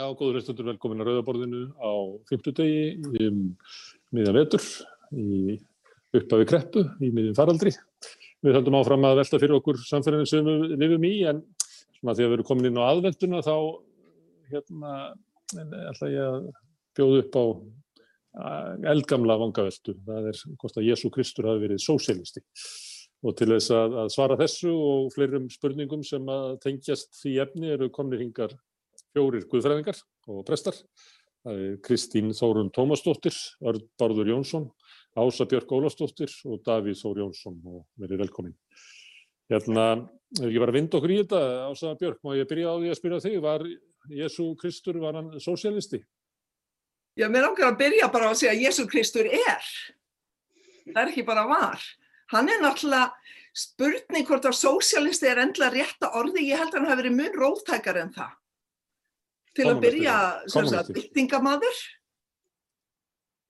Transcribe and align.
Já, 0.00 0.06
góður 0.16 0.38
reistundur, 0.38 0.64
velkomin 0.70 1.02
að 1.02 1.08
Rauðaborðinu 1.10 1.58
á 1.76 1.92
fymtudegi 2.30 2.84
um 3.20 3.40
miðan 4.16 4.36
vetur 4.38 4.62
í 5.12 5.58
upphafi 6.16 6.46
kreppu 6.48 6.84
í 7.04 7.10
miðjum 7.12 7.34
faraldri. 7.36 7.74
Við 8.40 8.56
höldum 8.56 8.78
áfram 8.78 9.04
að 9.04 9.18
velta 9.18 9.40
fyrir 9.42 9.58
okkur 9.58 9.82
samferðinu 9.84 10.30
sem 10.30 10.48
við 10.48 10.72
lifum 10.80 11.04
í 11.04 11.10
en 11.28 11.42
svona 11.98 12.14
því 12.14 12.24
að 12.24 12.30
við 12.30 12.36
erum 12.38 12.48
komin 12.48 12.70
inn 12.70 12.80
á 12.80 12.84
aðvenduna 12.86 13.42
þá 13.44 13.56
hérna 14.54 14.94
ætla 15.90 16.10
ég 16.14 16.30
að 16.30 16.48
bjóða 16.96 17.20
upp 17.26 17.36
á 17.36 17.44
eldgamla 18.94 19.38
vangaveltu. 19.44 19.98
Það 20.08 20.30
er 20.32 20.42
hvort 20.64 20.80
að 20.80 20.88
Jésu 20.88 21.12
Kristur 21.12 21.50
hafi 21.50 21.66
verið 21.66 21.84
sósélisti. 21.84 22.46
Og 23.20 23.36
til 23.36 23.52
þess 23.52 23.76
að, 23.76 24.00
að 24.06 24.16
svara 24.16 24.40
þessu 24.40 24.72
og 24.72 25.12
fleirum 25.12 25.52
spurningum 25.52 26.08
sem 26.08 26.24
að 26.32 26.56
tengjast 26.64 27.12
því 27.20 27.36
efni 27.44 27.74
eru 27.76 27.92
komnir 27.92 28.24
hingar 28.24 28.56
fjórir 29.14 29.46
guðfræðingar 29.50 29.98
og 30.30 30.44
prestar. 30.46 30.76
Það 31.40 31.60
er 31.64 31.76
Kristín 31.84 32.34
Þórun 32.36 32.70
Tómasdóttir, 32.74 33.36
Örd 33.64 33.86
Bárður 33.98 34.28
Jónsson, 34.28 34.68
Ása 35.16 35.46
Björk 35.48 35.70
Ólafsdóttir 35.72 36.32
og 36.44 36.60
Davíð 36.66 36.98
Þór 37.00 37.22
Jónsson 37.22 37.56
og 37.64 37.84
verið 38.00 38.26
velkomin. 38.26 38.56
Hérna, 39.50 39.86
ef 40.36 40.46
ég 40.46 40.60
var 40.60 40.70
að 40.70 40.76
vinda 40.78 40.98
okkur 40.98 41.14
í 41.14 41.20
þetta, 41.22 41.40
Ása 41.70 41.94
Björk, 41.98 42.20
má 42.22 42.34
ég 42.36 42.48
byrja 42.50 42.74
á 42.76 42.76
því 42.76 42.90
að 42.92 42.98
spyrja 43.00 43.22
þig, 43.24 43.38
var 43.42 43.64
Jésu 44.20 44.50
Kristur, 44.60 45.00
var 45.00 45.16
hann 45.16 45.32
sósialisti? 45.40 46.02
Já, 47.18 47.26
mér 47.32 47.48
ákveður 47.48 47.72
að 47.72 47.80
byrja 47.80 48.10
bara 48.12 48.28
á 48.28 48.32
að 48.34 48.38
segja 48.42 48.52
að 48.52 48.62
Jésu 48.66 48.86
Kristur 48.90 49.26
er. 49.26 49.70
Það 50.90 51.00
er 51.02 51.10
ekki 51.10 51.24
bara 51.26 51.46
var. 51.48 51.88
Hann 52.30 52.52
er 52.52 52.60
náttúrulega 52.62 53.08
spurning 53.56 54.28
hvort 54.28 54.46
að 54.46 54.60
sósialisti 54.60 55.26
er 55.26 55.40
endla 55.42 55.72
rétta 55.72 56.12
orði, 56.20 56.44
ég 56.52 56.60
held 56.60 56.70
að 56.70 56.78
hann 56.78 56.92
hafi 56.92 57.02
verið 57.02 57.16
mun 57.16 57.40
rótækar 57.40 57.98
en 58.04 58.12
það 58.14 58.36
til 59.56 59.66
að 59.70 59.80
byrja 59.82 60.16
byltingamadur 60.94 61.80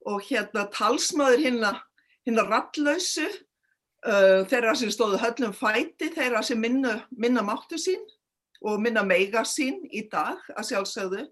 og 0.08 0.22
hérna 0.24 0.64
talsmaður 0.72 1.44
hinna, 1.44 1.72
hinna 2.24 2.44
rallausu, 2.48 3.26
uh, 4.06 4.46
þeirra 4.48 4.74
sem 4.78 4.92
stóðu 4.92 5.20
höllum 5.20 5.52
fæti, 5.56 6.08
þeirra 6.14 6.42
sem 6.46 6.60
minna, 6.60 7.02
minna 7.10 7.44
máttu 7.44 7.78
sín 7.80 8.00
og 8.64 8.80
minna 8.80 9.04
meiga 9.04 9.44
sín 9.48 9.82
í 9.92 10.06
dag 10.12 10.40
að 10.56 10.72
sjálfsögðu. 10.72 11.26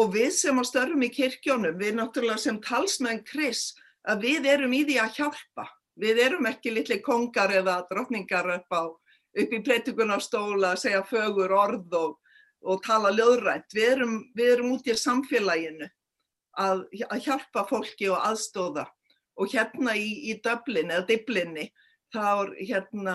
Og 0.00 0.08
við 0.14 0.30
sem 0.32 0.56
á 0.56 0.64
störfum 0.64 1.04
í 1.04 1.12
kirkjónum, 1.12 1.76
við 1.76 1.98
náttúrulega 1.98 2.40
sem 2.40 2.58
talsmenn 2.64 3.20
Kris, 3.28 3.74
að 4.08 4.24
við 4.24 4.48
erum 4.48 4.72
í 4.72 4.86
því 4.88 4.98
að 5.02 5.18
hjálpa. 5.18 5.66
Við 6.00 6.20
erum 6.24 6.48
ekki 6.48 6.72
litli 6.72 6.96
kongar 7.04 7.52
eða 7.52 7.82
drottningar 7.90 8.48
upp, 8.54 8.72
á, 8.72 8.82
upp 8.88 9.52
í 9.52 9.60
breytugunastóla 9.60 10.72
að 10.72 10.80
segja 10.86 11.02
fögur 11.04 11.52
orð 11.52 11.98
og 11.98 12.14
og 12.62 12.82
tala 12.86 13.10
löðrænt. 13.14 13.70
Við 13.74 13.88
erum, 13.96 14.16
við 14.36 14.54
erum 14.56 14.72
út 14.76 14.88
í 14.88 14.96
samfélaginu 14.98 15.88
að, 16.60 16.84
að 17.08 17.24
hjálpa 17.26 17.64
fólki 17.68 18.10
og 18.12 18.20
aðstóða 18.22 18.86
og 19.40 19.52
hérna 19.52 19.96
í, 19.96 20.08
í 20.30 20.36
döblin 20.44 20.92
eða 20.92 21.06
diblinni 21.08 21.68
þá, 22.12 22.52
hérna, 22.58 23.14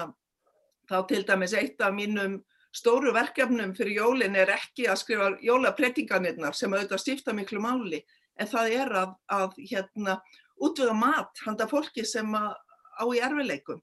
þá 0.89 0.97
til 1.09 1.23
dæmis 1.27 1.53
eitt 1.57 1.81
af 1.83 1.93
mínum 1.93 2.39
stóru 2.75 3.13
verkefnum 3.15 3.73
fyrir 3.77 4.01
jólin 4.01 4.37
er 4.37 4.51
ekki 4.57 4.87
að 4.89 5.01
skrifa 5.03 5.29
jólaprettinganirnar 5.45 6.57
sem 6.57 6.73
auðvitað 6.73 7.03
stifta 7.03 7.35
miklu 7.37 7.61
máli 7.63 8.01
en 8.37 8.49
það 8.49 8.73
er 8.81 8.95
að, 9.03 9.13
að 9.33 9.59
hérna, 9.69 10.17
útvöða 10.61 10.95
mat 10.97 11.45
handa 11.45 11.67
fólki 11.69 12.05
sem 12.05 12.33
á 12.33 13.05
í 13.05 13.21
erfileikum 13.21 13.81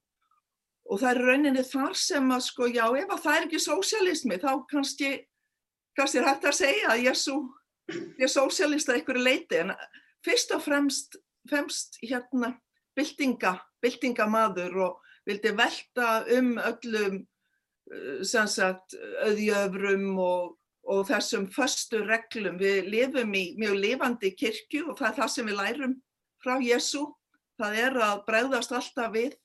og 0.85 1.01
það 1.01 1.11
er 1.11 1.23
rauninni 1.29 1.65
þar 1.67 1.95
sem 1.97 2.35
að 2.35 2.43
sko 2.49 2.69
já 2.69 2.85
ef 2.85 3.15
að 3.15 3.23
það 3.25 3.37
er 3.37 3.47
ekki 3.47 3.63
sósialismi 3.63 4.41
þá 4.43 4.51
kannski 4.71 5.13
kannski 5.97 6.21
er 6.21 6.29
hægt 6.29 6.49
að 6.49 6.59
segja 6.59 6.91
að 6.93 7.05
Jésu 7.09 7.37
er 8.19 8.31
sósialista 8.33 8.95
einhverju 8.95 9.23
leiti 9.23 9.61
en 9.61 9.75
fyrst 10.25 10.55
og 10.57 10.63
fremst, 10.65 11.19
fremst 11.51 11.99
hérna 12.03 12.55
byltinga, 12.97 13.59
byltingamadur 13.83 14.77
og 14.87 15.01
vildi 15.29 15.53
velta 15.57 16.25
um 16.37 16.57
öllum 16.59 17.23
sem 18.25 18.49
sagt 18.49 18.95
auðjöfrum 19.25 20.19
og, 20.19 20.55
og 20.89 21.07
þessum 21.09 21.47
förstu 21.53 22.01
reglum. 22.05 22.57
Við 22.61 22.89
lifum 22.93 23.35
í 23.37 23.45
mjög 23.61 23.77
lifandi 23.83 24.33
kirkju 24.39 24.89
og 24.91 24.99
það 24.99 25.11
er 25.11 25.19
það 25.19 25.33
sem 25.35 25.51
við 25.51 25.59
lærum 25.61 25.97
frá 26.45 26.55
Jésu. 26.65 27.05
Það 27.61 27.81
er 27.85 27.99
að 28.09 28.23
bregðast 28.29 28.73
alltaf 28.75 29.13
við 29.15 29.37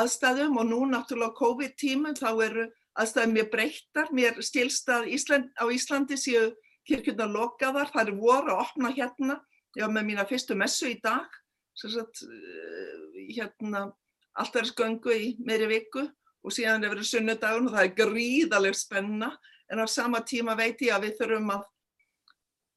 aðstæðum 0.00 0.56
og 0.58 0.70
nú 0.70 0.80
náttúrulega 0.88 1.36
COVID 1.36 1.76
tímum 1.78 2.16
þá 2.16 2.30
eru 2.46 2.70
aðstæðum 3.00 3.36
mér 3.38 3.48
breyttar, 3.52 4.10
mér 4.12 4.42
stilst 4.44 4.90
að 4.92 5.08
Ísland, 5.16 5.48
á 5.56 5.64
Íslandi 5.72 6.18
séu 6.20 6.50
kirkjurnar 6.88 7.30
lokaðar, 7.30 7.92
það 7.92 8.08
eru 8.08 8.18
voru 8.20 8.52
að 8.52 8.64
opna 8.66 8.92
hérna, 8.92 9.38
ég 9.76 9.86
var 9.86 9.94
með 9.94 10.08
mína 10.10 10.26
fyrstu 10.28 10.56
messu 10.58 10.90
í 10.90 10.98
dag, 11.02 11.28
sagt, 11.78 12.24
eh, 12.26 13.22
hérna 13.32 13.86
alltarisgöngu 14.38 15.12
í 15.12 15.30
meiri 15.44 15.68
viku 15.70 16.04
og 16.42 16.54
síðan 16.54 16.84
er 16.84 16.94
verið 16.94 17.10
sunnudagun 17.10 17.68
og 17.68 17.76
það 17.76 17.86
er 17.86 17.96
gríðaleg 18.00 18.76
spenna. 18.76 19.30
En 19.70 19.80
á 19.80 19.86
sama 19.88 20.20
tíma 20.26 20.56
veit 20.58 20.80
ég 20.84 20.92
að 20.94 21.06
við 21.06 21.18
þurfum 21.20 21.52
að 21.54 21.66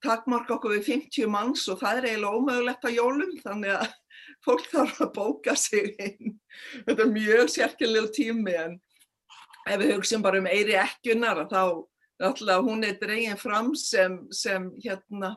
takmarka 0.05 0.55
okkur 0.55 0.75
við 0.75 0.89
50 0.91 1.29
manns 1.31 1.65
og 1.71 1.79
það 1.81 1.99
er 1.99 2.09
eiginlega 2.11 2.39
ómögulegt 2.39 2.87
að 2.87 2.97
jólum. 2.99 3.33
Þannig 3.41 3.73
að 3.75 3.87
fólk 4.45 4.67
þarf 4.71 5.01
að 5.07 5.13
bóka 5.15 5.55
sig 5.59 5.95
inn. 5.97 6.35
Þetta 6.85 7.01
er 7.01 7.15
mjög 7.15 7.51
sérkjulegu 7.55 8.11
tími 8.15 8.57
en 8.61 8.77
ef 9.65 9.81
við 9.81 9.95
hugsim 9.95 10.23
bara 10.25 10.39
um 10.41 10.49
Eiri 10.49 10.77
Ekkjunar 10.79 11.45
þá 11.49 11.61
náttúrulega 12.21 12.63
hún 12.63 12.85
er 12.87 12.99
dregin 12.99 13.39
fram 13.39 13.73
sem, 13.75 14.19
sem 14.31 14.69
hérna 14.83 15.33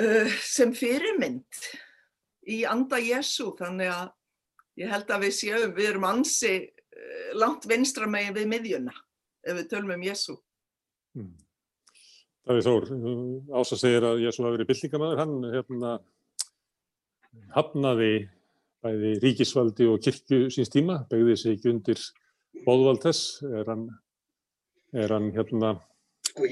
uh, 0.00 0.36
sem 0.44 0.74
fyrirmynd 0.76 1.62
í 2.46 2.62
anda 2.68 3.00
Jésu 3.02 3.50
þannig 3.58 3.90
að 3.90 4.12
ég 4.82 4.92
held 4.92 5.10
að 5.10 5.26
við 5.26 5.34
séum, 5.40 5.74
við 5.74 5.90
erum 5.94 6.06
ansi 6.08 6.54
uh, 6.60 7.32
langt 7.40 7.66
vinstra 7.68 8.08
megin 8.10 8.36
við 8.36 8.50
miðjuna 8.52 8.94
ef 9.46 9.58
við 9.60 9.68
tölum 9.70 9.94
um 9.94 10.06
Jésu. 10.06 10.36
Hmm. 11.16 11.34
Davíð 12.46 12.68
Þór, 12.68 12.84
Ása 13.58 13.78
segir 13.78 14.04
að 14.06 14.20
Jésu 14.22 14.44
hafi 14.44 14.54
verið 14.54 14.68
byltingamæður, 14.70 15.20
hann 15.22 15.36
hérna 15.50 15.92
hafnaði 17.56 18.12
bæði 18.84 19.12
ríkisvaldi 19.22 19.88
og 19.90 19.98
kirkju 20.04 20.46
síns 20.54 20.70
tíma, 20.70 21.00
begði 21.10 21.36
sig 21.40 21.66
undir 21.66 21.98
bóðvald 22.64 23.04
þess? 23.04 23.42
Er 23.46 23.68
hann, 23.70 23.88
er 24.96 25.12
hann 25.14 25.32
hérna 25.36 25.76
sko 26.26 26.46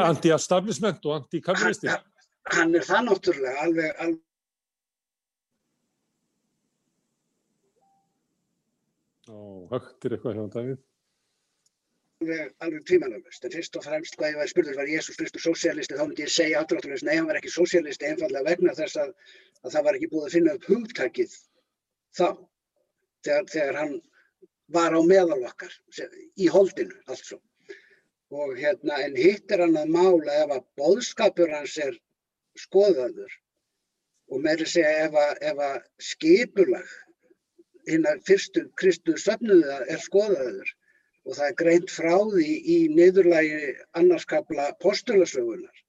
anti-establishment 0.00 0.98
anti 0.98 1.10
og 1.10 1.18
anti-kapiðlisti? 1.20 1.92
Hann, 1.92 2.06
hann 2.56 2.74
er 2.78 2.86
það 2.86 3.06
náttúrulega 3.10 3.66
alveg, 3.66 3.92
alveg 4.04 4.22
Ó, 9.26 9.66
högtir 9.72 10.14
eitthvað 10.14 10.36
hjá 10.38 10.44
Davíð? 10.54 10.82
Alveg, 12.22 12.52
alveg 12.64 12.84
tvímanalust, 12.88 13.44
en 13.44 13.52
fyrst 13.52 13.78
og 13.78 13.84
fremst 13.84 14.14
hvað 14.16 14.32
ég 14.32 14.38
var 14.40 14.50
spurður 14.52 14.78
var 14.78 14.90
Jésús 14.90 15.18
Kristur 15.18 15.42
sósialisti, 15.42 15.96
þá 15.98 16.04
myndi 16.04 16.24
ég 16.24 16.32
segja 16.32 16.60
afturátturlega, 16.62 17.08
nei 17.08 17.18
hann 17.18 17.26
var 17.28 17.40
ekki 17.40 17.50
sósialisti 17.52 18.06
einfallega 18.06 18.46
vegna 18.46 18.74
þess 18.78 19.00
að, 19.02 19.10
að 19.64 19.74
það 19.74 19.88
var 19.88 19.98
ekki 19.98 20.10
búið 20.12 20.28
að 20.28 20.36
finna 20.36 20.54
upp 20.56 20.68
hugtakið 20.70 21.34
þá, 22.16 22.28
þegar, 23.26 23.50
þegar 23.56 23.80
hann 23.82 23.96
var 24.74 24.96
á 24.96 25.00
meðal 25.06 25.42
okkar 25.46 25.74
í 26.36 26.48
holdinu 26.50 26.96
altså. 27.06 27.38
og 28.34 28.56
hérna 28.58 28.98
en 29.04 29.16
hitt 29.16 29.52
er 29.54 29.62
hann 29.62 29.78
að 29.78 29.92
mála 29.94 30.38
ef 30.42 30.54
að 30.56 30.64
boðskapur 30.80 31.52
hans 31.54 31.76
er 31.82 31.98
skoðaður 32.58 33.34
og 34.32 34.42
með 34.42 34.64
þess 34.64 34.80
að 34.82 35.02
ef 35.04 35.18
að, 35.22 35.34
ef 35.50 35.60
að 35.68 35.76
skipulag 36.10 36.94
hinn 37.86 38.08
að 38.10 38.24
fyrstu 38.26 38.64
Kristu 38.80 39.14
söfnuða 39.22 39.78
er 39.86 40.02
skoðaður 40.02 40.72
og 41.26 41.36
það 41.38 41.48
er 41.48 41.58
greint 41.60 41.92
frá 41.94 42.14
því 42.32 42.56
í 42.74 42.78
niðurlægi 42.94 43.74
annarskapla 44.00 44.72
postulasögunar 44.82 45.84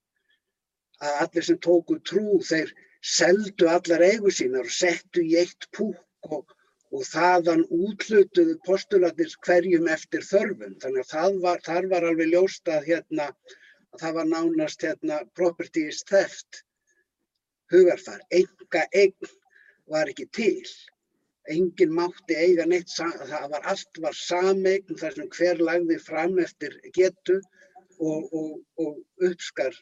að 1.01 1.23
allir 1.23 1.47
sem 1.49 1.59
tóku 1.61 1.97
trú 2.09 2.37
þeir 2.45 2.73
seldu 3.05 3.69
allar 3.69 4.03
eigu 4.05 4.31
sínar 4.33 4.65
og 4.65 4.73
settu 4.73 5.25
í 5.25 5.37
eitt 5.41 5.69
púk 5.73 5.97
og 6.33 6.45
og 6.95 7.03
þaðan 7.03 7.63
útlutuðu 7.73 8.55
postulatnir 8.65 9.33
hverjum 9.45 9.87
eftir 9.91 10.23
þörfum. 10.23 10.77
Þannig 10.83 11.15
að 11.15 11.39
var, 11.43 11.63
þar 11.65 11.89
var 11.91 12.07
alveg 12.09 12.31
ljóst 12.31 12.71
að, 12.71 12.87
hérna, 12.91 13.31
að 13.93 14.03
það 14.03 14.19
var 14.19 14.29
nánast 14.31 14.85
hérna, 14.87 15.19
properties 15.35 16.03
theft, 16.07 16.61
hugarfar. 17.73 18.21
Enga 18.31 18.85
eign 18.95 19.33
var 19.91 20.11
ekki 20.11 20.29
til. 20.39 20.69
Engin 21.51 21.93
mátti 21.95 22.35
eiga 22.35 22.65
neitt, 22.67 22.91
það 22.91 23.51
var 23.51 23.67
allt 23.71 24.01
var 24.03 24.15
sameign 24.15 24.99
þar 24.99 25.15
sem 25.15 25.29
hver 25.37 25.61
lagði 25.63 25.99
fram 26.03 26.39
eftir 26.43 26.75
getu 26.95 27.37
og, 27.99 28.33
og, 28.33 28.49
og 28.83 29.27
uppskar 29.29 29.75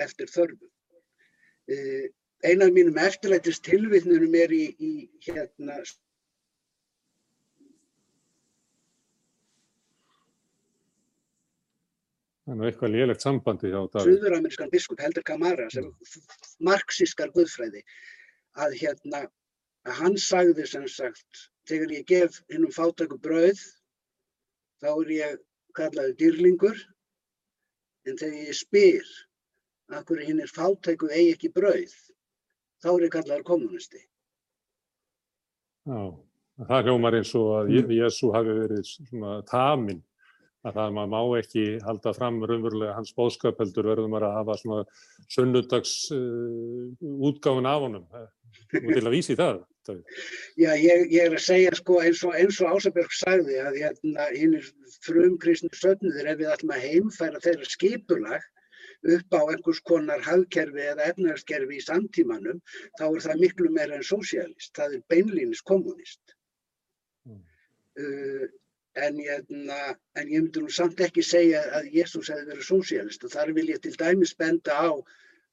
eftir 0.00 0.28
þörfum. 0.32 0.68
Uh, 1.68 2.08
Einar 2.46 2.70
mínum 2.70 3.00
eftirlætist 3.02 3.64
tilvittnunum 3.66 4.34
er 4.38 4.52
í, 4.54 4.66
í 4.78 4.92
hérna 5.26 5.80
Það 12.48 12.62
er 12.62 12.70
eitthvað 12.70 12.94
lélegt 12.94 13.24
sambandi 13.24 13.68
hjá 13.68 13.80
Davíð. 13.92 14.06
suðuramerískan 14.08 14.70
biskup 14.72 15.00
Helder 15.04 15.24
Camara 15.28 15.66
sem 15.68 15.88
marxískar 16.64 17.28
guðfræði 17.34 17.82
að 18.56 18.76
hérna 18.80 19.26
að 19.84 19.98
hann 19.98 20.16
sagði 20.16 20.64
sem 20.70 20.86
sagt 20.88 21.42
þegar 21.68 21.92
ég 21.98 22.06
gef 22.08 22.38
hinnum 22.48 22.72
fátæku 22.72 23.18
brauð 23.20 23.60
þá 24.80 24.88
er 24.94 25.12
ég 25.12 25.36
kallaður 25.76 26.16
dýrlingur 26.22 26.80
en 28.08 28.16
þegar 28.16 28.48
ég 28.48 28.56
spyr 28.56 29.12
af 29.92 30.08
hverju 30.08 30.30
hinn 30.30 30.40
er 30.40 30.52
fátæku 30.52 31.12
eigi 31.12 31.34
ekki 31.36 31.52
brauð 31.52 31.94
þá 32.80 32.90
er 32.94 33.06
ég 33.10 33.12
kallaður 33.12 33.46
kommunisti. 33.50 34.00
Já, 35.88 36.00
það 36.68 36.88
hljómar 36.88 37.20
eins 37.20 37.36
og 37.36 37.54
að 37.60 37.74
mm. 37.76 37.96
Jésu 38.00 38.32
hafi 38.32 38.56
verið 38.62 38.88
svona 38.88 39.38
taminn 39.48 40.00
að 40.66 40.78
það 40.80 40.94
maður 40.96 41.10
má 41.12 41.38
ekki 41.38 41.64
halda 41.84 42.12
fram 42.16 42.40
raunverulega 42.42 42.96
hans 42.96 43.14
bóðskap 43.16 43.60
heldur 43.62 43.90
verðum 43.92 44.16
að 44.18 44.26
hafa 44.34 44.58
svona 44.58 44.82
sunnudags 45.30 45.94
uh, 46.14 46.88
útgáfun 47.28 47.68
af 47.70 47.84
honum 47.86 48.06
og 48.08 48.92
til 48.92 49.04
að 49.04 49.14
vísi 49.14 49.36
það. 49.38 49.64
Já, 49.88 50.72
ég, 50.76 51.06
ég 51.14 51.22
er 51.24 51.32
að 51.32 51.44
segja 51.46 51.72
sko 51.78 52.02
eins 52.04 52.20
og, 52.26 52.34
og 52.36 52.76
Ásabjörg 52.76 53.14
sagði 53.16 53.56
að 53.62 53.78
hérna 53.80 54.26
hinn 54.34 54.58
er 54.58 54.66
frum 55.06 55.38
kristnir 55.40 55.78
sötnuðir 55.78 56.28
ef 56.34 56.40
við 56.42 56.52
ætlum 56.52 56.74
að 56.76 56.84
heimfæra 56.84 57.40
þeirra 57.44 57.68
skipulag 57.72 58.48
upp 59.14 59.36
á 59.38 59.40
einhvers 59.46 59.80
konar 59.86 60.24
hafkerfi 60.26 60.84
eða 60.90 61.06
efnaðarskerfi 61.12 61.78
í 61.78 61.84
samtímanum 61.86 62.60
þá 62.98 63.04
er 63.06 63.24
það 63.28 63.42
miklu 63.44 63.72
meira 63.72 63.96
en 63.96 64.06
sósialist, 64.06 64.74
það 64.76 64.98
er 64.98 65.04
beinlýnis 65.14 65.62
kommunist. 65.64 66.34
Mm. 67.28 67.44
Uh, 68.02 68.48
en, 69.06 69.20
hérna, 69.22 69.78
en 70.18 70.30
ég 70.30 70.42
myndi 70.42 70.62
nú 70.62 70.72
samt 70.72 71.00
ekki 71.04 71.24
segja 71.26 71.62
að 71.78 71.90
Jésús 71.94 72.30
hefði 72.32 72.50
verið 72.52 72.68
sósialist 72.68 73.24
og 73.26 73.34
þar 73.34 73.54
vil 73.58 73.68
ég 73.70 73.82
til 73.84 73.94
dæmis 74.00 74.34
benda 74.38 74.74
á 74.74 74.90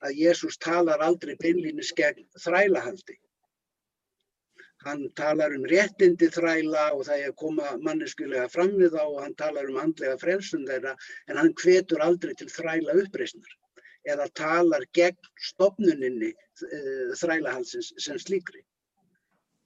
að 0.05 0.17
Jésús 0.21 0.57
talar 0.61 1.03
aldrei 1.05 1.35
beinlýnis 1.41 1.93
gegn 1.97 2.25
þrælahaldi. 2.41 3.17
Hann 4.85 5.07
talar 5.17 5.53
um 5.55 5.65
réttindi 5.65 6.29
þræla 6.29 6.91
og 6.93 7.05
það 7.07 7.21
er 7.21 7.29
að 7.31 7.37
koma 7.41 7.71
manneskulega 7.81 8.49
fram 8.53 8.75
við 8.77 8.93
þá 8.93 9.03
og 9.03 9.21
hann 9.23 9.37
talar 9.39 9.69
um 9.71 9.79
andlega 9.81 10.17
frelsun 10.21 10.67
þeirra 10.69 10.93
en 11.29 11.39
hann 11.41 11.53
hvetur 11.61 12.03
aldrei 12.05 12.35
til 12.37 12.51
þræla 12.53 12.97
uppreysnar 13.01 13.55
eða 14.13 14.27
talar 14.37 14.85
gegn 14.93 15.31
stopnuninni 15.41 16.29
uh, 16.29 17.13
þrælahalsins 17.17 17.95
sem 18.05 18.19
slíkri. 18.21 18.61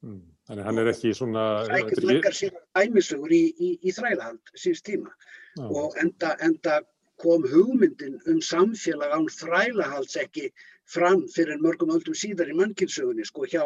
Mm. 0.05 0.23
Þannig 0.49 0.65
hann 0.65 0.81
er 0.81 0.87
ekki 0.89 1.11
svona... 1.13 1.41
Það 1.67 1.75
er 1.75 1.83
ekki 1.83 2.07
margar 2.09 2.35
sér 2.37 2.55
æmisögur 2.81 3.33
í, 3.37 3.43
í, 3.53 3.67
í 3.85 3.91
þrælahald 3.93 4.53
síns 4.57 4.81
tíma 4.81 5.11
Já. 5.59 5.67
og 5.67 5.97
enda, 6.01 6.31
enda 6.41 6.79
kom 7.21 7.45
hugmyndin 7.51 8.17
um 8.31 8.39
samfélag 8.41 9.13
án 9.13 9.27
þrælahalds 9.35 10.17
ekki 10.23 10.47
fram 10.89 11.21
fyrir 11.29 11.61
mörgum 11.61 11.93
öldum 11.93 12.17
síðar 12.17 12.49
í 12.49 12.57
mannkynnsögunni 12.57 13.27
sko 13.29 13.45
hjá, 13.51 13.61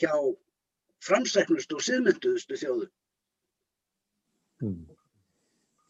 hjá 0.00 0.14
framsæknustu 1.04 1.76
og 1.76 1.84
siðmynduðustu 1.84 2.58
þjóðu. 2.62 2.88
Hmm. 4.62 4.80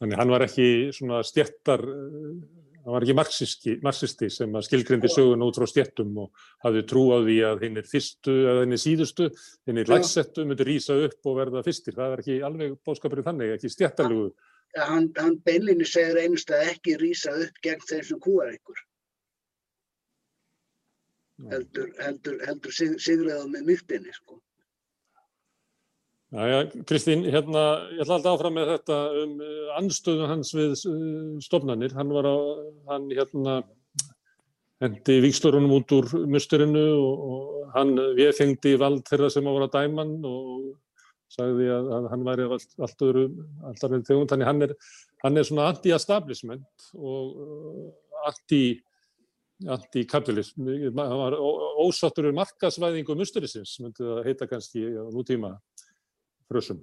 Þannig 0.03 0.19
hann 0.19 0.35
var 0.35 0.47
ekki 0.49 0.69
svona 0.97 1.23
stjættar 1.23 1.87
hann 2.85 2.95
var 2.97 3.05
ekki 3.07 3.15
marxisti 3.85 4.29
sem 4.33 4.57
skilgrindi 4.67 5.11
sögun 5.13 5.45
út 5.47 5.59
frá 5.59 5.69
stjettum 5.71 6.17
og 6.25 6.45
hafði 6.65 6.83
trú 6.91 7.05
á 7.15 7.19
því 7.23 7.37
að 7.47 7.67
hinn 7.67 7.79
er 7.79 7.89
fyrstu 7.89 8.35
eða 8.51 8.65
hinn 8.65 8.77
er 8.77 8.83
síðustu, 8.83 9.29
hinn 9.69 9.83
er 9.83 9.93
lagsettu, 9.93 10.47
myndir 10.49 10.67
rýsa 10.67 10.97
upp 11.07 11.31
og 11.31 11.39
verða 11.39 11.63
fyrstir. 11.67 11.95
Það 11.99 12.17
er 12.17 12.23
ekki 12.25 12.39
alveg 12.49 12.79
bóðskapurinn 12.87 13.29
þannig, 13.29 13.55
ekki 13.57 13.71
stjettarlegu. 13.71 14.31
Hann, 14.79 15.11
hann 15.21 15.37
beinlinni 15.47 15.87
segir 15.87 16.19
einstað 16.25 16.73
ekki 16.73 16.97
rýsa 16.99 17.35
upp 17.45 17.61
gegn 17.63 17.87
þeim 17.91 18.07
sem 18.09 18.23
kúar 18.25 18.55
ykkur. 18.57 18.87
Heldur, 21.53 21.91
heldur, 21.99 22.39
heldur 22.47 22.75
sigriða 22.75 23.45
með 23.51 23.69
myrtinni, 23.71 24.15
sko. 24.15 24.39
Jæja, 26.33 26.61
Kristín, 26.89 27.27
hérna, 27.29 27.63
ég 27.93 27.99
ætla 28.01 28.17
alltaf 28.17 28.39
áfram 28.39 28.55
með 28.57 28.71
þetta 28.71 28.99
um 29.21 29.33
uh, 29.45 29.73
anstöðun 29.77 30.31
hans 30.31 30.53
við 30.57 30.71
uh, 30.89 31.35
stofnanir. 31.45 31.93
Hann 31.93 32.09
var 32.09 32.25
á, 32.25 32.37
hann 32.89 33.11
hérna, 33.13 33.57
hendi 34.81 35.19
vikslurunum 35.27 35.75
út 35.77 35.93
úr 35.93 36.09
musturinu 36.33 36.87
og, 36.95 37.51
hann 37.75 37.93
viðfengdi 38.17 38.75
vald 38.81 39.05
þeirra 39.09 39.29
sem 39.33 39.45
á 39.45 39.51
að 39.53 39.59
vera 39.59 39.69
dæman 39.73 40.15
og 40.29 40.73
sagði 41.33 41.69
að, 41.73 41.93
að 41.99 42.09
hann 42.15 42.25
væri 42.27 42.49
allt, 42.57 42.75
allt 42.89 43.05
öðru, 43.11 43.27
allt 43.69 43.87
öðru 43.91 44.01
tegund. 44.09 44.33
Þannig 44.33 44.49
hann 44.49 44.67
er, 44.71 44.75
hann 45.27 45.37
er 45.37 45.49
svona 45.49 45.69
anti-establishment 45.73 46.89
og 46.97 48.27
anti, 48.33 48.65
anti-kapitalism. 49.69 50.65
Hann 50.97 51.23
var 51.27 51.37
ósáttur 51.37 52.33
um 52.33 52.41
markasvæðingu 52.41 53.21
musturisins, 53.21 53.77
myndi 53.85 54.01
það 54.01 54.29
heita 54.31 54.49
kannski 54.49 54.89
á 54.97 55.05
nútíma 55.13 55.59
frösum. 56.51 56.83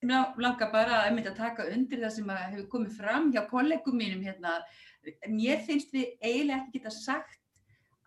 Mér 0.00 0.38
langar 0.40 0.70
bara 0.72 1.02
að, 1.04 1.18
að 1.26 1.36
taka 1.36 1.68
undir 1.74 2.00
það 2.00 2.14
sem 2.14 2.30
hefur 2.30 2.70
komið 2.72 2.96
fram 2.96 3.28
hjá 3.34 3.42
kollegum 3.50 3.98
mínum 4.00 4.24
hérna. 4.24 4.60
Mér 5.28 5.60
finnst 5.66 5.92
við 5.92 6.14
eiginlega 6.22 6.62
ekki 6.62 6.78
geta 6.78 6.92
sagt 6.94 7.40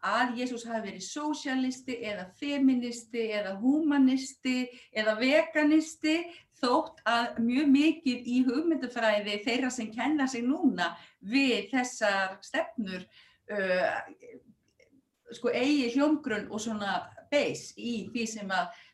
að 0.03 0.33
Jésús 0.41 0.65
hafi 0.67 0.89
verið 0.89 1.05
sósialisti 1.05 1.95
eða 2.03 2.25
feministi 2.39 3.29
eða 3.37 3.53
humanisti 3.61 4.65
eða 4.91 5.15
veganisti 5.19 6.17
þótt 6.59 6.99
að 7.07 7.39
mjög 7.43 7.69
mikið 7.71 8.27
í 8.27 8.39
hugmyndufræði 8.47 9.39
þeirra 9.45 9.71
sem 9.71 9.91
kenna 9.93 10.27
sig 10.27 10.43
núna 10.47 10.91
við 11.19 11.69
þessar 11.71 12.37
stefnur 12.43 13.05
uh, 13.51 14.01
sko 15.33 15.51
eigi 15.55 15.93
hljómgrunn 15.95 16.49
og 16.51 16.61
svona 16.61 16.99
beis 17.31 17.71
í 17.79 18.03
því 18.11 18.25
sem 18.29 18.51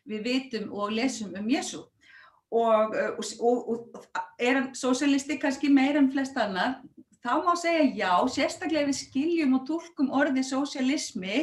við 0.08 0.26
vitum 0.26 0.70
og 0.72 0.94
lesum 0.94 1.34
um 1.36 1.50
Jésú. 1.50 1.84
Og, 2.50 2.96
og, 3.18 3.24
og, 3.40 3.78
og 3.94 4.04
er 4.42 4.54
hann 4.58 4.74
sósjálisti 4.74 5.38
kannski 5.38 5.68
meira 5.70 5.98
en 6.02 6.10
flest 6.10 6.34
annar, 6.40 6.80
þá 7.22 7.44
má 7.44 7.52
segja 7.58 7.84
já, 7.94 8.28
sérstaklega 8.34 8.86
við 8.88 8.96
skiljum 9.04 9.54
og 9.58 9.66
tólkum 9.68 10.08
orðið 10.18 10.44
sósjálismi 10.48 11.38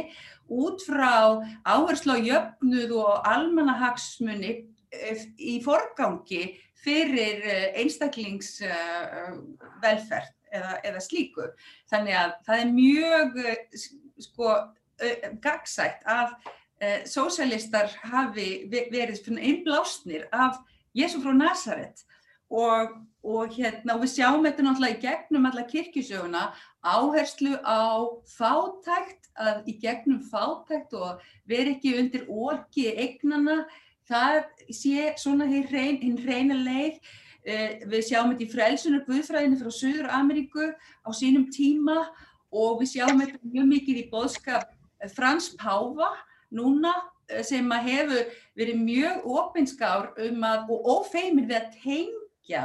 út 0.51 0.79
frá 0.83 1.15
áherslu 1.63 2.11
á 2.17 2.19
jöfnuð 2.19 2.91
og 2.97 3.21
almanahagsmunni 3.29 4.51
eh, 4.91 5.17
í 5.37 5.61
forgangi 5.63 6.59
fyrir 6.83 7.41
eh, 7.45 7.73
einstaklingsvelferð 7.83 10.37
eða, 10.51 10.79
eða 10.87 10.99
slíku. 11.03 11.43
Þannig 11.91 12.15
að 12.19 12.31
það 12.47 12.57
er 12.63 12.69
mjög 12.75 13.29
sko, 14.27 14.47
gagsætt 15.43 16.01
að 16.09 16.29
sósjálistar 17.09 17.89
hafi 18.05 18.49
verið 18.69 19.27
innblásnir 19.37 20.23
af 20.33 20.57
Jésu 20.97 21.21
frá 21.21 21.33
Nazaret 21.35 22.03
og, 22.49 22.93
og 23.27 23.51
hérna, 23.51 23.97
við 23.99 24.13
sjáum 24.13 24.45
þetta 24.47 24.65
náttúrulega 24.65 24.95
í 24.95 25.01
gegnum 25.03 25.47
alla 25.49 25.65
kirkjusöguna 25.67 26.43
áherslu 26.87 27.57
á 27.61 28.07
fátækt, 28.37 29.27
að 29.37 29.67
í 29.69 29.77
gegnum 29.81 30.21
fátækt 30.31 30.95
og 30.97 31.23
veri 31.49 31.75
ekki 31.75 31.97
undir 31.99 32.25
orki 32.31 32.87
eignana, 32.95 33.65
það 34.07 34.45
sé 34.71 35.11
svona 35.19 35.47
hinn 35.49 35.67
reyn, 35.71 36.19
reyna 36.23 36.55
leið. 36.55 37.01
Eh, 37.47 37.83
við 37.87 38.09
sjáum 38.09 38.33
þetta 38.33 38.43
í 38.43 38.51
frelsunar 38.51 39.03
Guðfræðinu 39.07 39.59
frá 39.59 39.71
Suður 39.71 40.09
Ameríku 40.11 40.65
á 40.67 41.09
sínum 41.15 41.45
tíma 41.47 42.09
og 42.51 42.81
við 42.81 42.89
sjáum 42.95 43.21
þetta 43.21 43.39
mjög 43.43 43.69
mikið 43.71 44.01
í 44.01 44.09
boðskap 44.11 44.73
Frans 45.15 45.53
Páfa 45.55 46.09
núna 46.51 46.91
sem 47.43 47.71
að 47.75 47.89
hefur 47.91 48.35
verið 48.57 48.83
mjög 48.83 49.25
ofinskár 49.37 50.11
um 50.27 50.45
að, 50.47 50.69
og 50.71 50.91
ófeimir 50.97 51.47
við 51.49 51.57
að 51.59 51.73
tengja 51.83 52.63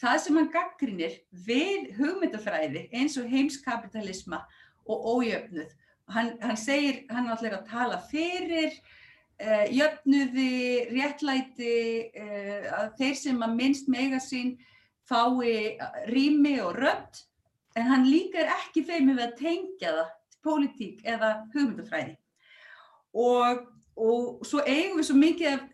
það 0.00 0.18
sem 0.22 0.38
hann 0.38 0.52
gaggrinir 0.52 1.16
við 1.46 1.88
hugmyndafræði 1.96 2.86
eins 2.92 3.16
og 3.20 3.30
heimskapitalisma 3.30 4.42
og 4.86 5.08
ójöfnuð. 5.16 5.72
Hann, 6.12 6.36
hann 6.42 6.58
segir, 6.60 7.02
hann 7.10 7.30
ætlar 7.32 7.56
að 7.58 7.70
tala 7.70 8.00
fyrir 8.10 8.74
uh, 8.76 9.64
jöfnuði, 9.72 10.86
réttlæti, 10.92 11.78
uh, 12.12 12.68
að 12.82 12.92
þeir 13.00 13.16
sem 13.22 13.40
að 13.42 13.56
minnst 13.58 13.88
mega 13.90 14.20
sín 14.22 14.54
fái 15.06 15.78
rými 16.10 16.58
og 16.62 16.76
rödd, 16.78 17.24
en 17.78 17.88
hann 17.90 18.06
líka 18.10 18.42
er 18.42 18.52
ekki 18.56 18.84
feimir 18.86 19.18
við 19.18 19.26
að 19.26 19.36
tengja 19.40 19.96
það, 19.98 20.14
politík 20.46 21.02
eða 21.06 21.32
hugmyndafræði. 21.54 22.14
Og 23.16 23.64
og 23.96 24.44
svo 24.46 24.60
eigum 24.66 25.00
við 25.00 25.08
svo 25.08 25.16
mikið 25.18 25.64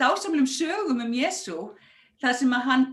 dásamlegum 0.00 0.48
sögum 0.48 1.04
um 1.04 1.12
Jésu 1.12 1.58
þar 2.22 2.34
sem 2.36 2.52
að 2.52 2.66
hann 2.68 2.86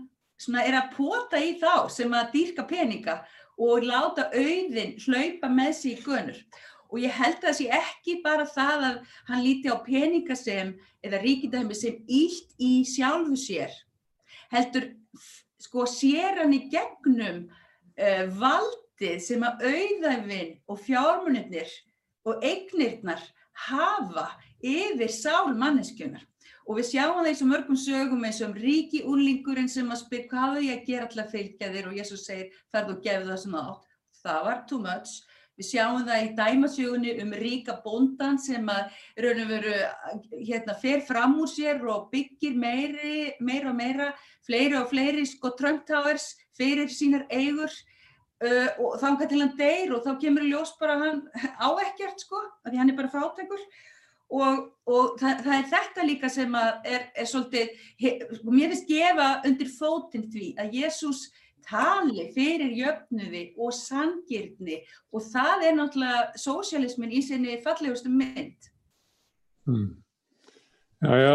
er 0.62 0.76
að 0.76 0.92
pota 0.96 1.40
í 1.40 1.56
þá 1.60 1.88
sem 1.92 2.12
að 2.14 2.32
dýrka 2.34 2.66
peninga 2.68 3.20
og 3.56 3.86
láta 3.88 4.28
auðin 4.36 4.96
hlaupa 5.00 5.48
með 5.48 5.72
sig 5.78 5.96
í 5.96 6.02
gönur. 6.04 6.40
Og 6.92 7.00
ég 7.02 7.14
held 7.16 7.40
að 7.40 7.48
það 7.48 7.56
sé 7.58 7.66
ekki 7.80 8.18
bara 8.24 8.46
það 8.46 8.84
að 8.90 8.98
hann 9.30 9.42
líti 9.42 9.72
á 9.72 9.76
peninga 9.82 10.36
sem, 10.38 10.74
eða 11.02 11.22
ríkindahemi 11.24 11.74
sem 11.74 11.96
ílt 12.06 12.52
í 12.62 12.84
sjálfu 12.86 13.38
sér. 13.40 13.72
Heldur, 14.52 14.92
sko, 15.58 15.86
sér 15.90 16.42
hann 16.42 16.54
í 16.54 16.66
gegnum 16.70 17.46
uh, 17.48 18.24
valdið 18.38 19.18
sem 19.24 19.42
að 19.42 19.66
auðæfin 19.72 20.52
og 20.70 20.80
fjármunirnir 20.84 21.72
og 22.26 22.44
eignirnar 22.44 23.24
hafa 23.66 24.28
yfir 24.62 25.12
sál 25.12 25.54
manneskjönar. 25.56 26.24
Og 26.66 26.80
við 26.80 26.88
sjáum 26.90 27.20
það 27.20 27.28
eins 27.30 27.42
og 27.44 27.50
mörgum 27.52 27.78
sögum 27.78 28.26
eins 28.26 28.40
og 28.42 28.50
um 28.50 28.58
ríki 28.58 29.04
úrlingurinn 29.06 29.70
sem 29.70 29.90
að 29.90 30.02
spyrja 30.02 30.30
hvað 30.32 30.56
hefur 30.56 30.66
ég 30.66 30.80
að 30.80 30.88
gera 30.90 31.06
alltaf 31.06 31.30
fylgja 31.30 31.72
þér 31.74 31.88
og 31.90 31.98
Jésús 32.00 32.26
segir 32.26 32.60
ferð 32.74 32.92
og 32.96 33.02
gefið 33.04 33.30
það 33.30 33.42
sem 33.42 33.58
átt. 33.60 33.88
Það 34.24 34.46
var 34.48 34.62
too 34.66 34.80
much. 34.82 35.12
Við 35.56 35.68
sjáum 35.70 36.02
það 36.04 36.24
í 36.24 36.32
dæmasjögunni 36.36 37.12
um 37.22 37.30
ríka 37.40 37.76
bóndan 37.84 38.36
sem 38.42 38.66
að 38.68 38.98
raun 39.24 39.38
og 39.44 39.52
veru 39.54 39.76
hérna, 40.34 40.74
fer 40.82 41.04
fram 41.06 41.38
úr 41.40 41.48
sér 41.48 41.80
og 41.88 42.10
byggir 42.10 42.58
meiri, 42.60 43.14
meira 43.40 43.70
og 43.70 43.78
meira, 43.78 44.10
fleiri 44.44 44.76
og 44.76 44.90
fleiri 44.90 45.24
sko 45.24 45.54
Trump 45.56 45.86
Towers 45.88 46.34
fyrir 46.58 46.92
sínar 46.92 47.24
eigur 47.32 47.72
uh, 48.44 48.70
og 48.82 48.96
þá 49.00 49.06
hann 49.06 49.20
til 49.24 49.42
hann 49.42 49.56
deyr 49.58 49.94
og 49.96 50.06
þá 50.06 50.16
kemur 50.22 50.46
ljós 50.46 50.74
bara 50.80 50.98
hann 51.00 51.22
á 51.56 51.68
ekkert 51.86 52.24
sko, 52.24 52.40
af 52.64 52.72
því 52.72 52.82
hann 52.82 52.92
er 52.92 52.98
bara 52.98 53.12
fátækur 53.12 53.62
og, 54.36 54.62
og 54.90 55.16
það, 55.20 55.42
það 55.46 55.56
er 55.56 55.66
þetta 55.72 56.06
líka 56.06 56.30
sem 56.32 56.54
að 56.58 56.88
er, 56.92 57.08
er 57.14 57.28
svolítið, 57.30 57.74
he, 58.02 58.14
sko, 58.38 58.54
mér 58.54 58.72
finnst 58.72 58.88
gefa 58.90 59.28
undir 59.46 59.70
fótinn 59.70 60.30
því 60.32 60.52
að 60.62 60.78
Jésús 60.80 61.26
tali 61.66 62.28
fyrir 62.34 62.72
jöfnuði 62.78 63.44
og 63.58 63.74
sangirni 63.74 64.80
og 65.14 65.22
það 65.26 65.68
er 65.68 65.78
náttúrulega 65.78 66.24
sósialismin 66.38 67.14
í 67.14 67.22
sinni 67.26 67.58
fallegustu 67.64 68.10
mynd. 68.12 68.68
Mm. 69.66 69.94
Jæja, 71.06 71.34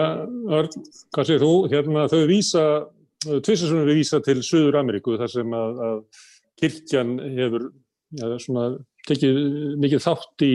Örn, 0.57 0.85
hvað 1.13 1.27
segir 1.27 1.43
þú? 1.43 1.51
Hérna 1.71 2.07
þau 2.09 2.21
vísa, 2.29 2.63
tvisarsunum 3.27 3.85
við 3.91 3.99
vísa 4.01 4.21
til 4.25 4.39
Suður 4.43 4.79
Ameríku 4.79 5.17
þar 5.19 5.31
sem 5.31 5.53
að, 5.53 5.81
að 5.87 5.99
kirkjan 6.61 7.15
hefur 7.37 7.69
ja, 8.19 8.31
svona, 8.41 8.65
tekið 9.07 9.39
mikið 9.81 10.03
þátt 10.05 10.45
í, 10.45 10.53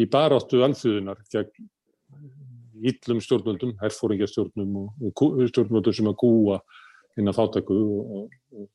í 0.00 0.08
baráttu 0.10 0.62
alþjóðunar 0.66 1.20
gegn 1.32 1.70
íllum 2.84 3.20
stjórnvöldum, 3.22 3.76
herfóringarstjórnum 3.80 4.78
og, 4.82 5.04
og 5.08 5.44
stjórnvöldum 5.48 5.94
sem 5.96 6.08
að 6.10 6.18
gúa 6.20 6.58
inn 7.20 7.30
að 7.30 7.38
fátæku 7.38 7.76
og, 7.78 8.32
og 8.52 8.68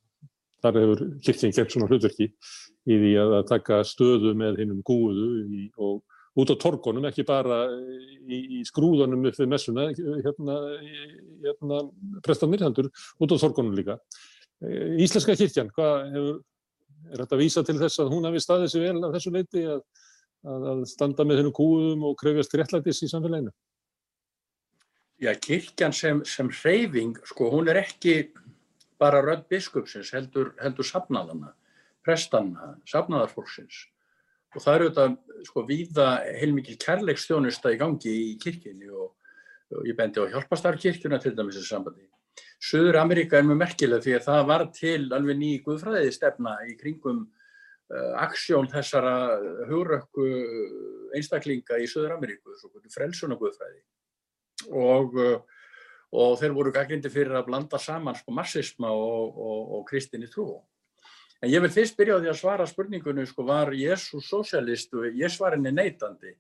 þar 0.63 0.79
hefur 0.81 1.03
kirkjan 1.25 1.55
gert 1.55 1.73
svona 1.73 1.89
hlutverki 1.89 2.29
í 2.29 2.95
því 2.95 3.11
að 3.21 3.35
taka 3.49 3.81
stöðu 3.87 4.33
með 4.37 4.63
hinnum 4.63 4.81
gúuðu 4.87 5.27
í, 5.45 5.67
og 5.77 6.01
út 6.39 6.53
á 6.53 6.55
torgunum, 6.61 7.07
ekki 7.09 7.25
bara 7.27 7.63
í, 7.69 8.59
í 8.59 8.61
skrúðanum 8.67 9.27
upp 9.29 9.39
við 9.39 9.49
messuna, 9.51 9.87
hérna, 9.97 10.57
hérna 11.43 11.81
prestanir 12.25 12.63
heldur, 12.63 12.89
út 13.19 13.33
á 13.35 13.37
torgunum 13.41 13.75
líka. 13.77 13.99
Íslenska 14.59 15.35
kirkjan, 15.39 15.71
hvað 15.75 16.13
hefur, 16.15 16.39
er 17.07 17.23
þetta 17.23 17.37
að 17.37 17.43
vísa 17.43 17.63
til 17.65 17.77
þess 17.79 18.01
að 18.03 18.13
hún 18.13 18.27
hafi 18.27 18.43
staðið 18.43 18.71
sér 18.73 18.85
vel 18.87 19.07
af 19.07 19.15
þessu 19.15 19.33
leiti 19.33 19.65
að, 19.75 19.81
að 20.73 20.83
standa 20.91 21.25
með 21.27 21.41
hinnum 21.41 21.55
gúuðum 21.55 22.05
og 22.09 22.17
krefjast 22.19 22.55
réttlætis 22.59 23.03
í 23.05 23.11
samfélaginu? 23.11 23.53
Já, 25.19 25.33
kirkjan 25.35 25.95
sem, 25.95 26.21
sem 26.23 26.47
hreyfing, 26.61 27.17
sko, 27.27 27.49
hún 27.51 27.67
er 27.71 27.81
ekki 27.81 28.29
bara 28.99 29.19
rödd 29.23 29.47
biskupsins 29.51 30.13
heldur, 30.15 30.53
heldur 30.63 30.87
safnaðana, 30.87 31.53
prestanna, 32.05 32.73
safnaðarfólksins. 32.87 33.81
Og 34.55 34.63
það 34.63 34.77
eru 34.77 34.87
þetta 34.89 35.45
sko 35.47 35.63
víða 35.67 36.07
heilmikið 36.39 36.79
kærleiksþjónusta 36.85 37.73
í 37.75 37.79
gangi 37.79 38.13
í 38.15 38.29
kirkjunni 38.41 38.89
og, 38.89 39.11
og 39.75 39.89
ég 39.91 39.97
bendi 39.97 40.23
á 40.23 40.31
hjálpastarkirkjuna 40.31 41.19
til 41.21 41.35
dæmis 41.37 41.59
þessu 41.59 41.75
sambandi. 41.75 42.07
Suður 42.59 42.99
Ameríka 42.99 43.39
er 43.39 43.45
mjög 43.47 43.61
merkileg 43.61 44.03
því 44.03 44.15
að 44.17 44.25
það 44.25 44.47
var 44.49 44.65
til 44.75 45.03
alveg 45.15 45.37
ný 45.39 45.51
guðfræðið 45.63 46.09
stefna 46.15 46.57
í 46.67 46.73
kringum 46.79 47.21
uh, 47.23 48.11
aksjón 48.25 48.67
þessara 48.71 49.13
hugrökku 49.69 50.27
einstaklinga 51.15 51.79
í 51.79 51.87
Suður 51.87 52.17
Ameríku, 52.17 52.57
svo 52.59 52.73
frelsuna 52.91 53.39
guðfræði. 53.39 53.81
Og 54.75 55.15
uh, 55.15 55.39
og 56.15 56.39
þeir 56.41 56.55
voru 56.57 56.73
gaggrindi 56.73 57.11
fyrir 57.13 57.37
að 57.37 57.47
blanda 57.49 57.79
saman 57.81 58.17
sko 58.17 58.33
marxisma 58.33 58.89
og, 58.89 59.37
og, 59.37 59.73
og 59.77 59.85
kristinni 59.89 60.29
trú. 60.29 60.49
En 61.39 61.51
ég 61.51 61.61
vil 61.63 61.71
fyrst 61.71 61.97
byrja 61.97 62.17
á 62.17 62.21
því 62.21 62.31
að 62.31 62.39
svara 62.41 62.67
spurningunni 62.67 63.25
sko 63.29 63.45
var 63.47 63.71
Jésús 63.77 64.27
sosialist 64.27 64.93
og 64.97 65.07
ég 65.15 65.31
svar 65.31 65.55
henni 65.55 65.71
neitandi 65.71 66.33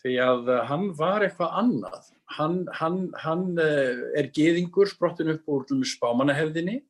því 0.00 0.14
að 0.24 0.50
hann 0.70 0.88
var 0.98 1.24
eitthvað 1.24 1.58
annað. 1.60 2.10
Hann, 2.34 2.64
hann, 2.80 2.98
hann 3.20 3.44
er 3.60 4.30
geðingur 4.34 4.88
sprottin 4.90 5.34
upp 5.34 5.50
úr 5.52 5.66
spámanahefðinni 5.86 6.80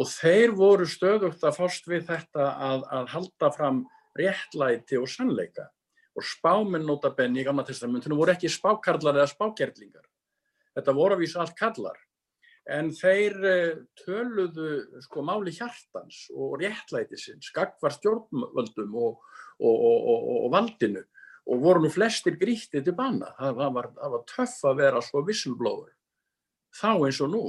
og 0.00 0.10
þeir 0.10 0.56
voru 0.56 0.88
stöðugt 0.88 1.44
að 1.44 1.58
fást 1.60 1.86
við 1.88 2.08
þetta 2.08 2.48
að, 2.66 2.82
að 2.92 3.12
halda 3.14 3.52
fram 3.54 3.84
réttlæti 4.16 4.98
og 4.98 5.08
sannleika 5.12 5.68
og 6.16 6.24
spáminn 6.24 6.88
notabenni 6.88 7.42
í 7.42 7.46
gamla 7.46 7.66
testamentinu 7.68 8.16
voru 8.16 8.32
ekki 8.32 8.50
spákarlar 8.50 9.20
eða 9.20 9.28
spákerlingar 9.30 10.06
Þetta 10.76 10.92
voru 10.92 11.16
að 11.16 11.22
vísa 11.24 11.40
allt 11.40 11.56
kallar. 11.56 11.96
En 12.76 12.90
þeir 12.92 13.36
eh, 13.48 13.76
töluðu 14.02 15.00
sko 15.04 15.22
máli 15.24 15.54
hjartans 15.54 16.26
og 16.34 16.58
réttlætisins, 16.60 17.48
skakvar 17.52 17.94
stjórnvöldum 17.94 18.96
og, 18.98 19.22
og, 19.62 19.76
og, 19.86 20.26
og 20.42 20.48
valdinu 20.52 21.04
og 21.46 21.62
voru 21.62 21.84
nú 21.84 21.90
flestir 21.94 22.38
grítið 22.40 22.84
til 22.86 22.96
banna. 22.96 23.30
Það 23.38 23.60
var, 23.76 23.90
var 23.94 24.24
töff 24.30 24.58
að 24.66 24.80
vera 24.82 25.02
svo 25.04 25.22
whistleblower, 25.26 25.92
þá 26.74 26.90
eins 26.96 27.20
og 27.22 27.32
nú. 27.32 27.44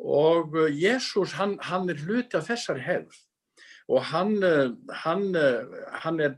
Og 0.00 0.56
eh, 0.56 0.76
Jésús, 0.80 1.34
hann, 1.36 1.58
hann 1.66 1.90
er 1.90 2.00
hluti 2.00 2.38
af 2.38 2.48
þessari 2.48 2.84
hefð 2.86 3.18
og 3.90 4.04
hann, 4.12 4.36
eh, 4.46 4.70
hann, 5.02 5.24
hann, 6.04 6.20
er, 6.22 6.36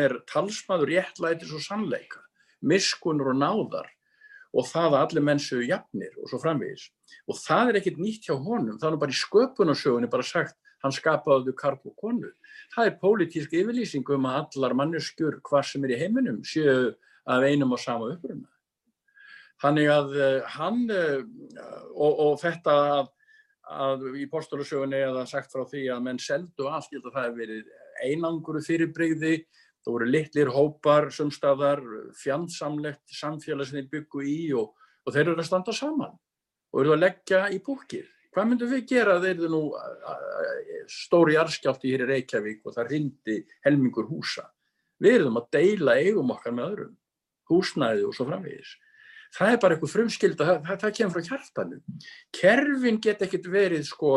er 0.00 0.14
talsmaður 0.30 0.88
réttlætis 0.88 1.52
og 1.52 1.62
sannleika, 1.62 2.22
miskunur 2.64 3.34
og 3.34 3.38
náðar 3.42 3.90
og 4.54 4.66
það 4.70 4.94
að 4.94 5.00
allir 5.02 5.24
menn 5.26 5.42
séu 5.42 5.64
jafnir 5.66 6.14
og 6.22 6.30
svo 6.30 6.38
framvegis. 6.42 6.86
Og 7.28 7.38
það 7.38 7.70
er 7.70 7.78
ekkert 7.80 8.00
nýtt 8.00 8.28
hjá 8.28 8.36
honum, 8.38 8.78
það 8.80 8.92
er 8.92 9.00
bara 9.02 9.14
í 9.14 9.18
sköpunarsögunni 9.18 10.10
bara 10.10 10.26
sagt, 10.26 10.56
hann 10.84 10.94
skapaði 10.94 11.54
karl 11.58 11.80
og 11.88 11.96
konu. 12.00 12.30
Það 12.74 12.90
er 12.90 12.98
pólitísk 13.00 13.56
yfirlýsing 13.56 14.14
um 14.16 14.28
að 14.30 14.40
allar 14.42 14.76
manneskjur 14.80 15.40
hvað 15.46 15.66
sem 15.70 15.86
er 15.86 15.94
í 15.96 16.00
heiminum 16.02 16.42
séu 16.46 16.92
af 17.24 17.46
einum 17.48 17.72
og 17.72 17.80
sama 17.80 18.12
uppruna. 18.12 18.48
Þannig 19.62 19.90
að 19.90 20.16
uh, 20.18 20.54
hann, 20.58 20.80
uh, 20.92 21.20
og, 21.94 22.22
og 22.26 22.38
þetta 22.42 22.78
að, 22.98 23.12
að 23.80 24.08
í 24.20 24.28
postulasögunni 24.30 25.00
er 25.00 25.14
það 25.14 25.30
sagt 25.30 25.54
frá 25.54 25.64
því 25.70 25.86
að 25.94 26.06
menn 26.08 26.20
seldu 26.20 26.68
allt, 26.68 26.90
ég 26.92 27.00
held 27.00 27.10
að 27.10 27.18
það 27.18 27.28
hefur 27.28 27.40
verið 27.40 27.76
einanguru 28.04 28.64
fyrirbreyði, 28.66 29.36
Það 29.84 29.92
voru 29.92 30.06
litlir 30.08 30.48
hópar 30.48 31.10
sumstaðar, 31.12 31.80
fjandsamlegt 32.16 33.02
samfélag 33.12 33.68
sem 33.68 33.82
þeir 33.82 33.90
byggu 33.92 34.22
í 34.24 34.36
og, 34.56 34.70
og 35.04 35.12
þeir 35.12 35.26
eru 35.26 35.42
að 35.42 35.48
standa 35.50 35.74
saman 35.76 36.14
og 36.72 36.78
eru 36.80 36.94
að 36.94 37.02
leggja 37.02 37.42
í 37.52 37.58
búkir. 37.62 38.06
Hvað 38.34 38.48
myndum 38.50 38.70
við 38.72 38.86
gera 38.90 39.20
þeir 39.22 39.36
eru 39.36 39.48
nú 39.52 39.62
stóri 40.90 41.36
arskjálti 41.38 41.92
hér 41.92 42.02
í 42.02 42.08
Reykjavík 42.10 42.64
og 42.66 42.74
það 42.74 42.88
rindi 42.90 43.36
helmingur 43.66 44.08
húsa. 44.08 44.48
Við 44.98 45.20
erum 45.20 45.38
að 45.38 45.50
deila 45.54 45.94
eigum 46.00 46.32
okkar 46.34 46.54
með 46.56 46.72
öðrum, 46.72 46.96
húsnæði 47.50 48.08
og 48.08 48.16
svo 48.16 48.26
framvegis. 48.26 48.72
Það 49.34 49.52
er 49.52 49.60
bara 49.62 49.76
eitthvað 49.76 49.92
frumskilda, 49.92 50.48
það, 50.48 50.58
það, 50.66 50.80
það 50.82 50.96
kemur 50.98 51.14
frá 51.14 51.28
hjartanu. 51.30 51.78
Kerfin 52.38 53.00
get 53.02 53.22
ekkert 53.26 53.48
verið 53.50 53.86
sko 53.88 54.12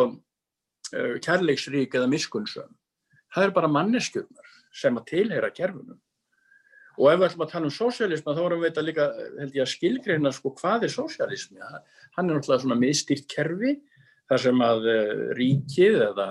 kærleiksrík 1.26 1.96
eða 1.98 2.10
miskunnsum. 2.12 2.74
Það 3.34 3.48
er 3.48 3.56
bara 3.56 3.72
manneskjurnar 3.72 4.52
sem 4.76 4.98
að 5.00 5.08
tilheyra 5.12 5.50
kerfunum. 5.54 6.00
Og 6.98 7.12
ef 7.12 7.20
við 7.20 7.28
ætlum 7.28 7.44
að 7.46 7.52
tala 7.52 7.70
um 7.70 7.74
sósialisma 7.74 8.34
þá 8.34 8.42
erum 8.46 8.62
við 8.64 8.72
þetta 8.72 8.86
líka, 8.86 9.04
held 9.38 9.58
ég 9.58 9.66
að 9.66 9.74
skilgreina 9.74 10.32
sko 10.34 10.54
hvað 10.58 10.88
er 10.88 10.94
sósialismi. 10.94 11.62
Hann 11.62 12.30
er 12.30 12.38
náttúrulega 12.38 12.64
svona 12.64 12.80
miðstýrt 12.80 13.28
kerfi 13.30 13.76
þar 14.28 14.44
sem 14.44 14.64
að 14.64 14.88
eh, 14.92 15.12
ríkið 15.38 16.00
eða 16.12 16.30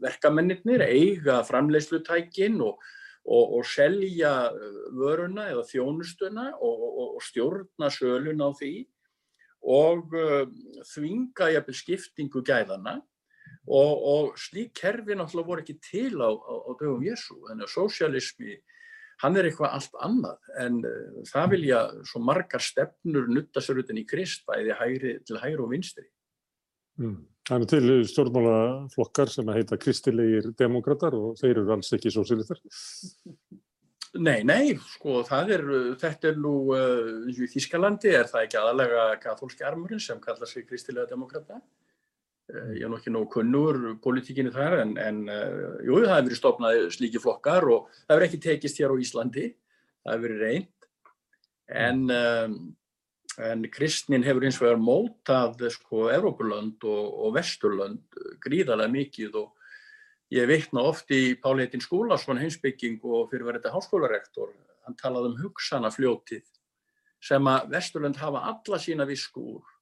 verkamennir 0.00 0.84
eiga 0.86 1.40
framleiðslutækin 1.48 2.60
og, 2.64 2.80
og, 3.24 3.58
og 3.58 3.68
selja 3.68 4.32
eh, 4.52 4.80
vöruna 4.96 5.50
eða 5.52 5.66
þjónustuna 5.70 6.50
og, 6.60 6.88
og 7.06 7.20
stjórna 7.24 7.92
sölun 7.92 8.44
á 8.44 8.50
því 8.56 8.74
og 9.60 10.14
uh, 10.16 10.46
þvinga 10.88 11.50
jafnvel 11.52 11.74
skiptingu 11.76 12.40
gæðana 12.40 12.94
Og, 13.70 14.32
slík 14.40 14.72
kerfi 14.78 15.14
náttúrulega 15.14 15.46
voru 15.46 15.62
ekki 15.62 15.76
til 15.84 16.16
á, 16.16 16.32
á, 16.32 16.54
á 16.64 16.70
dögum 16.80 17.04
Jésu, 17.04 17.36
þannig 17.44 17.66
að 17.66 17.72
sósialismi, 17.74 18.54
hann 19.20 19.36
er 19.36 19.46
eitthvað 19.46 19.74
allt 19.76 19.98
annað 20.00 20.48
en 20.64 20.78
það 21.28 21.50
vilja 21.52 21.80
svo 22.08 22.22
margar 22.24 22.64
stefnur 22.64 23.28
nutta 23.30 23.62
sér 23.62 23.82
utan 23.82 24.00
í 24.00 24.06
krist, 24.08 24.46
bæði 24.48 24.78
hægri, 24.80 25.12
til 25.28 25.38
hægri 25.42 25.66
og 25.66 25.70
vinstri. 25.74 26.06
Mm. 27.00 27.18
Það 27.50 27.64
er 27.64 27.70
til 27.72 27.96
stjórnmálaflokkar 28.06 29.32
sem 29.32 29.48
heita 29.56 29.78
kristilegir 29.80 30.52
demokrater 30.58 31.16
og 31.16 31.34
þeir 31.40 31.56
eru 31.56 31.74
alls 31.74 31.90
ekki 31.96 32.12
sósialistar. 32.14 32.60
Nei, 34.20 34.42
nei, 34.46 34.74
sko 34.96 35.20
það 35.26 35.52
er, 35.56 35.66
þetta 35.98 36.30
er 36.30 36.38
nú, 36.42 36.54
uh, 36.74 37.26
í 37.30 37.50
Þískalandi 37.50 38.12
er 38.14 38.30
það 38.30 38.46
ekki 38.46 38.58
aðalega 38.60 39.04
katholski 39.22 39.66
armurinn 39.66 40.02
sem 40.02 40.18
kallar 40.22 40.50
sig 40.50 40.66
kristilega 40.68 41.08
demokrata 41.10 41.60
Eh, 42.50 42.72
Ég 42.80 42.86
er 42.86 42.90
nú 42.90 42.98
ekki 42.98 43.12
nógu 43.12 43.30
kunnur 43.36 43.78
politíkinni 44.02 44.52
þar 44.54 44.80
en, 44.80 44.96
en 44.98 45.22
uh, 45.30 45.78
jú, 45.86 46.00
það 46.02 46.14
hefur 46.14 46.26
verið 46.26 46.38
stopnað 46.38 46.82
slíki 46.96 47.22
flokkar 47.22 47.66
og 47.70 47.88
það 47.92 48.14
hefur 48.14 48.26
ekki 48.26 48.42
tekist 48.46 48.80
hér 48.80 48.94
á 48.94 49.02
Íslandi, 49.04 49.46
það 50.02 50.14
hefur 50.14 50.24
verið 50.26 50.44
reynd. 50.46 50.88
En, 51.80 52.00
um, 52.10 52.56
en 53.48 53.64
kristnin 53.72 54.24
hefur 54.26 54.44
eins 54.46 54.58
og 54.60 54.66
vegar 54.66 54.82
mótað 54.82 55.66
sko 55.74 56.08
Evrópulönd 56.12 56.84
og, 56.84 57.08
og 57.24 57.34
Vesturlönd 57.38 58.20
gríðarlega 58.42 58.92
mikið 58.92 59.40
og 59.40 59.74
ég 60.34 60.48
vitna 60.50 60.84
oft 60.86 61.10
í 61.14 61.34
Páli 61.40 61.66
Heitin 61.66 61.82
Skúlason 61.84 62.40
heimsbygging 62.40 63.00
og 63.02 63.30
fyrir 63.32 63.48
verið 63.48 63.64
þetta 63.64 63.74
háskólarektor, 63.74 64.54
hann 64.86 64.98
talaði 65.00 65.32
um 65.32 65.40
hugsanafljótið 65.42 66.46
sem 67.20 67.52
að 67.52 67.68
Vesturlönd 67.74 68.20
hafa 68.20 68.46
alla 68.52 68.80
sína 68.80 69.08
visku 69.08 69.44
úr 69.56 69.76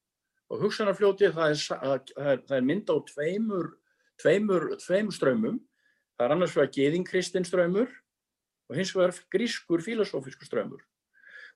og 0.48 0.64
hugsanarfljótið 0.64 1.34
það 1.36 1.54
er, 1.54 2.02
er, 2.32 2.42
er 2.56 2.64
mynd 2.64 2.88
á 2.88 2.96
tveimur, 3.10 3.72
tveimur, 4.20 4.70
tveimur 4.80 5.16
strömmum. 5.16 5.58
Það 6.16 6.26
er 6.26 6.34
annars 6.34 6.54
vegar 6.56 6.72
geðinkristinn 6.74 7.46
strömmur 7.46 7.90
og 8.68 8.78
hins 8.78 8.94
vegar 8.96 9.14
grískur 9.32 9.84
filosófiskur 9.84 10.48
strömmur. 10.48 10.80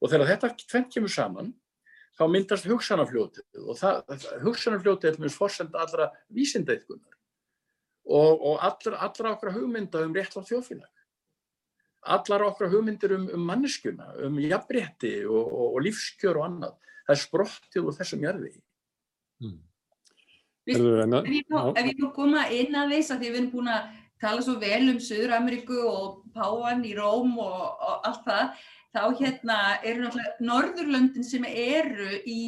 Og 0.03 0.13
þegar 0.13 0.35
þetta 0.35 0.53
tvennt 0.67 0.93
kemur 0.93 1.13
saman, 1.13 1.53
þá 2.19 2.25
myndast 2.29 2.67
hugsanarfljótið 2.69 3.63
og 3.67 3.79
það, 3.81 4.03
hugsanarfljótið 4.45 5.11
er 5.15 5.21
mjög 5.25 5.37
forsend 5.39 5.77
allra 5.79 6.11
vísindeitkunar 6.35 7.15
og, 8.05 8.43
og 8.53 8.57
allra, 8.67 8.99
allra 9.07 9.33
okkar 9.37 9.55
hugmynda 9.55 10.03
um 10.05 10.15
réttlátt 10.17 10.51
þjóðfélag. 10.51 10.91
Allar 12.03 12.43
okkar 12.49 12.73
hugmyndir 12.73 13.13
um, 13.15 13.29
um 13.37 13.45
manneskjuna, 13.47 14.09
um 14.27 14.41
jafnrétti 14.43 15.21
og, 15.25 15.45
og, 15.47 15.69
og 15.77 15.85
lífskjör 15.87 16.41
og 16.41 16.47
annað. 16.49 16.73
Það 17.07 17.15
er 17.15 17.21
sprottið 17.23 17.87
úr 17.87 17.95
þessum 18.01 18.25
jarði. 18.27 18.51
Mm. 19.43 19.61
Að- 21.63 21.79
Ef 21.79 21.87
ég 21.93 22.01
má- 22.03 22.13
koma 22.15 22.43
inn 22.55 22.75
að 22.79 22.93
þess 22.97 23.15
að 23.15 23.23
því 23.23 23.31
við 23.31 23.39
erum 23.41 23.51
búin 23.55 23.71
að 23.71 23.89
tala 24.23 24.43
svo 24.47 24.55
vel 24.63 24.83
um 24.93 24.99
Suður-Ameríku 25.03 25.79
og 25.91 26.21
Páan 26.35 26.85
í 26.87 26.93
Róm 26.99 27.33
og, 27.43 27.63
og 27.83 28.07
allt 28.11 28.27
það, 28.27 28.67
þá 28.93 29.03
hérna 29.19 29.59
eru 29.83 30.05
náttúrulega 30.05 30.47
Norðurlöndin 30.49 31.25
sem 31.25 31.45
eru 31.49 32.11
í 32.29 32.41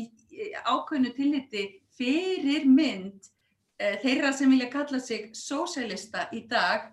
ákveðnu 0.65 1.15
tilliti 1.17 1.65
fyrir 1.97 2.67
mynd 2.69 3.31
eh, 3.81 3.97
þeirra 4.03 4.33
sem 4.35 4.53
vilja 4.53 4.71
kalla 4.73 5.01
sig 5.01 5.31
sósælista 5.39 6.29
í 6.35 6.45
dag, 6.51 6.91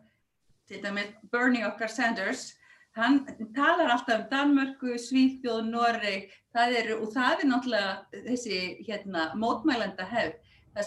til 0.69 0.81
dæmis 0.83 1.11
Bernie 1.31 1.65
okkar 1.67 1.91
Sanders, 1.91 2.53
hann 2.95 3.25
talar 3.55 3.91
alltaf 3.91 4.21
um 4.21 4.29
Danmörku, 4.31 4.95
Svíþjóð, 4.99 5.67
Noreg, 5.71 6.31
það 6.55 6.77
eru, 6.81 6.99
og 7.03 7.13
það 7.15 7.43
er 7.43 7.49
náttúrulega 7.51 8.23
þessi 8.29 8.61
hérna, 8.87 9.31
mótmælenda 9.39 10.07
hefð, 10.07 10.39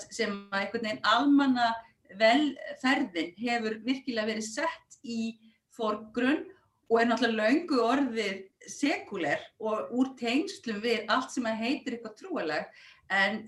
sem 0.08 0.36
einhvern 0.52 0.86
veginn 0.86 1.04
almanna 1.04 1.72
velferðin 2.16 3.32
hefur 3.40 3.80
virkilega 3.84 4.30
verið 4.30 4.46
sett 4.46 4.98
í 5.02 5.34
forgrunn 5.74 6.44
og 6.90 6.98
er 7.00 7.08
náttúrulega 7.08 7.52
löngu 7.52 7.78
orðið 7.84 8.42
sekuler 8.70 9.40
og 9.60 9.92
úr 9.94 10.10
tengslum 10.18 10.80
við 10.84 11.08
allt 11.12 11.32
sem 11.34 11.46
að 11.48 11.62
heitir 11.62 11.96
eitthvað 11.96 12.18
trúaleg 12.20 12.82
en, 13.12 13.40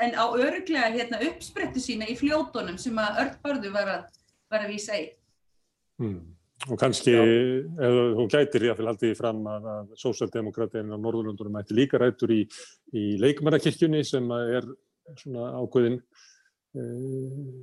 en 0.00 0.16
á 0.16 0.24
öruglega 0.32 0.90
hérna, 0.94 1.20
uppsprettu 1.28 1.82
sína 1.82 2.08
í 2.08 2.16
fljótonum 2.18 2.78
sem 2.80 2.98
að 3.00 3.22
Örn 3.24 3.40
Börðu 3.44 3.72
var 3.74 3.94
að, 3.94 4.20
var 4.52 4.64
að 4.64 4.74
vísa 4.74 5.00
í. 5.00 5.08
Mm. 6.00 6.20
Og 6.68 6.76
kannski, 6.76 7.14
ef 7.16 7.98
hún 8.18 8.28
gætir 8.28 8.66
jáfnvel 8.66 8.90
haldið 8.90 9.06
því 9.06 9.16
fram 9.16 9.38
að, 9.48 9.68
að 9.74 9.92
sósaldemokratin 10.02 10.92
á 10.92 10.96
Norðurlundunum 11.00 11.56
ætti 11.56 11.76
líka 11.76 12.00
rættur 12.00 12.34
í, 12.34 12.42
í 12.92 13.04
leikmannakirkjunni 13.20 14.02
sem 14.04 14.26
að 14.36 14.52
er 14.58 14.66
svona 15.22 15.54
ákveðin 15.56 15.96
uh, 16.76 17.54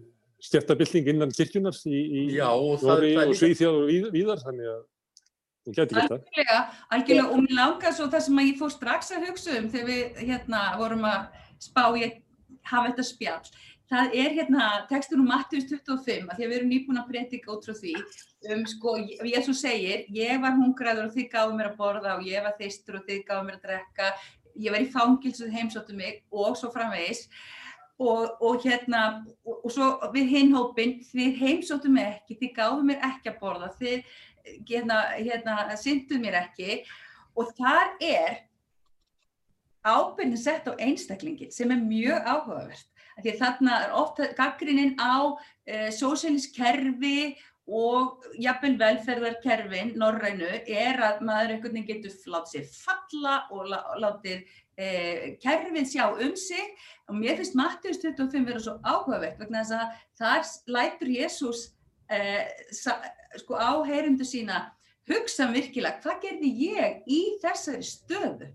stjættabilding 0.43 1.07
innan 1.13 1.31
kirkjunar 1.33 1.77
í, 1.89 1.97
í 1.97 2.21
Já, 2.37 2.49
og 2.53 2.83
Nóri 2.85 3.15
og 3.17 3.33
Svíþjóð 3.37 3.79
og 3.81 3.87
víð- 3.89 4.11
víðar, 4.13 4.43
þannig 4.45 4.69
að 4.73 4.83
hún 5.67 5.77
gæti 5.77 5.95
gert 5.97 6.11
það. 6.11 6.19
Algjörlega, 6.19 6.59
algjörlega 6.97 7.31
og 7.31 7.41
mér 7.45 7.55
langar 7.57 7.95
svo 7.97 8.09
það 8.11 8.27
sem 8.27 8.37
að 8.43 8.49
ég 8.51 8.59
fór 8.59 8.75
strax 8.75 9.11
að 9.15 9.25
hugsa 9.27 9.57
um 9.57 9.71
þegar 9.73 9.89
við 9.93 10.21
hérna 10.29 10.61
vorum 10.77 11.07
að 11.09 11.41
spá 11.59 11.83
ég 11.97 12.21
hafa 12.67 12.91
þetta 12.91 13.07
spjall. 13.09 13.49
Það 13.87 14.15
er 14.19 14.33
hérna 14.35 14.63
tekstur 14.89 15.21
um 15.23 15.29
Mattius 15.31 15.69
25 15.71 16.27
að 16.27 16.35
því 16.35 16.43
að 16.43 16.49
við 16.51 16.57
erum 16.57 16.71
nýbúin 16.73 16.99
að 16.99 17.11
predika 17.11 17.53
út 17.53 17.63
frá 17.63 17.73
því 17.77 17.93
um 18.51 18.65
sko, 18.67 18.97
Jésu 19.23 19.53
segir, 19.55 20.03
ég 20.11 20.41
var 20.43 20.57
hungraður 20.59 21.07
og 21.07 21.13
þið 21.15 21.29
gáðu 21.31 21.55
mér 21.55 21.69
að 21.71 21.77
borða 21.79 22.17
og 22.17 22.25
ég 22.27 22.43
var 22.43 22.57
þeistur 22.59 22.99
og 22.99 23.05
þið 23.07 23.21
gáðu 23.29 23.45
mér 23.47 23.55
að 23.55 23.63
drekka, 23.69 24.09
ég 24.59 24.75
var 24.75 24.83
í 24.83 24.91
fangilsu 24.91 25.47
heimsóttu 25.53 25.95
mig 25.95 26.19
og 26.31 26.57
svo 26.59 26.69
framvegis 26.73 27.29
og, 27.97 28.37
og 28.41 28.61
hérna 28.63 29.03
og, 29.45 29.59
og 29.65 29.71
svo 29.73 29.91
við 30.13 30.33
hinn 30.33 30.55
hópin, 30.55 30.97
þið 31.09 31.39
heimsóttu 31.41 31.91
mig 31.91 32.05
ekki, 32.11 32.37
þið 32.41 32.53
gáðu 32.57 32.87
mér 32.89 33.05
ekki 33.09 33.31
að 33.31 33.39
borða, 33.41 33.71
þið 33.79 34.03
hérna, 34.69 34.99
hérna, 35.17 35.57
syndu 35.79 36.19
mér 36.21 36.41
ekki 36.43 36.83
og 37.37 37.49
þar 37.57 37.95
er 38.03 38.37
ábyrgnin 39.87 40.39
sett 40.39 40.67
á 40.67 40.73
einstaklingin 40.77 41.51
sem 41.53 41.71
er 41.71 41.81
mjög 41.81 42.25
áhugavert. 42.27 42.87
Því 43.17 43.33
þarna 43.39 43.77
er 43.85 43.93
oft 43.97 44.19
gaggrinnin 44.37 44.93
á 45.01 45.33
uh, 45.33 45.89
sósíalist 45.93 46.53
kerfi 46.57 47.37
og 47.67 48.23
jafnvel 48.39 48.77
velferðarkerfin, 48.79 49.91
norrænu, 49.99 50.47
er 50.71 51.01
að 51.03 51.23
maður 51.27 51.57
einhvern 51.57 51.75
veginn 51.75 51.87
getur 51.89 52.31
látið 52.31 52.53
sér 52.53 52.69
falla 52.71 53.33
og 53.51 53.67
lá- 53.67 53.97
látið 53.99 54.45
uh, 54.79 55.25
kerfið 55.43 55.89
sjá 55.91 56.05
um 56.15 56.35
sig. 56.39 56.71
Og 57.07 57.19
mér 57.19 57.35
finnst 57.39 57.57
Mattius 57.59 57.99
25 58.03 58.47
vera 58.47 58.63
svo 58.63 58.77
áhugavert 58.87 59.39
vegna 59.39 59.65
þess 59.65 59.75
að 59.75 59.99
þar 60.21 60.47
lætur 60.77 61.11
Jésús 61.11 61.65
uh, 62.11 62.43
sko 63.43 63.59
á 63.59 63.71
heyrundu 63.83 64.23
sína 64.27 64.69
hugsa 65.07 65.47
virkilega 65.51 65.99
hvað 66.03 66.23
gerði 66.23 66.53
ég 66.71 67.03
í 67.07 67.21
þessari 67.43 67.83
stöðu? 67.83 68.51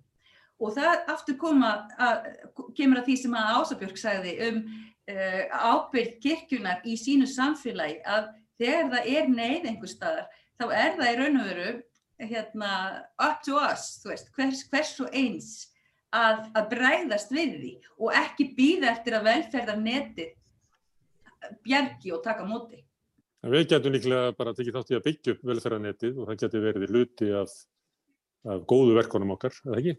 Og 0.62 0.72
það 0.77 1.09
aftur 1.11 1.37
koma 1.37 1.72
að, 2.01 2.31
kemur 2.77 3.03
að 3.03 3.09
því 3.11 3.16
sem 3.18 3.37
að 3.37 3.55
Ásabjörg 3.59 3.98
sagði 3.98 4.35
um 4.48 4.62
uh, 4.62 5.42
ábyrgð 5.53 6.20
kirkjunar 6.22 6.85
í 6.87 6.96
sínu 6.96 7.29
samfélagi 7.29 8.01
að 8.09 8.31
þegar 8.62 8.92
það 8.94 9.11
er 9.16 9.33
neyð 9.33 9.68
einhver 9.70 9.92
staðar 9.92 10.38
þá 10.61 10.66
er 10.70 10.94
það 10.98 11.11
í 11.11 11.16
raun 11.18 11.40
og 11.42 11.51
veru 11.51 11.72
hérna, 12.22 12.72
up 13.18 13.42
to 13.42 13.59
us, 13.59 13.96
þú 14.03 14.12
veist, 14.12 14.31
hvers, 14.37 14.62
hvers 14.70 14.92
og 15.03 15.16
eins 15.16 15.51
að, 16.14 16.46
að 16.55 16.68
bræðast 16.70 17.35
við 17.35 17.57
því 17.59 17.72
og 17.98 18.16
ekki 18.20 18.48
býða 18.57 18.92
eftir 18.92 19.16
að 19.18 19.29
velferðar 19.31 19.83
neti 19.83 20.29
bjergi 21.66 22.12
og 22.14 22.22
taka 22.25 22.46
móti. 22.46 22.83
En 23.42 23.51
við 23.51 23.72
getum 23.72 23.94
líklega 23.96 24.35
bara 24.38 24.55
tekið 24.55 24.77
þátt 24.77 24.92
í 24.92 24.96
að 24.98 25.07
byggja 25.09 25.35
upp 25.35 25.46
velferðarnetið 25.51 26.18
og 26.20 26.29
það 26.29 26.42
getur 26.44 26.66
verið 26.68 26.92
hluti 26.94 27.31
af, 27.35 27.55
af 28.46 28.66
góðu 28.70 28.94
verkonum 29.01 29.35
okkar, 29.35 29.57
eða 29.66 29.81
ekki? 29.81 29.96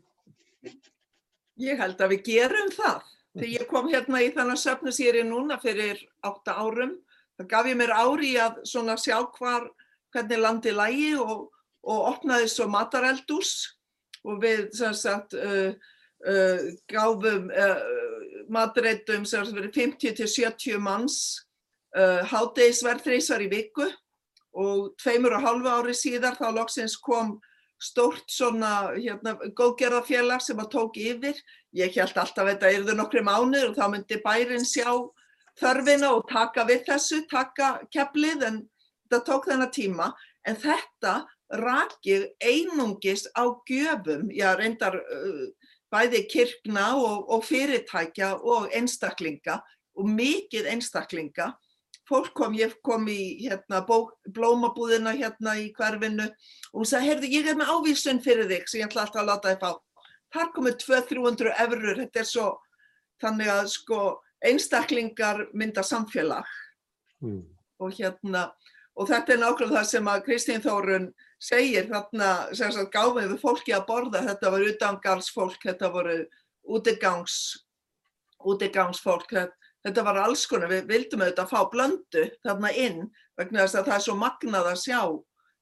Ég 1.64 1.82
held 1.82 2.00
að 2.00 2.16
við 2.16 2.24
gerum 2.30 2.72
það. 2.74 3.10
Þegar 3.34 3.52
ég 3.52 3.68
kom 3.68 3.90
hérna 3.90 4.22
í 4.24 4.30
þannig 4.34 4.62
söfnusýri 4.62 5.26
núna 5.28 5.58
fyrir 5.60 6.00
átta 6.24 6.56
árum, 6.62 6.96
það 7.44 7.50
gaf 7.52 7.70
ég 7.70 7.80
mér 7.80 7.96
ári 7.96 8.34
að 8.42 8.62
svona 8.68 8.98
sjá 9.00 9.18
hvar, 9.38 9.68
hvernig 10.14 10.42
landi 10.42 10.74
lægi 10.76 11.14
og, 11.20 11.50
og 11.84 12.06
opnaði 12.14 12.50
svo 12.52 12.70
matareldús 12.72 13.54
og 14.24 14.40
við 14.44 14.70
sem 14.78 14.94
sagt 14.96 15.36
uh, 15.36 15.74
uh, 16.24 16.68
gáfum 16.92 17.50
uh, 17.52 17.82
matareitum 18.54 19.26
sem 19.28 19.50
verið 19.52 19.74
50 19.76 20.16
til 20.20 20.30
70 20.30 20.80
manns 20.84 21.18
uh, 21.98 22.24
hádegisverð 22.32 23.04
þreysar 23.08 23.44
í 23.44 23.50
viku 23.52 23.90
og 24.54 24.94
tveimur 25.02 25.36
og 25.40 25.44
hálfu 25.48 25.74
ári 25.74 25.98
síðar 25.98 26.38
þá 26.38 26.48
loksins 26.54 26.96
kom 27.02 27.40
stórt 27.84 28.30
svona 28.32 28.94
hérna, 28.96 29.34
góðgerðafélag 29.58 30.44
sem 30.46 30.60
að 30.62 30.70
tók 30.72 31.00
yfir. 31.02 31.40
Ég 31.76 31.92
held 31.98 32.16
alltaf 32.16 32.46
að 32.46 32.54
þetta 32.54 32.72
yrðu 32.78 32.96
nokkri 32.96 33.24
mánuður 33.26 33.74
og 33.74 33.80
þá 33.80 33.88
myndi 33.92 34.20
bærin 34.24 34.68
sjá 34.68 34.88
þörfina 35.60 36.14
og 36.16 36.28
taka 36.30 36.66
við 36.70 36.86
þessu, 36.88 37.24
taka 37.30 37.76
keflið 37.94 38.48
en 38.50 38.62
þetta 39.06 39.24
tók 39.28 39.50
þennan 39.50 39.74
tíma. 39.74 40.12
En 40.48 40.58
þetta 40.60 41.24
rakið 41.54 42.26
einungis 42.44 43.28
á 43.38 43.48
gjöfum, 43.68 44.30
já 44.34 44.56
reyndar 44.58 44.98
uh, 45.00 45.46
bæði 45.94 46.24
kirkna 46.32 46.94
og, 46.98 47.30
og 47.30 47.46
fyrirtækja 47.46 48.34
og 48.42 48.74
einstaklinga 48.74 49.60
og 49.94 50.10
mikið 50.10 50.72
einstaklinga 50.74 51.54
fólk 52.10 52.34
kom, 52.36 52.56
ég 52.58 52.76
kom 52.84 53.06
í 53.12 53.46
hérna, 53.46 53.82
bók, 53.88 54.14
blómabúðina 54.36 55.14
hérna 55.16 55.56
í 55.62 55.70
hverfinu 55.76 56.28
og 56.28 56.82
hún 56.82 56.90
sagði, 56.90 57.10
heyrðu, 57.12 57.32
ég 57.32 57.50
er 57.52 57.60
með 57.60 57.72
ávísun 57.74 58.22
fyrir 58.24 58.50
þig 58.50 58.68
sem 58.68 58.82
ég 58.82 58.90
ætla 58.90 59.06
alltaf 59.06 59.22
að 59.22 59.30
láta 59.30 59.54
þig 59.54 59.64
fá. 59.64 59.72
Þar 60.34 60.52
komið 60.56 60.78
200-300 60.84 61.56
eurur, 61.64 62.02
þetta 62.02 62.22
er 62.24 62.30
svo, 62.30 62.48
þannig 63.22 63.52
að 63.54 63.64
sko 63.76 64.02
einstaklingar 64.44 65.48
mynda 65.54 65.84
samfélag 65.84 66.46
Mm. 67.24 67.44
og 67.80 67.92
hérna, 67.96 68.52
og 68.96 69.08
þetta 69.08 69.34
er 69.34 69.38
nákvæmlega 69.40 69.80
það 69.80 69.86
sem 69.88 70.08
að 70.12 70.24
Kristín 70.26 70.64
Þórun 70.64 71.14
segir, 71.40 71.88
þarna, 71.88 72.54
sem 72.56 72.72
sagt, 72.72 72.92
gáfum 72.92 73.22
við 73.32 73.40
fólki 73.40 73.74
að 73.76 73.86
borða, 73.88 74.24
þetta 74.28 74.52
voru 74.52 74.72
utangarðsfólk, 74.74 75.62
þetta 75.64 75.92
voru 75.94 76.18
útigangs, 76.68 77.38
útigangsfólk, 78.44 79.32
þetta 79.84 80.04
var 80.04 80.20
alls 80.24 80.46
konar, 80.48 80.72
við 80.72 80.88
vildum 80.92 81.24
auðvitað 81.24 81.52
fá 81.52 81.62
blöndu 81.72 82.26
þarna 82.44 82.74
inn 82.76 83.06
vegna 83.38 83.64
þess 83.64 83.80
að 83.80 83.88
það 83.88 83.96
er 83.96 84.06
svo 84.08 84.16
magnað 84.20 84.70
að 84.72 84.82
sjá 84.84 85.02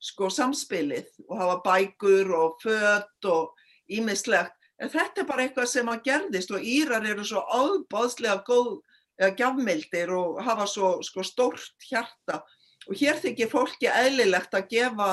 sko 0.01 0.29
samspilið 0.33 1.09
og 1.27 1.37
hafa 1.37 1.57
bækur 1.67 2.33
og 2.33 2.57
fött 2.63 3.29
og 3.29 3.53
ímislegt. 3.89 4.57
En 4.81 4.89
þetta 4.89 5.21
er 5.21 5.27
bara 5.29 5.45
eitthvað 5.45 5.69
sem 5.69 5.91
að 5.91 6.05
gerðist 6.07 6.53
og 6.55 6.63
Írar 6.65 7.05
eru 7.05 7.25
svo 7.27 7.43
áðbóðslega 7.53 8.41
góð, 8.47 8.79
eða 9.21 9.35
gjafmildir 9.37 10.13
og 10.17 10.39
hafa 10.41 10.65
svo 10.69 10.95
sko 11.05 11.21
stórt 11.27 11.85
hjarta 11.85 12.39
og 12.87 12.97
hér 12.97 13.19
þykir 13.21 13.51
fólki 13.51 13.89
eðlilegt 13.91 14.55
að 14.57 14.71
gefa 14.71 15.11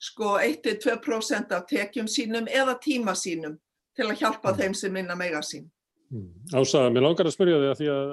sko 0.00 0.38
1-2% 0.40 1.52
af 1.52 1.66
tekjum 1.68 2.08
sínum 2.08 2.48
eða 2.48 2.78
tíma 2.80 3.12
sínum 3.18 3.58
til 3.94 4.08
að 4.08 4.18
hjálpa 4.22 4.52
Mm. 4.52 4.58
þeim 4.58 4.74
sem 4.74 4.92
minna 4.92 5.14
mega 5.14 5.40
sín. 5.44 5.68
Ása, 6.54 6.88
mér 6.90 7.02
langar 7.02 7.26
að 7.26 7.36
spyrja 7.36 7.60
þig 7.60 7.70
að 7.70 7.78
því 7.78 7.88
að 7.92 8.08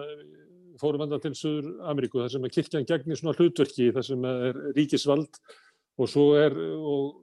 fórum 0.81 1.01
enda 1.05 1.19
til 1.21 1.33
Suður 1.37 1.67
Ameríku 1.85 2.21
þar 2.21 2.31
sem 2.31 2.45
að 2.47 2.53
kirkjan 2.55 2.87
gegnir 2.89 3.19
svona 3.19 3.37
hlutverki 3.37 3.91
þar 3.93 4.05
sem 4.05 4.25
er 4.25 4.53
ríkisvald 4.75 5.39
og 5.97 6.09
svo 6.09 6.35
er 6.39 6.55
og 6.57 7.21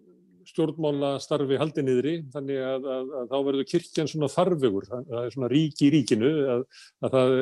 stjórnmála 0.48 1.14
starfi 1.22 1.58
haldi 1.60 1.84
niðri 1.84 2.14
þannig 2.32 2.60
að, 2.64 2.86
að, 2.94 3.10
að 3.20 3.32
þá 3.32 3.36
verður 3.48 3.68
kirkjan 3.72 4.10
svona 4.10 4.30
farvegur, 4.32 4.86
það 4.88 5.18
er 5.22 5.34
svona 5.34 5.50
ríki 5.52 5.88
í 5.88 5.90
ríkinu 5.94 6.30
að, 6.54 6.64
að 7.04 7.16
það, 7.16 7.34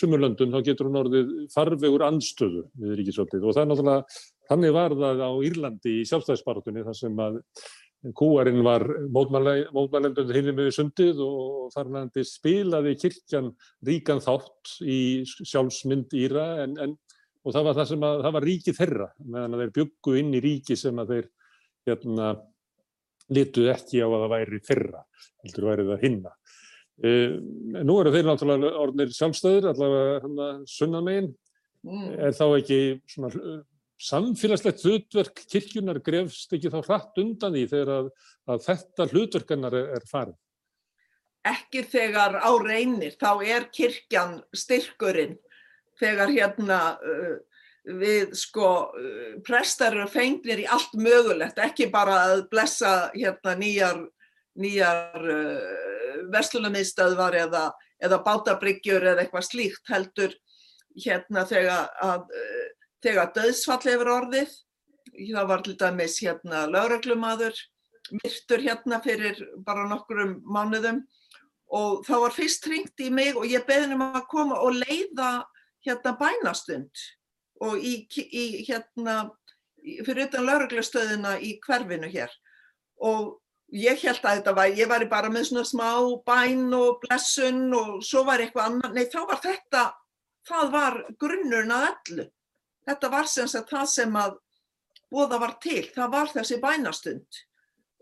sumurlöndum 0.00 0.56
þá 0.56 0.58
getur 0.70 0.90
hún 0.90 1.02
orðið 1.02 1.36
farvegur 1.54 2.06
anstöðu 2.08 2.64
við 2.82 2.98
ríkisvaldið. 3.00 3.46
Og 3.46 3.56
það 3.56 3.62
er 3.62 3.70
náttúrulega, 3.70 4.18
þannig 4.50 4.74
var 4.78 4.96
það 5.04 5.22
á 5.22 5.30
Írlandi 5.50 5.94
í 6.00 6.08
sjálfstæðisbarátunni 6.10 6.84
þar 6.88 6.98
sem 6.98 7.22
að 7.22 7.40
kúarinn 8.18 8.64
var 8.66 8.82
mótmælendundur 9.14 10.34
hinni 10.34 10.54
með 10.56 10.72
sundið 10.74 11.20
og 11.22 11.68
þar 11.74 11.92
nændi 11.94 12.24
spilaði 12.26 12.96
kirkjan 12.98 13.52
ríkan 13.86 14.22
þátt 14.22 14.72
í 14.82 15.22
sjálfsmynd 15.28 16.16
Íra 16.18 16.48
en, 16.64 16.74
en, 16.82 16.96
og 17.46 17.54
það 17.54 17.68
var 17.68 17.78
það 17.78 17.94
að 18.08 18.24
það 18.26 18.36
var 18.38 18.46
ríki 18.48 18.74
þeirra 18.74 19.08
meðan 19.22 19.60
þeir 19.60 19.72
byggu 19.78 20.16
inn 20.18 20.34
í 20.34 20.42
ríki 20.42 20.78
sem 20.78 20.98
að 20.98 21.14
þeir 21.14 21.30
hérna 21.88 22.32
litu 23.32 23.68
ekki 23.72 24.02
á 24.02 24.08
að 24.08 24.18
það 24.24 24.32
væri 24.36 24.62
þeirra 24.68 25.04
heldur 25.42 25.68
væri 25.70 25.88
það 25.90 26.06
hinna. 26.06 26.34
Uh, 27.02 27.38
nú 27.82 27.96
eru 28.00 28.12
þeir 28.14 28.28
náttúrulega 28.28 28.74
orðnir 28.82 29.14
sjálfstæður 29.16 29.70
allavega 29.72 30.50
sunnamegin 30.70 31.32
Mm. 31.82 32.12
er 32.14 32.34
þá 32.36 32.44
ekki 32.60 32.78
svona 33.10 33.28
uh, 33.34 33.62
samfélagslegt 34.02 34.84
hlutverk 34.86 35.40
kirkjunar 35.50 35.98
grefst 36.04 36.52
ekki 36.54 36.70
þá 36.70 36.78
hratt 36.86 37.18
undan 37.18 37.56
því 37.56 37.62
þegar 37.72 37.90
að, 37.96 38.10
að 38.54 38.60
þetta 38.68 39.06
hlutverkennar 39.10 39.76
er, 39.78 39.88
er 39.98 40.06
farið. 40.10 40.36
ekki 41.50 41.82
þegar 41.90 42.38
á 42.38 42.50
reynir, 42.62 43.16
þá 43.18 43.32
er 43.42 43.66
kirkjan 43.74 44.36
styrkurinn 44.54 45.34
þegar 45.98 46.30
hérna 46.30 46.78
uh, 47.02 47.34
við 47.82 48.34
sko 48.38 48.68
prestar 49.46 49.96
eru 49.96 50.08
fengnir 50.10 50.62
í 50.62 50.66
allt 50.70 50.94
mögulegt, 50.94 51.58
ekki 51.58 51.90
bara 51.90 52.18
að 52.28 52.44
blessa 52.52 53.10
hérna 53.14 53.56
nýjar, 53.58 54.04
nýjar 54.58 55.18
uh, 55.18 56.20
verslunamiðstöðvar 56.32 57.38
eða, 57.42 57.64
eða 58.02 58.20
bátabryggjur 58.22 59.08
eða 59.12 59.24
eitthvað 59.24 59.48
slíkt 59.48 59.90
heldur 59.90 60.36
hérna 61.02 61.46
þegar 61.48 61.90
að 62.04 62.28
uh, 62.30 62.68
þegar 63.02 63.32
döðsfall 63.34 63.82
hefur 63.88 64.12
orðið, 64.12 64.52
það 65.18 65.48
var 65.50 65.64
til 65.66 65.74
dæmis 65.80 66.20
hérna 66.22 66.66
lögreglumadur, 66.70 67.56
myrtur 68.22 68.62
hérna 68.62 69.00
fyrir 69.02 69.40
bara 69.66 69.88
nokkrum 69.90 70.38
mánuðum 70.46 71.02
og 71.72 72.04
þá 72.06 72.14
var 72.26 72.36
fyrst 72.36 72.66
hringt 72.68 73.02
í 73.02 73.08
mig 73.10 73.34
og 73.38 73.48
ég 73.48 73.66
beði 73.66 73.96
um 73.96 74.04
að 74.06 74.28
koma 74.30 74.60
og 74.62 74.76
leiða 74.76 75.32
hérna 75.82 76.14
bænastund 76.20 77.04
og 77.62 77.78
í, 77.78 77.94
í 78.18 78.64
hérna 78.66 79.22
fyrir 80.06 80.28
utan 80.28 80.46
lauruglustöðina 80.46 81.36
í 81.42 81.56
hverfinu 81.62 82.10
hér. 82.10 82.32
Og 83.02 83.38
ég 83.72 84.02
held 84.04 84.20
að 84.20 84.38
þetta 84.40 84.54
var, 84.56 84.74
ég 84.76 84.90
væri 84.90 85.08
bara 85.10 85.30
með 85.32 85.48
svona 85.50 85.64
smá 85.68 85.88
bæn 86.26 86.68
og 86.76 87.00
blessun 87.02 87.64
og 87.76 87.98
svo 88.04 88.24
var 88.28 88.42
eitthvað 88.42 88.68
annað, 88.68 88.96
nei 88.96 89.06
þá 89.10 89.20
var 89.30 89.40
þetta, 89.42 89.84
það 90.48 90.72
var 90.76 90.98
grunnurinn 91.22 91.74
að 91.74 91.88
öllu. 91.90 92.28
Þetta 92.88 93.12
var 93.12 93.30
sem 93.30 93.48
sagt 93.50 93.70
það 93.70 93.88
sem 93.92 94.18
að 94.18 94.36
bóða 95.12 95.38
var 95.42 95.56
til, 95.62 95.84
það 95.94 96.14
var 96.16 96.30
þessi 96.34 96.60
bænastund. 96.62 97.42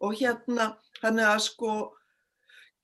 Og 0.01 0.17
hérna, 0.17 0.73
þannig 1.03 1.29
að 1.29 1.41
sko 1.45 1.73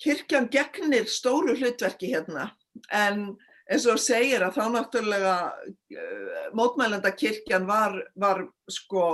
kirkjan 0.03 0.51
gegnir 0.53 1.09
stóru 1.09 1.57
hlutverki 1.57 2.12
hérna. 2.12 2.51
En 2.93 3.31
eins 3.71 3.87
og 3.91 3.99
segir 4.01 4.45
að 4.47 4.59
þá 4.59 4.65
náttúrulega 4.75 5.37
uh, 5.51 6.45
mótmælenda 6.57 7.11
kirkjan 7.17 7.67
var, 7.69 7.97
var 8.15 8.45
sko 8.71 9.07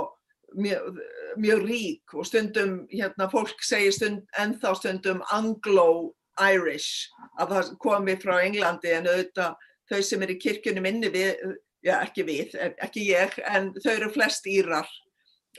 mjög, 0.57 0.99
mjög 1.41 1.65
rík 1.67 2.13
og 2.13 2.27
stundum 2.29 2.83
hérna 2.91 3.29
fólk 3.31 3.63
segir 3.65 3.95
stund, 3.95 4.23
ennþá 4.37 4.75
stundum 4.77 5.23
Anglo-Irish 5.33 7.09
að 7.41 7.55
það 7.55 7.71
komi 7.81 8.17
frá 8.21 8.35
Englandi 8.43 8.93
en 8.93 9.09
auðvitað 9.09 9.55
þau 9.89 10.01
sem 10.05 10.25
eru 10.25 10.35
í 10.35 10.41
kirkjunum 10.41 10.89
inni 10.89 11.09
við, 11.13 11.55
já 11.83 11.97
ekki 11.99 12.27
við, 12.27 12.53
ekki 12.81 13.07
ég 13.09 13.39
en 13.49 13.73
þau 13.81 13.91
eru 13.95 14.11
flest 14.13 14.47
írar 14.49 14.89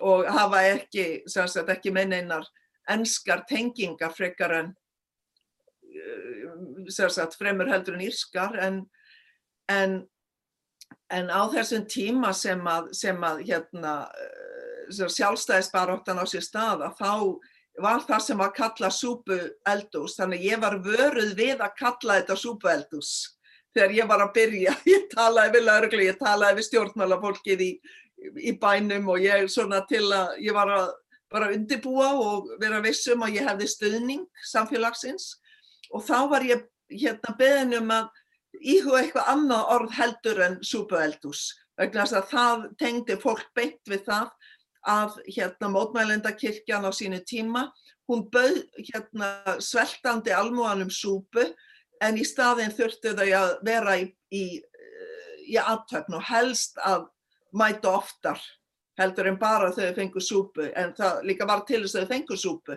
og 0.03 0.27
hafa 0.27 0.65
ekki, 0.73 1.23
sem 1.31 1.51
sagt, 1.51 1.71
ekki 1.71 1.93
menneinar 1.95 2.47
enskar 2.91 3.45
tengingar 3.49 4.15
frekar 4.15 4.59
en 4.61 4.73
sem 5.95 6.74
sagt, 6.93 7.39
fremur 7.39 7.71
heldur 7.71 7.97
en 7.97 8.05
írskar 8.07 8.59
en, 8.61 8.83
en, 9.71 9.99
en 11.13 11.33
á 11.33 11.43
þessum 11.53 11.87
tíma 11.91 12.33
sem 12.37 12.61
að, 12.67 12.93
sem 12.97 13.25
að 13.25 13.45
hérna, 13.49 13.97
uh, 14.09 15.09
sjálfstæðisbaróttan 15.09 16.21
á 16.21 16.25
sér 16.29 16.45
staða 16.45 16.93
þá 16.99 17.41
var 17.83 18.05
það 18.07 18.21
sem 18.23 18.43
að 18.45 18.57
kalla 18.59 18.91
súpu 18.95 19.39
eldús 19.67 20.19
þannig 20.19 20.45
ég 20.47 20.61
var 20.63 20.79
vöruð 20.85 21.33
við 21.35 21.63
að 21.65 21.79
kalla 21.81 22.21
þetta 22.21 22.37
súpu 22.39 22.71
eldús 22.71 23.15
þegar 23.75 23.95
ég 23.97 24.11
var 24.11 24.23
að 24.23 24.35
byrja, 24.37 24.75
ég 24.95 25.09
talaði 25.13 25.57
við 25.57 25.67
lauruglu, 25.69 26.05
ég 26.07 26.21
talaði 26.21 26.61
við 26.61 26.69
stjórnmálafólkið 26.69 27.65
í, 27.65 27.73
í 28.51 28.53
bænum 28.61 29.11
og 29.15 29.25
ég 29.25 29.49
svona 29.53 29.83
til 29.91 30.07
að, 30.13 30.37
ég 30.45 30.55
var 30.57 30.71
að 30.71 30.93
bara 31.35 31.51
undirbúa 31.51 32.13
og 32.15 32.53
vera 32.61 32.83
vissum 32.85 33.25
að 33.27 33.41
ég 33.41 33.49
hefði 33.49 33.71
stuðning 33.73 34.27
samfélagsins. 34.53 35.33
Og 35.95 36.05
þá 36.07 36.19
var 36.31 36.47
ég 36.47 36.63
hérna 36.95 37.35
beðin 37.39 37.79
um 37.81 37.93
að 37.95 38.09
íhuga 38.63 39.03
eitthvað 39.03 39.31
annað 39.35 39.71
orð 39.77 39.95
heldur 39.99 40.43
en 40.47 40.59
súpueldús 40.65 41.45
vegna 41.79 42.05
þess 42.05 42.19
að 42.19 42.29
það 42.31 42.67
tengdi 42.79 43.17
fólk 43.23 43.47
beint 43.57 43.91
við 43.91 44.05
það 44.07 44.31
að 44.85 45.17
hérna 45.33 45.71
mótmælendakirkjan 45.73 46.85
á 46.85 46.91
sínu 46.93 47.23
tíma, 47.27 47.65
hún 48.09 48.27
bauð 48.31 48.61
hérna 48.77 49.57
sveltandi 49.65 50.35
almúanum 50.37 50.91
súpu 50.93 51.47
en 52.05 52.21
í 52.21 52.25
staðin 52.27 52.75
þurftu 52.75 53.15
þau 53.17 53.29
að 53.39 53.55
vera 53.65 53.97
í, 53.97 54.11
í, 54.31 54.45
í 55.49 55.57
aðtöfn 55.61 56.19
og 56.19 56.27
helst 56.29 56.79
að 56.85 57.09
mæta 57.57 57.95
oftar 57.97 58.41
heldur 59.01 59.31
en 59.31 59.39
bara 59.41 59.73
þau 59.75 59.95
fengu 59.97 60.23
súpu 60.23 60.69
en 60.77 60.93
það 60.95 61.23
líka 61.31 61.49
var 61.49 61.65
til 61.67 61.83
þess 61.83 61.97
að 61.97 62.05
þau 62.05 62.13
fengu 62.13 62.39
súpu. 62.39 62.77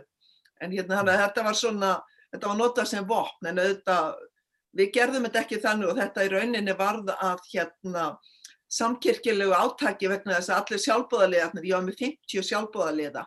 En 0.62 0.72
hérna 0.74 1.04
þetta 1.06 1.44
var 1.46 1.58
svona 1.58 1.92
þetta 2.34 2.50
var 2.52 2.60
notað 2.60 2.90
sem 2.92 3.08
vopn 3.08 3.50
en 3.52 3.62
auðvitað 3.62 4.18
við 4.78 4.92
gerðum 4.98 5.28
þetta 5.28 5.44
ekki 5.44 5.62
þannig 5.64 5.92
og 5.92 6.02
þetta 6.02 6.26
í 6.26 6.32
rauninni 6.34 6.76
varð 6.78 7.14
að 7.16 7.46
hérna 7.52 8.08
samkirkilegu 8.78 9.56
átaki 9.56 10.10
vegna 10.12 10.38
þess 10.38 10.52
að 10.52 10.62
allir 10.62 10.84
sjálfbóðaliðarnir, 10.84 11.68
ég 11.70 11.78
var 11.78 11.86
með 11.86 12.02
50 12.04 12.48
sjálfbóðaliða 12.50 13.24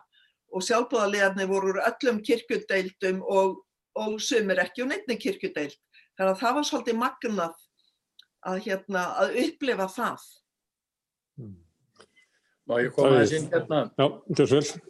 og 0.51 0.65
sjálfbóðaliðarnir 0.67 1.49
voru 1.49 1.73
úr 1.73 1.81
öllum 1.87 2.21
kirkjudeildum 2.27 3.23
og, 3.25 3.57
og 3.97 4.19
sumir 4.21 4.61
ekki 4.61 4.85
og 4.85 4.91
neittni 4.91 5.17
kirkjudeild 5.17 5.79
þannig 6.19 6.35
að 6.35 6.43
það 6.43 6.55
var 6.59 6.69
svolítið 6.69 7.01
magnað 7.01 7.65
að, 8.45 8.61
hérna, 8.67 9.07
að 9.23 9.35
upplifa 9.45 9.89
það 9.95 10.29
Má 12.69 12.77
ég 12.79 12.93
koma 12.95 13.17
aðeins 13.17 13.33
inn 13.35 13.49
hérna? 13.51 13.81
Já, 13.97 14.05
þetta 14.27 14.43
er 14.43 14.49
svel. 14.51 14.81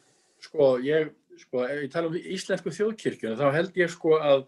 Sko, 0.42 0.68
ég, 0.86 1.12
sko, 1.40 1.64
ef 1.66 1.86
ég 1.86 1.94
tala 1.94 2.12
um 2.12 2.20
íslensku 2.20 2.74
þjóðkirkjuna, 2.76 3.40
þá 3.40 3.58
held 3.58 3.82
ég 3.82 3.92
sko 3.94 4.18
að 4.20 4.46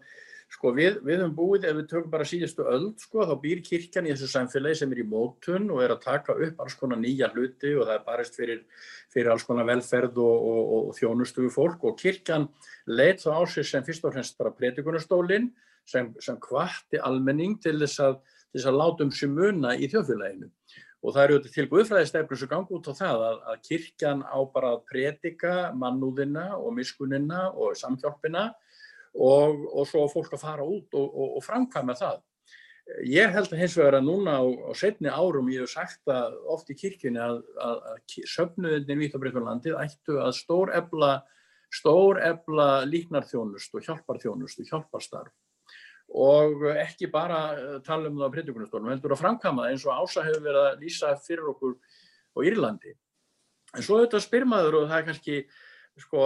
Sko 0.54 0.70
við, 0.76 1.00
við 1.02 1.18
höfum 1.18 1.32
búið, 1.34 1.64
ef 1.66 1.76
við 1.78 1.86
tökum 1.90 2.10
bara 2.12 2.26
síðustu 2.28 2.66
öld, 2.70 2.92
sko, 3.02 3.24
þá 3.26 3.32
býr 3.42 3.62
kirkjan 3.64 4.06
í 4.06 4.12
þessu 4.12 4.28
samfélagi 4.30 4.78
sem 4.80 4.92
er 4.94 5.00
í 5.02 5.06
mótun 5.08 5.66
og 5.72 5.80
er 5.82 5.94
að 5.94 6.04
taka 6.04 6.36
upp 6.46 6.60
alls 6.62 6.76
konar 6.78 7.00
nýja 7.00 7.30
hluti 7.32 7.72
og 7.74 7.88
það 7.88 7.94
er 7.96 8.04
barist 8.06 8.38
fyrir, 8.38 8.60
fyrir 9.12 9.32
alls 9.32 9.46
konar 9.48 9.66
velferð 9.66 10.20
og, 10.22 10.46
og, 10.52 10.60
og, 10.60 10.86
og 10.90 10.98
þjónustu 11.00 11.46
við 11.46 11.54
fólk 11.56 11.88
og 11.88 11.98
kirkjan 11.98 12.46
leitt 12.92 13.24
þá 13.24 13.30
á 13.34 13.42
sig 13.50 13.66
sem 13.66 13.86
fyrst 13.86 14.06
og 14.06 14.14
fremst 14.14 14.38
bara 14.38 14.54
predikunastólinn 14.54 15.50
sem, 15.90 16.12
sem 16.22 16.38
kvatti 16.40 17.02
almenning 17.02 17.58
til 17.64 17.78
þess 17.80 18.04
að, 18.04 18.20
þess 18.54 18.70
að 18.70 18.80
láta 18.82 19.08
um 19.08 19.14
sig 19.16 19.32
muna 19.32 19.74
í 19.74 19.90
þjóðfélaginu. 19.90 20.52
Og 21.04 21.12
það 21.12 21.24
eru 21.24 21.52
til 21.52 21.66
Guðfræðistefnum 21.68 22.40
sem 22.40 22.48
gangi 22.48 22.76
út 22.78 22.86
á 22.88 22.94
það 22.96 23.22
að, 23.28 23.40
að 23.52 23.64
kirkjan 23.68 24.22
á 24.24 24.38
bara 24.54 24.70
að 24.72 24.84
predika 24.88 25.56
mannúðina 25.76 26.46
og 26.56 26.70
miskunina 26.78 27.50
og 27.52 27.76
samhjálpina 27.76 28.46
og, 29.14 29.66
og 29.68 29.84
svo 29.90 30.06
fólk 30.08 30.32
að 30.32 30.46
fara 30.46 30.64
út 30.64 30.96
og, 30.96 31.04
og, 31.04 31.36
og 31.36 31.44
framkvæma 31.44 31.96
það. 31.98 32.22
Ég 33.08 33.32
held 33.32 33.52
að 33.52 33.60
hins 33.62 33.76
vegar 33.78 33.98
að 33.98 34.08
núna 34.08 34.38
á, 34.40 34.44
á 34.44 34.72
setni 34.76 35.12
árum 35.12 35.52
ég 35.52 35.64
hef 35.64 35.72
sagt 35.72 36.10
að 36.12 36.34
oft 36.52 36.72
í 36.72 36.76
kirkjunni 36.76 37.20
að, 37.20 37.38
að, 37.60 37.78
að 37.92 38.18
söfnuðinni 38.32 38.98
Vítabreyfjörlandið 39.04 39.78
ættu 39.84 40.18
að 40.24 40.34
stór 40.40 40.72
ebla, 40.76 41.14
stór 41.72 42.20
ebla 42.24 42.68
líknarþjónust 42.88 43.76
og 43.76 43.88
hjálparþjónust 43.88 44.60
og 44.60 44.72
hjálparstarf 44.72 45.32
og 46.14 46.62
ekki 46.78 47.08
bara 47.10 47.38
eh, 47.58 47.78
tala 47.86 48.08
um 48.08 48.18
það 48.20 48.30
á 48.30 48.34
predikunastólum, 48.36 48.90
heldur 48.92 49.16
að 49.16 49.22
framkama 49.24 49.68
eins 49.70 49.84
og 49.86 49.96
Ása 49.98 50.22
hefur 50.22 50.44
verið 50.46 50.68
að 50.68 50.82
lýsa 50.84 51.10
fyrir 51.24 51.50
okkur 51.50 51.74
á 51.74 52.38
Írlandi. 52.46 52.94
En 53.74 53.82
svo 53.82 53.98
auðvitað 53.98 54.22
spyrmaður 54.28 54.78
og 54.78 54.88
það 54.92 55.00
er 55.00 55.06
kannski, 55.08 55.38
sko, 56.04 56.22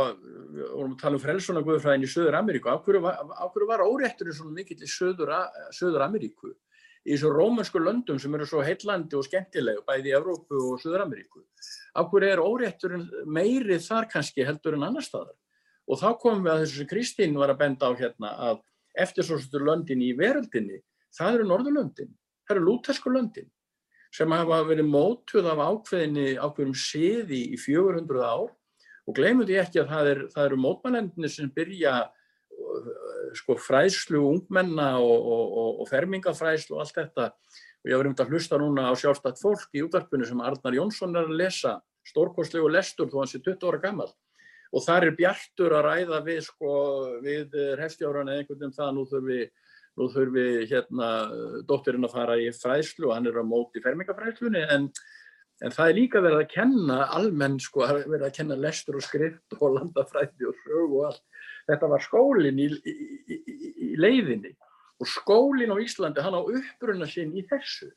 vorum 0.74 0.92
að 0.92 1.01
tala 1.01 1.16
um 1.16 1.24
frelsuna 1.24 1.64
Guðfræðin 1.64 2.05
í 2.05 2.12
Söður 2.12 2.37
Ameríku, 2.42 2.68
á 2.68 2.77
hverju 2.85 3.01
á 3.09 3.44
hverju 3.48 3.70
var 3.70 3.85
órétturinn 3.87 4.37
svona 4.37 4.57
mikill 4.61 4.83
í 4.85 4.92
Söður, 4.92 5.33
Söður 5.72 6.05
Ameríku? 6.05 6.53
Í 7.09 7.14
þessu 7.14 7.33
rómansku 7.33 7.81
löndum 7.81 8.18
sem 8.20 8.35
eru 8.37 8.44
svo 8.44 8.61
heitlandi 8.61 9.16
og 9.16 9.24
skemmtilegu, 9.24 9.81
bæði 9.88 10.11
í 10.11 10.16
Evrópu 10.18 10.61
og 10.74 10.83
Söður 10.83 11.07
Ameríku. 11.07 11.46
Á 11.96 12.05
hverju 12.05 12.29
er 12.35 12.44
órétturinn 12.44 13.09
meiri 13.24 13.79
þar 13.81 14.11
kannski 14.12 14.44
heldur 14.44 14.77
en 14.77 14.85
annar 14.90 15.07
staðar? 15.07 15.38
Og 15.88 15.96
þá 15.96 16.11
komum 16.20 16.44
við 16.44 16.53
að 16.53 16.64
þessu 16.66 16.83
sem 16.83 16.90
Kristín 16.90 17.38
var 17.40 17.55
að 17.55 17.62
benda 17.62 17.88
á 17.88 17.96
hérna 17.96 18.35
að 18.51 18.61
eftirsóstur 18.98 19.66
löndin 19.66 20.03
í 20.05 20.12
veröldinni, 20.18 20.81
það 21.16 21.38
eru 21.38 21.48
Norðurlöndin, 21.51 22.12
það 22.46 22.57
eru 22.57 22.66
lútersku 22.66 23.12
löndin 23.12 23.48
sem 24.14 24.33
hafa 24.33 24.62
verið 24.64 24.88
mótuð 24.88 25.48
af 25.53 25.59
ákveðinni 25.61 26.38
ákveðum 26.40 26.77
siði 26.77 27.42
í 27.53 27.59
400 27.61 28.22
ár. 28.24 28.55
Og 29.09 29.16
gleymum 29.16 29.46
því 29.48 29.59
ekki 29.61 29.83
að 29.83 29.90
það, 29.92 30.11
er, 30.12 30.22
það 30.35 30.46
eru 30.48 30.61
mótmælendinni 30.62 31.31
sem 31.33 31.51
byrja 31.53 31.94
sko 33.38 33.57
fræðslu 33.61 34.20
ungmenna 34.24 34.94
og, 35.01 35.18
og, 35.18 35.44
og, 35.62 35.83
og 35.83 35.90
fermingafræðslu 35.90 36.77
og 36.77 36.85
allt 36.85 36.96
þetta. 36.96 37.29
Og 37.85 37.92
ég 37.92 38.01
var 38.01 38.09
um 38.11 38.16
að 38.18 38.33
hlusta 38.33 38.61
núna 38.61 38.88
á 38.90 38.92
sjálfstætt 38.98 39.40
fólk 39.40 39.77
í 39.77 39.85
útvarpunni 39.85 40.29
sem 40.29 40.40
Arnar 40.44 40.77
Jónsson 40.77 41.16
er 41.16 41.29
að 41.29 41.38
lesa 41.40 41.77
stórkostlegu 42.09 42.68
lestur 42.72 43.11
þó 43.12 43.22
hann 43.22 43.31
sé 43.31 43.40
20 43.44 43.68
ára 43.68 43.83
gammal 43.83 44.11
og 44.68 44.85
þar 44.85 45.09
er 45.09 45.16
Bjartur 45.16 45.74
að 45.78 45.87
ræða 45.88 46.20
við 46.26 46.42
sko 46.46 46.74
við 47.24 47.57
hefstjáran 47.81 48.28
eða 48.28 48.42
einhvern 48.42 48.59
veginn 48.59 48.70
um 48.70 48.76
það 48.76 48.94
nú 48.96 49.07
þurfi 49.12 49.40
nú 49.98 50.09
þurfi 50.12 50.46
hérna 50.70 51.09
dóttirinn 51.68 52.07
að 52.07 52.14
fara 52.14 52.37
í 52.38 52.50
fræðslu 52.54 53.09
og 53.09 53.16
hann 53.16 53.28
er 53.31 53.40
á 53.40 53.44
móti 53.46 53.83
fermingafræðslunni 53.83 54.62
en, 54.74 54.87
en 55.64 55.74
það 55.74 55.90
er 55.90 55.98
líka 55.98 56.22
verið 56.22 56.44
að 56.44 56.52
kenna 56.52 56.98
almenn 57.18 57.59
sko, 57.62 57.87
verið 58.07 58.28
að 58.28 58.37
kenna 58.38 58.59
lestur 58.62 59.00
og 59.00 59.07
skrift 59.07 59.59
og 59.59 59.78
landafræði 59.78 60.50
og 60.50 60.61
sög 60.62 60.96
og 61.00 61.07
allt. 61.11 61.24
Þetta 61.68 61.90
var 61.92 62.04
skólinn 62.04 62.61
í, 62.62 62.68
í, 62.70 62.94
í, 63.35 63.57
í 63.88 63.94
leiðinni 64.00 64.54
og 64.98 65.11
skólinn 65.11 65.74
á 65.74 65.83
Íslandi 65.83 66.22
hann 66.24 66.38
á 66.38 66.42
uppbrunna 66.42 67.09
sinn 67.11 67.35
í 67.37 67.44
þessu 67.50 67.90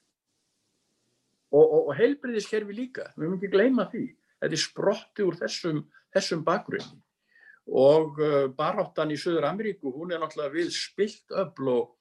og, 1.51 1.63
og, 1.63 1.79
og 1.91 1.95
heilbriðiskerfi 1.99 2.75
líka, 2.75 3.11
við 3.15 3.27
mögum 3.27 3.39
ekki 3.39 3.53
gleyma 3.53 3.87
því. 3.91 4.05
Þetta 4.41 4.57
er 4.57 4.61
sprotti 4.61 5.25
úr 5.27 5.37
þessum, 5.37 5.81
þessum 6.15 6.43
bakgrunni. 6.47 6.99
Og 7.71 8.19
uh, 8.19 8.45
baráttan 8.57 9.13
í 9.13 9.17
Söður 9.21 9.47
Ameríku, 9.51 9.93
hún 9.93 10.13
er 10.13 10.21
náttúrulega 10.21 10.55
við 10.55 10.71
spilt 10.75 11.35
öll 11.43 11.71
og, 11.71 11.91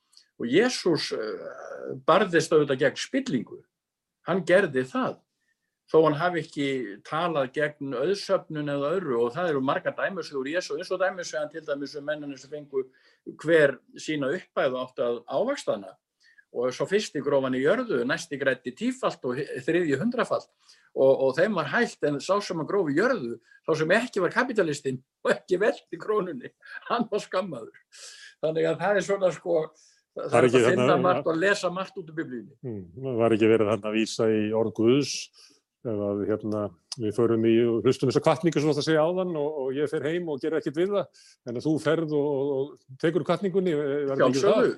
og 0.41 0.47
Jésús 0.49 1.11
uh, 1.17 1.99
barðist 2.07 2.53
auðvitað 2.55 2.85
gegn 2.87 3.03
spillingu. 3.03 3.61
Hann 4.29 4.43
gerði 4.49 4.85
það, 4.89 5.19
þó 5.91 5.97
hann 6.07 6.19
hafi 6.21 6.43
ekki 6.45 6.69
talað 7.07 7.53
gegn 7.57 7.95
auðsöfnun 7.99 8.73
eða 8.73 8.93
öðru 8.97 9.23
og 9.25 9.33
það 9.37 9.53
eru 9.53 9.63
marga 9.65 9.93
dæmisögur 9.97 10.51
Jésú, 10.53 10.79
eins 10.79 10.93
og 10.95 11.01
dæmisögan 11.03 11.51
til 11.53 11.65
dæmis 11.67 11.97
um 11.99 12.07
menninu 12.07 12.39
sem 12.39 12.53
fengu 12.53 12.85
hver 13.43 13.77
sína 13.99 14.31
uppæðu 14.37 14.81
átt 14.81 15.03
að 15.05 15.21
ávakstana 15.29 15.95
og 16.51 16.73
svo 16.75 16.87
fyrsti 16.91 17.23
grófan 17.23 17.55
í 17.55 17.63
jörðu, 17.63 18.01
næsti 18.09 18.39
grætti 18.41 18.73
tífalt 18.75 19.23
og 19.29 19.39
þriðji 19.67 19.99
hundrafalt 20.01 20.49
og, 20.95 21.13
og 21.13 21.37
þeim 21.37 21.55
var 21.59 21.71
hægt 21.71 22.09
en 22.09 22.19
sá 22.23 22.35
sem 22.43 22.63
að 22.63 22.71
grófi 22.73 22.97
jörðu, 22.99 23.37
sá 23.67 23.71
sem 23.79 23.95
ekki 23.95 24.25
var 24.25 24.35
kapitalistinn 24.35 24.99
og 25.25 25.35
ekki 25.37 25.61
veldi 25.63 26.01
krónunni, 26.01 26.51
hann 26.89 27.07
var 27.11 27.23
skammaður. 27.23 27.79
Þannig 28.41 28.67
að 28.71 28.83
það 28.83 28.99
er 28.99 29.07
svona 29.07 29.31
sko, 29.37 29.63
það 30.17 30.37
er 30.41 30.49
að 30.49 30.57
finna 30.57 30.89
þarna, 30.89 30.99
margt 31.05 31.31
og 31.31 31.39
lesa 31.39 31.71
margt 31.75 32.03
út 32.03 32.11
af 32.11 32.19
biblíunni. 32.19 32.59
Hmm, 32.65 32.85
það 32.97 33.23
var 33.23 33.37
ekki 33.37 33.51
verið 33.55 33.73
að 33.77 33.89
vísa 33.99 34.29
í 34.33 34.45
orð 34.57 34.77
Guðs 34.81 35.17
eða 35.91 36.09
hérna, 36.29 36.65
við 37.01 37.15
förum 37.17 37.45
í 37.49 37.55
hlustum 37.85 38.11
þessar 38.11 38.25
kvartningu 38.27 38.61
svo 38.61 38.73
að 38.73 38.81
það 38.81 38.87
segja 38.91 39.05
áðan 39.07 39.31
og, 39.41 39.61
og 39.63 39.71
ég 39.79 39.89
fer 39.89 40.09
heim 40.11 40.27
og 40.29 40.43
ger 40.43 40.59
ekkert 40.59 40.77
við 40.77 40.91
það, 40.97 41.23
en 41.49 41.61
að 41.61 41.69
þú 41.69 41.73
ferð 41.81 42.17
og, 42.19 42.51
og 42.57 42.99
tekur 43.01 43.25
kvartningunni. 43.29 43.77
Sjálfsögðu, 44.11 44.75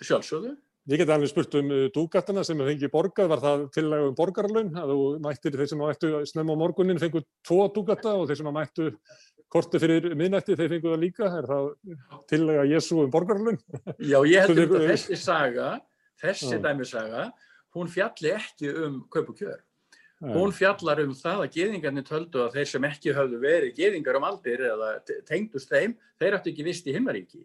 sjálfsögðu. 0.00 0.54
Ég 0.86 1.00
get 1.00 1.10
alveg 1.10 1.32
spurt 1.32 1.54
um 1.58 1.70
dúgatana 1.90 2.44
sem 2.46 2.60
hefði 2.62 2.76
fengið 2.76 2.90
borgað, 2.92 3.30
var 3.32 3.40
það 3.42 3.62
tillega 3.74 4.06
um 4.06 4.12
borgarlaun 4.14 4.68
að 4.78 4.92
þú 4.92 4.98
mættir 5.24 5.56
þeir 5.58 5.70
sem 5.72 5.80
mættu 5.82 6.10
snem 6.30 6.52
á 6.54 6.60
morgunin 6.60 7.00
fengu 7.02 7.24
tvo 7.42 7.64
dúgata 7.74 8.12
og 8.14 8.28
þeir 8.30 8.38
sem 8.38 8.50
mættu 8.54 8.86
korti 9.50 9.80
fyrir 9.82 10.06
miðnætti 10.14 10.54
þeir 10.54 10.70
fengu 10.76 10.92
það 10.92 11.02
líka, 11.02 11.30
er 11.40 11.48
það 11.50 11.66
tillega 12.30 12.68
Jésu 12.70 13.00
um 13.02 13.10
borgarlaun? 13.10 13.58
Já, 13.98 14.20
ég 14.30 14.46
held 14.46 14.62
um 14.62 14.76
að 14.78 14.86
þessi 14.92 15.18
saga, 15.24 15.72
þessi 16.22 16.60
dæmisaga, 16.62 17.26
hún 17.74 17.90
fjalli 17.90 18.36
ekki 18.36 18.70
um 18.86 19.02
kaup 19.10 19.34
og 19.34 19.42
kjör. 19.42 19.58
Hún 20.22 20.54
fjallar 20.54 21.02
um 21.02 21.18
það 21.18 21.42
að 21.48 21.58
geðingarnir 21.58 22.06
töldu 22.06 22.46
að 22.46 22.54
þeir 22.60 22.70
sem 22.70 22.88
ekki 22.88 23.18
höfðu 23.18 23.42
verið 23.42 23.74
geðingar 23.76 24.22
um 24.22 24.30
aldir 24.30 24.62
eða 24.70 24.94
tengdust 25.26 25.74
þeim, 25.74 25.98
þeir 26.22 26.38
ættu 26.38 26.54
ekki 26.54 26.70
vist 26.70 26.86
í 26.86 26.94
himmaríki. 26.94 27.42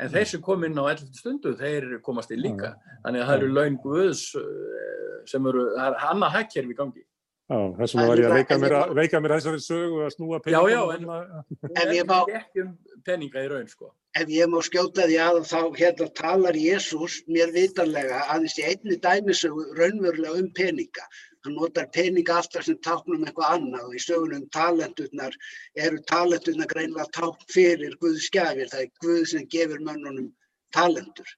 En 0.00 0.08
þeir 0.12 0.28
sem 0.30 0.42
kom 0.44 0.64
inn 0.64 0.80
á 0.80 0.84
11. 0.88 1.12
stundu, 1.20 1.54
þeir 1.60 2.00
komast 2.04 2.32
inn 2.32 2.40
líka. 2.40 2.74
Þannig 3.04 3.22
að 3.22 3.30
það 3.30 3.38
eru 3.38 3.52
laun 3.56 3.78
Guðs 3.82 4.24
sem 5.28 5.48
eru, 5.50 5.66
það 5.76 5.86
er 5.88 6.10
annað 6.10 6.36
hækkerfi 6.38 6.74
í 6.74 6.78
gangi. 6.78 7.04
Já, 7.50 7.56
þessum 7.80 8.00
að 8.00 8.08
var 8.12 8.20
ég 8.20 8.28
að 8.28 8.36
veika 8.38 8.56
mér, 8.62 8.74
að, 8.78 8.90
veika 8.94 9.20
mér 9.20 9.32
þessari 9.34 9.62
sögu 9.64 10.02
að 10.04 10.12
snúa 10.14 10.38
peninga. 10.44 10.60
Já, 10.70 10.76
já, 10.76 10.82
en 10.94 11.08
það 12.06 12.28
er 12.30 12.36
ekki 12.38 12.62
um 12.62 12.68
peninga 13.08 13.42
í 13.42 13.48
raun, 13.50 13.66
sko. 13.72 13.90
Ef 14.20 14.30
ég 14.30 14.50
má 14.52 14.60
skjóta 14.62 15.06
því 15.08 15.16
að 15.24 15.40
þá 15.50 15.58
hérna 15.80 16.06
talar 16.20 16.58
Jésús 16.58 17.16
mér 17.26 17.50
vitanlega 17.54 18.22
aðeins 18.30 18.54
í 18.58 18.68
einni 18.70 19.00
dæmisögu 19.02 19.66
raunverulega 19.80 20.38
um 20.38 20.46
peninga. 20.54 21.08
Hann 21.44 21.56
notar 21.56 21.86
peninga 21.94 22.36
alltaf 22.36 22.66
sem 22.66 22.76
táknum 22.84 23.24
eitthvað 23.24 23.54
annað 23.56 23.86
og 23.88 23.94
í 23.96 24.02
sögunum 24.04 24.42
talenturnar 24.56 25.36
eru 25.86 26.02
talenturnar 26.10 26.68
greinlega 26.72 27.06
tákn 27.16 27.46
fyrir 27.54 27.96
Guðs 28.02 28.26
skjafir. 28.28 28.68
Það 28.72 28.82
er 28.84 28.90
Guð 29.04 29.22
sem 29.32 29.46
gefur 29.54 29.80
mönnunum 29.86 30.28
talentur. 30.76 31.30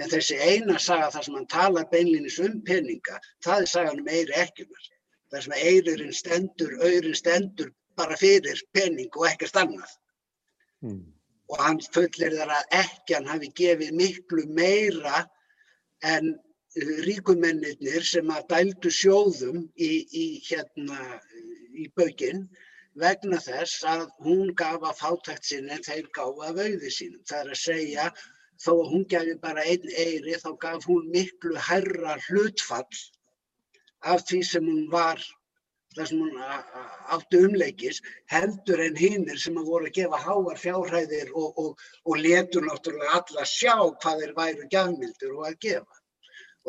En 0.00 0.08
þessi 0.08 0.38
eina 0.40 0.78
saga 0.80 1.10
þar 1.12 1.26
sem 1.26 1.36
hann 1.36 1.50
talar 1.52 1.88
beinlinis 1.92 2.38
um 2.40 2.56
peninga, 2.64 3.18
það 3.44 3.66
er 3.66 3.70
sagan 3.74 4.00
um 4.00 4.08
Eyri 4.08 4.36
Ekkjunar. 4.42 4.90
Það 5.30 5.44
sem 5.44 5.56
Eyririnn 5.60 6.16
stendur, 6.16 6.76
Eyririnn 6.80 7.18
stendur 7.18 7.72
bara 8.00 8.16
fyrir 8.18 8.62
pening 8.74 9.10
og 9.12 9.26
ekkert 9.28 9.58
annað. 9.60 9.92
Hmm. 10.80 11.02
Og 11.50 11.60
hann 11.60 11.80
fullir 11.94 12.36
þar 12.38 12.54
að 12.56 12.76
ekkjan 12.80 13.28
hafi 13.28 13.50
gefið 13.60 13.92
miklu 13.98 14.46
meira 14.56 15.26
en 16.06 16.32
ríkumennir 17.04 18.04
sem 18.06 18.28
að 18.30 18.46
dældu 18.52 18.90
sjóðum 18.94 19.62
í, 19.74 19.92
í, 20.22 20.26
hérna, 20.46 21.20
í 21.74 21.88
bauginn 21.96 22.44
vegna 22.98 23.38
þess 23.42 23.84
að 23.86 24.06
hún 24.24 24.52
gaf 24.54 24.82
að 24.82 25.00
fátækt 25.00 25.48
sinni 25.48 25.74
en 25.74 25.82
þeir 25.86 26.10
gaf 26.14 26.38
að 26.46 26.60
vauði 26.60 26.90
sínum. 26.90 27.22
Það 27.26 27.40
er 27.40 27.50
að 27.50 27.60
segja 27.62 28.06
þó 28.60 28.70
að 28.76 28.88
hún 28.92 29.04
gefi 29.10 29.34
bara 29.42 29.64
einn 29.64 29.90
eyri 30.04 30.38
þá 30.38 30.50
gaf 30.62 30.86
hún 30.86 31.10
miklu 31.14 31.56
herra 31.68 32.16
hlutfall 32.28 33.02
af 34.00 34.24
því 34.28 34.40
sem 34.46 34.66
hún 34.66 34.88
var, 34.92 35.20
það 35.96 36.10
sem 36.10 36.20
hún 36.22 36.42
átti 37.16 37.40
umleikis, 37.46 38.02
heldur 38.32 38.82
en 38.84 38.96
hinnir 38.96 39.40
sem 39.40 39.58
að 39.60 39.70
voru 39.72 39.90
að 39.90 39.96
gefa 39.98 40.20
háar 40.24 40.60
fjárhæðir 40.60 41.32
og, 41.34 41.58
og, 41.58 41.88
og 42.06 42.20
letur 42.20 42.64
náttúrulega 42.68 43.18
alla 43.20 43.48
sjá 43.48 43.74
hvað 43.76 44.22
þeir 44.22 44.36
væru 44.38 44.68
gjafmildur 44.76 45.34
og 45.38 45.48
að 45.50 45.58
gefa. 45.66 45.99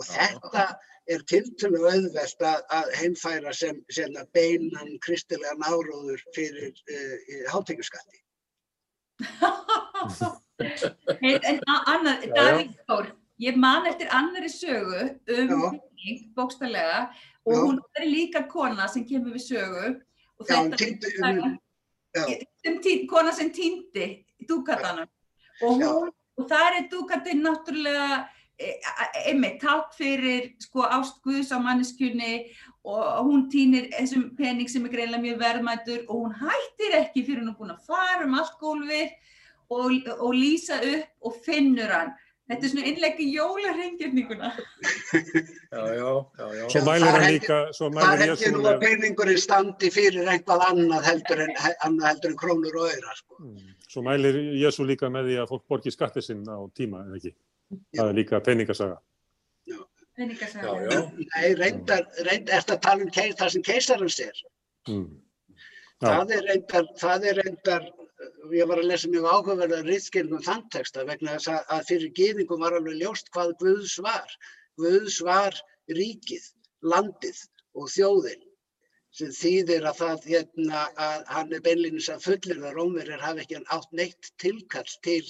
Og 0.01 0.07
þetta 0.09 0.65
er 1.11 1.19
tiltölu 1.29 1.79
auðvelt 1.85 2.41
að, 2.45 2.59
að 2.73 2.87
heimfæra 2.99 3.53
sem, 3.55 3.77
sem 3.93 4.11
beinan 4.35 4.97
kristilegan 5.05 5.65
áróður 5.65 6.21
fyrir 6.35 6.73
uh, 6.73 7.15
hátengjurskatti. 7.53 8.17
hey, 11.21 11.35
en 11.45 11.61
annar, 11.69 12.17
Davíð 12.33 12.73
Þór, 12.89 13.05
ég 13.41 13.57
man 13.61 13.85
eftir 13.89 14.09
annari 14.13 14.49
sögu 14.49 15.01
um 15.35 15.81
pening, 16.01 16.33
bókstallega, 16.37 17.09
og 17.45 17.53
já. 17.53 17.61
hún 17.65 17.77
er 17.99 18.07
líka 18.07 18.47
kona 18.49 18.87
sem 18.87 19.05
kemur 19.05 19.35
við 19.35 19.45
sögu. 19.49 20.01
Og 20.41 20.49
já, 20.49 20.57
þetta 20.57 20.77
týndi, 20.81 21.07
um, 21.21 21.57
um, 22.67 22.77
tí, 22.81 22.95
kona 23.09 23.33
sem 23.33 23.51
týndi 23.53 24.25
dúkatanum. 24.49 25.09
Og, 25.61 25.77
hún, 25.77 26.09
og 26.37 26.47
það 26.49 26.77
er 26.79 26.87
dúkatinn 26.89 27.43
náttúrulega 27.45 28.23
einmitt 29.25 29.59
takk 29.61 29.93
fyrir 29.97 30.51
sko 30.63 30.85
ást 30.87 31.21
Guðs 31.25 31.51
á 31.53 31.57
manneskjunni 31.61 32.33
og 32.83 33.27
hún 33.27 33.45
týnir 33.53 33.89
þessum 33.93 34.31
pening 34.37 34.69
sem 34.69 34.85
er 34.87 34.93
greinlega 34.95 35.21
mjög 35.21 35.41
verðmættur 35.43 36.03
og 36.07 36.25
hún 36.25 36.35
hættir 36.41 36.97
ekki 37.01 37.25
fyrir 37.27 37.43
hún 37.43 37.53
er 37.53 37.59
búin 37.59 37.75
að 37.75 37.85
fara 37.89 38.25
um 38.25 38.37
allt 38.39 38.57
gólfið 38.61 39.13
og, 39.71 40.11
og 40.17 40.33
lýsa 40.35 40.81
upp 40.95 41.29
og 41.29 41.39
finnur 41.45 41.93
hann 41.93 42.13
Þetta 42.51 42.67
er 42.67 42.71
svona 42.73 42.87
innlegg 42.89 43.19
í 43.23 43.25
jólarhengjörninguna. 43.31 44.49
Já, 45.71 45.83
já, 45.95 46.07
já, 46.35 46.47
já. 46.57 46.63
Svo 46.73 46.81
mælir 46.83 47.05
það 47.05 47.13
hann 47.15 47.29
líka, 47.31 47.57
svo 47.71 47.87
Það 47.87 47.93
mælir 47.95 48.23
er 48.25 48.31
ekki 48.33 48.43
Jésu 48.43 48.49
nú 48.51 48.59
með, 48.59 48.71
að 48.71 48.81
peningurinn 48.81 49.39
standi 49.39 49.91
fyrir 49.95 50.31
eitthvað 50.33 50.65
annað 50.65 51.05
heldur 51.07 51.43
en, 51.45 51.53
annað 51.87 52.09
heldur 52.09 52.33
en 52.33 52.39
krónur 52.41 52.75
og 52.81 52.89
öyra. 52.89 53.13
Sko. 53.21 53.37
Mm. 53.39 53.69
svo 53.87 54.03
mælir 54.03 54.39
Jésu 54.59 54.87
líka 54.89 55.07
með 55.13 55.29
því 55.29 55.37
að 55.39 55.53
fólk 55.53 55.63
borgi 55.71 55.95
skattið 55.95 56.27
sinn 56.27 56.43
á 56.43 56.59
tíma, 56.75 57.05
eða 57.07 57.21
ekki? 57.21 57.31
Það 57.95 58.09
er 58.09 58.17
líka 58.17 58.41
peningasaga. 58.45 58.99
Peningasaga. 60.17 60.75
Já, 60.75 60.91
já. 60.91 61.01
Nei, 61.35 61.47
reyndar, 61.55 62.05
reyndar, 62.27 62.55
ertu 62.59 62.75
að 62.75 62.83
tala 62.85 63.05
um 63.05 63.11
keis, 63.15 63.35
það 63.39 63.53
sem 63.55 63.65
keisarans 63.67 64.19
er? 64.25 64.43
Mm. 64.89 65.07
Það 66.01 66.35
er 66.35 66.47
reyndar, 66.49 66.87
það 66.99 67.27
er 67.31 67.39
reyndar, 67.41 67.89
ég 68.57 68.69
var 68.69 68.81
að 68.81 68.89
lesa 68.91 69.09
mjög 69.11 69.27
áhugaverða 69.31 69.81
riðskilnum 69.87 70.43
þann 70.45 70.63
texta 70.73 71.05
vegna 71.07 71.37
þess 71.37 71.51
að, 71.53 71.61
að 71.75 71.87
fyrir 71.89 72.13
gýðingum 72.19 72.63
var 72.65 72.77
alveg 72.77 72.99
ljóst 73.01 73.31
hvað 73.35 73.55
Guðs 73.61 73.97
var. 74.03 74.37
Guðs 74.81 75.19
var 75.25 75.57
ríkið, 75.91 76.47
landið 76.81 77.43
og 77.77 77.91
þjóðin 77.93 78.47
sem 79.15 79.31
þýðir 79.35 79.85
að 79.89 79.97
það 79.99 80.27
hérna 80.31 80.83
að 81.05 81.25
hann 81.35 81.55
er 81.55 81.63
beinlinis 81.65 82.07
að 82.13 82.27
fullir 82.29 82.61
að 82.63 82.77
Rómverjar 82.77 83.23
hafi 83.25 83.43
ekki 83.43 83.59
átt 83.75 83.97
neitt 83.99 84.29
tilkall 84.39 84.87
til 85.03 85.23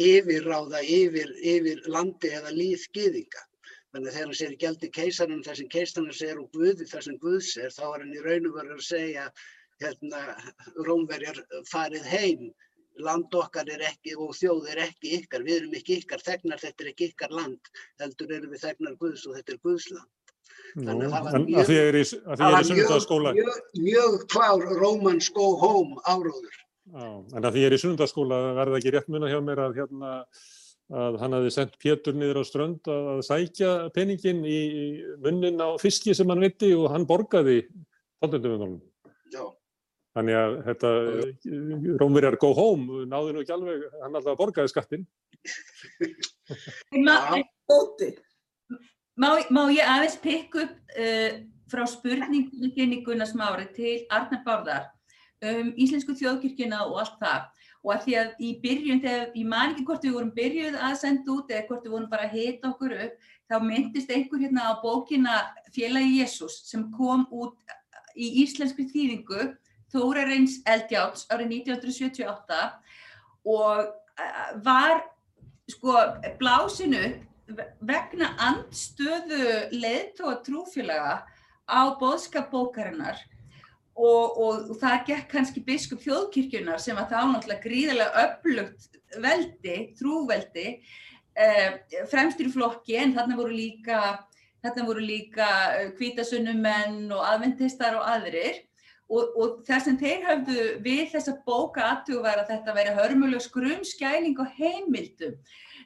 yfirráða 0.00 0.80
yfir, 0.82 1.30
yfir 1.42 1.82
landi 1.90 2.30
eða 2.34 2.50
líð 2.54 2.86
gýðinga. 2.96 3.42
Þannig 3.94 4.08
að 4.10 4.14
þegar 4.16 4.26
hann 4.26 4.38
sér 4.40 4.54
í 4.54 4.58
gjaldi 4.58 4.88
keisarinn 4.90 5.44
þar 5.46 5.58
sem 5.60 5.68
keisarinn 5.70 6.16
sér 6.18 6.40
og 6.42 6.48
Guði 6.56 6.86
þar 6.90 7.04
sem 7.06 7.18
Guðs 7.22 7.52
er, 7.62 7.70
þá 7.70 7.84
er 7.92 8.00
hann 8.02 8.14
í 8.16 8.22
raun 8.24 8.48
og 8.50 8.56
verið 8.58 8.72
að 8.74 8.86
segja 8.88 9.26
hérna, 9.82 10.22
Rómverjar 10.88 11.38
farið 11.70 12.08
heim, 12.10 12.48
land 12.98 13.34
okkar 13.38 13.70
er 13.70 13.84
ekki 13.90 14.16
og 14.18 14.34
þjóð 14.38 14.68
er 14.74 14.82
ekki 14.88 15.14
ykkar, 15.20 15.46
við 15.46 15.60
erum 15.60 15.78
ekki 15.78 16.00
ykkar 16.02 16.22
þegnar, 16.26 16.58
þetta 16.62 16.84
er 16.84 16.90
ekki 16.92 17.08
ykkar 17.12 17.34
land, 17.34 17.70
heldur 18.02 18.34
erum 18.34 18.52
við 18.54 18.66
þegnar 18.66 18.98
Guðs 18.98 19.26
og 19.30 19.38
þetta 19.38 19.54
er 19.56 19.62
Guðs 19.68 19.88
land. 19.94 20.10
Nú, 20.74 20.84
Þannig 20.88 21.06
að 21.06 21.14
það 21.14 21.24
var 21.24 21.40
mjög- 21.46 22.12
að 22.26 22.44
að 22.44 22.68
sunnundaskóla, 22.68 23.32
mjög, 23.38 23.58
mjög 23.78 24.14
klár 24.34 24.64
Romans 24.82 25.28
go 25.30 25.54
home 25.62 26.02
áróður. 26.02 26.63
Já, 26.92 27.08
en 27.36 27.40
að 27.48 27.54
því 27.54 27.64
ég 27.64 27.70
er 27.70 27.76
í 27.76 27.80
sunnundaskóla 27.82 28.42
verða 28.58 28.80
ekki 28.80 28.94
rétt 28.94 29.10
muna 29.12 29.30
hjá 29.32 29.40
mér 29.44 29.64
að 29.64 29.80
hérna 29.80 30.12
að 30.94 31.18
hann 31.22 31.32
hafi 31.38 31.50
sendt 31.54 31.78
Pétur 31.80 32.16
niður 32.16 32.42
á 32.42 32.44
strönd 32.44 32.88
að, 32.92 33.10
að 33.14 33.20
sækja 33.24 33.70
peningin 33.96 34.42
í 34.44 34.60
munnin 35.24 35.62
á 35.64 35.80
fiski 35.80 36.12
sem 36.16 36.28
hann 36.28 36.44
viti 36.44 36.74
og 36.76 36.90
hann 36.92 37.06
borgaði 37.08 37.62
tóndendumundunum. 38.20 38.82
Já, 39.32 39.48
Þannig 40.14 40.36
að 40.38 40.52
þetta 40.68 40.90
Rómverjar 41.98 42.36
go 42.42 42.52
home 42.54 43.02
náði 43.10 43.32
nú 43.34 43.42
ekki 43.42 43.54
alveg, 43.56 43.82
hann 44.02 44.14
alltaf 44.14 44.38
borgaði. 44.38 45.00
Bóti. 47.64 48.12
má, 49.18 49.28
má 49.50 49.62
ég 49.72 49.88
aðeins 49.88 50.18
pikka 50.22 50.66
upp 50.66 50.94
uh, 51.00 51.40
frá 51.72 51.82
spurningunni 51.90 53.00
Gunnars 53.06 53.34
Mári 53.34 53.66
til 53.74 53.96
Arnar 54.12 54.44
Bárðar 54.46 54.86
um 55.52 55.70
íslensku 55.80 56.16
þjóðkirkjuna 56.18 56.80
og 56.88 56.98
allt 57.02 57.20
það. 57.20 57.46
Og 57.84 57.92
að 57.92 58.04
því 58.04 58.14
að 58.20 58.28
í 58.40 58.50
byrjun, 58.62 59.00
þegar 59.04 59.24
ég 59.36 59.48
man 59.50 59.72
ekki 59.74 59.86
hvort 59.88 60.06
við 60.06 60.14
vorum 60.16 60.34
byrjuð 60.38 60.78
að 60.88 60.94
senda 61.02 61.34
út 61.34 61.50
eða 61.52 61.66
hvort 61.68 61.84
við 61.84 61.94
vorum 61.94 62.10
bara 62.12 62.28
að 62.28 62.36
hita 62.38 62.70
okkur 62.70 62.94
upp, 63.04 63.18
þá 63.50 63.56
myndist 63.60 64.14
einhver 64.14 64.44
hérna 64.44 64.70
á 64.72 64.80
bókina 64.80 65.34
Félagi 65.74 66.20
Jésús 66.22 66.62
sem 66.64 66.86
kom 66.96 67.26
út 67.28 67.76
í 68.16 68.30
íslensku 68.44 68.86
þýðingu 68.88 69.50
Þórarins 69.94 70.58
Eldjáts 70.66 71.28
árið 71.30 71.52
1978 71.60 72.62
og 73.46 73.84
uh, 73.84 74.48
var 74.64 75.04
sko 75.70 75.94
blásinu 76.40 77.04
vegna 77.84 78.32
andstöðu 78.40 79.68
leiðtóa 79.76 80.40
trúfélaga 80.46 81.20
á 81.68 81.80
boðskap 82.00 82.50
bókarinnar 82.52 83.20
og, 83.94 84.36
og, 84.40 84.68
og 84.70 84.76
það 84.80 85.06
gekk 85.10 85.30
kannski 85.30 85.62
biskup 85.64 86.02
þjóðkirkjunar 86.02 86.82
sem 86.82 86.98
að 86.98 87.14
þá 87.14 87.18
náttúrulega 87.30 87.64
gríðarlega 87.64 88.24
öflugt 88.26 89.00
veldi, 89.22 89.76
trúveldi 89.98 90.68
eh, 91.38 91.80
fremstur 92.10 92.50
í 92.50 92.54
flokki 92.54 92.98
en 92.98 93.14
þarna 93.14 93.38
voru 93.38 93.54
líka 93.54 94.00
þarna 94.64 94.86
voru 94.88 95.02
líka 95.04 95.48
kvítasunnumenn 95.98 97.12
og 97.12 97.26
aðventistar 97.28 97.98
og 97.98 98.06
aðrir. 98.08 98.62
Og, 99.12 99.34
og 99.36 99.56
það 99.66 99.80
sem 99.84 99.96
þeir 100.00 100.22
höfðu 100.24 100.60
við 100.82 101.02
þessa 101.12 101.34
bóka 101.44 101.82
aðtug 101.90 102.22
var 102.24 102.40
að 102.40 102.54
þetta 102.54 102.74
væri 102.78 102.94
hörmuleg 102.96 103.42
skrumskæling 103.44 104.38
og 104.40 104.54
heimildum. 104.56 105.34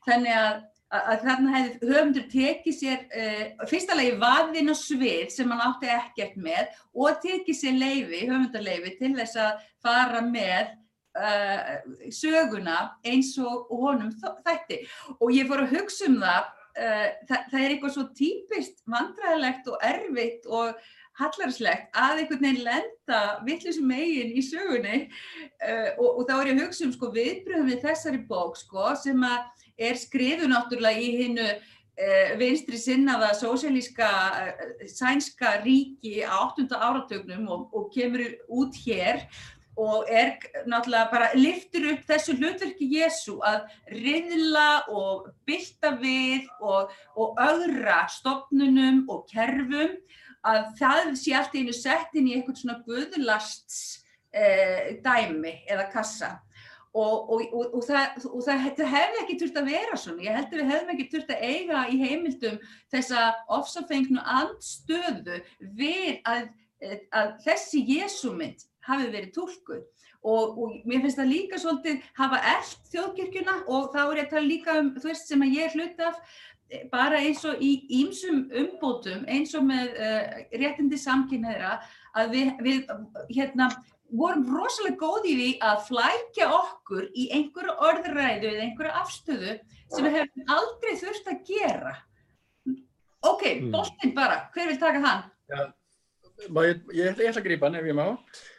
Þannig 0.07 0.37
að 0.39 0.61
að, 0.95 1.23
þarna 1.25 1.55
hefði 1.55 1.93
höfundur 1.93 2.27
tekið 2.33 2.77
sér 2.77 3.07
uh, 3.07 3.65
fyrsta 3.69 3.97
lagi 3.99 4.17
vaðinn 4.21 4.73
á 4.73 4.77
svið 4.79 5.33
sem 5.35 5.51
hann 5.53 5.65
átti 5.69 5.91
ekkert 5.93 6.37
með 6.41 6.77
og 6.95 7.23
tekið 7.25 7.59
sér 7.59 7.81
leifi, 7.81 8.27
höfundarleifi 8.29 8.95
til 9.01 9.15
þess 9.19 9.41
að 9.45 9.65
fara 9.85 10.23
með 10.25 10.71
uh, 11.19 11.75
söguna 12.15 12.79
eins 13.07 13.35
og 13.43 13.73
honum 13.73 14.15
þætti. 14.47 14.85
Og 15.19 15.35
ég 15.37 15.51
fór 15.51 15.67
að 15.67 15.77
hugsa 15.77 16.09
um 16.09 16.23
það 16.23 16.47
uh, 16.47 17.11
það, 17.29 17.43
það 17.51 17.61
er 17.61 17.75
eitthvað 17.75 17.99
svo 17.99 18.07
típist 18.23 18.81
vandræðilegt 18.89 19.69
og 19.69 19.85
erfitt 19.93 20.49
og 20.49 20.89
hallarslegt 21.19 21.97
að 21.99 22.21
einhvern 22.23 22.45
veginn 22.45 22.63
lenda 22.63 23.23
vittlisum 23.43 23.89
megin 23.91 24.37
í 24.39 24.43
sögunni. 24.47 25.01
Og, 25.99 26.05
og 26.07 26.21
þá 26.29 26.35
er 26.37 26.51
ég 26.53 26.53
að 26.53 26.61
hugsa 26.63 26.85
um 26.87 26.93
sko 26.95 27.09
viðbröðum 27.17 27.73
við 27.73 27.81
þessari 27.83 28.21
bók 28.29 28.55
sko 28.61 28.93
sem 29.03 29.25
að 29.27 29.67
er 29.79 29.99
skrifu 29.99 30.49
náttúrulega 30.51 31.01
í 31.01 31.11
hinnu 31.23 31.47
uh, 31.49 32.33
vinstri 32.41 32.81
sinnaða 32.81 33.35
sósíalíska 33.39 34.09
uh, 34.09 34.65
sænska 34.91 35.59
ríki 35.65 36.21
á 36.27 36.51
8. 36.51 36.69
áratögnum 36.75 37.47
og, 37.49 37.71
og 37.73 37.89
kemur 37.95 38.27
út 38.49 38.77
hér 38.87 39.25
og 39.79 40.09
er 40.11 40.35
náttúrulega 40.67 41.11
bara 41.13 41.29
liftur 41.39 41.93
upp 41.93 42.03
þessu 42.09 42.35
hlutverki 42.39 42.89
Jésu 42.97 43.37
að 43.47 43.69
riðla 43.95 44.89
og 44.91 45.29
bylta 45.47 45.93
við 46.01 46.49
og, 46.59 46.91
og 47.15 47.39
öðra 47.45 48.03
stopnunum 48.11 49.05
og 49.13 49.29
kerfum 49.31 49.95
að 50.49 50.67
það 50.81 51.15
sé 51.21 51.37
allt 51.39 51.55
einu 51.55 51.75
sett 51.75 52.19
inn 52.19 52.29
í 52.31 52.37
eitthvað 52.37 52.61
svona 52.63 52.79
guðlasts 52.87 53.79
eh, 54.35 54.99
dæmi 55.05 55.61
eða 55.71 55.89
kassa 55.95 56.35
og, 56.99 57.31
og, 57.31 57.43
og, 57.53 57.75
og, 57.79 57.83
það, 57.87 58.17
það, 58.25 58.65
það 58.79 58.93
hefði 58.95 59.21
ekki 59.23 59.37
þurft 59.43 59.61
að 59.61 59.71
vera 59.73 59.99
svona, 60.01 60.25
ég 60.25 60.39
held 60.39 60.49
að 60.49 60.61
við 60.61 60.73
hefðum 60.73 60.95
ekki 60.95 61.07
þurft 61.13 61.35
að 61.35 61.45
eiga 61.53 61.85
í 61.89 62.01
heimildum 62.03 62.59
þessa 62.95 63.27
ofsafengnu 63.59 64.25
andstöðu 64.39 65.39
við 65.79 66.19
að, 66.29 66.49
að 67.21 67.33
þessi 67.47 67.85
Jésumynd 67.93 68.67
hafi 68.89 69.09
verið 69.13 69.33
túlkuð. 69.37 69.87
Og, 70.29 70.57
og 70.59 70.87
mér 70.89 71.05
finnst 71.05 71.21
það 71.21 71.31
líka 71.31 71.59
svolítið 71.63 72.07
hafa 72.19 72.39
eld 72.51 72.89
þjóðkirkjuna 72.91 73.53
og 73.71 73.93
þá 73.93 74.01
er 74.03 74.17
ég 74.19 74.25
að 74.25 74.33
tala 74.33 74.49
líka 74.49 74.75
um 74.81 74.89
þú 74.97 75.11
veist 75.13 75.31
sem 75.31 75.45
að 75.47 75.53
ég 75.55 75.69
er 75.69 75.77
hluti 75.77 76.07
af 76.09 76.17
eh, 76.73 76.89
bara 76.91 77.21
eins 77.23 77.45
og 77.47 77.63
í 77.63 77.71
ýmsum 78.01 78.41
umbótum 78.65 79.23
eins 79.31 79.55
og 79.55 79.69
með 79.69 79.95
uh, 79.95 80.41
réttindi 80.59 80.99
samkynneira 80.99 81.77
að 82.19 82.35
við, 82.35 82.51
við 82.67 82.91
hérna 83.37 83.71
vorum 84.11 84.45
rosalega 84.49 84.97
góð 85.01 85.27
í 85.29 85.35
því 85.39 85.49
að 85.69 85.81
flækja 85.89 86.49
okkur 86.57 87.09
í 87.13 87.27
einhverju 87.37 87.75
orðræðu 87.89 88.51
eða 88.53 88.67
einhverju 88.67 88.93
afstöðu 89.03 89.57
sem 89.93 90.05
við 90.07 90.17
hefum 90.19 90.53
aldrei 90.55 90.93
þurft 91.01 91.33
að 91.33 91.43
gera. 91.49 91.95
Ok, 93.29 93.43
Mm. 93.61 93.73
boltinn 93.75 94.15
bara, 94.15 94.51
hver 94.55 94.69
vil 94.69 94.79
taka 94.79 95.01
hann? 95.03 95.25
Má 96.49 96.61
Ég, 96.69 96.85
ég, 96.95 97.19
ég 97.19 97.29
ætla 97.33 97.41
að 97.43 97.49
grípa 97.49 97.67
hann 97.67 97.75
ef 97.81 97.85
ég 97.85 97.97
má. 97.99 98.07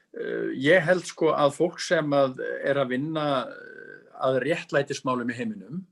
Uh, 0.10 0.50
ég 0.58 0.82
held 0.84 1.06
sko 1.06 1.30
að 1.32 1.54
fólk 1.56 1.80
sem 1.80 2.12
að 2.14 2.40
er 2.66 2.76
að 2.82 2.90
vinna 2.90 3.46
uh, 3.46 4.26
að 4.26 4.42
réttlætismálum 4.44 5.30
í 5.30 5.38
heiminum, 5.38 5.86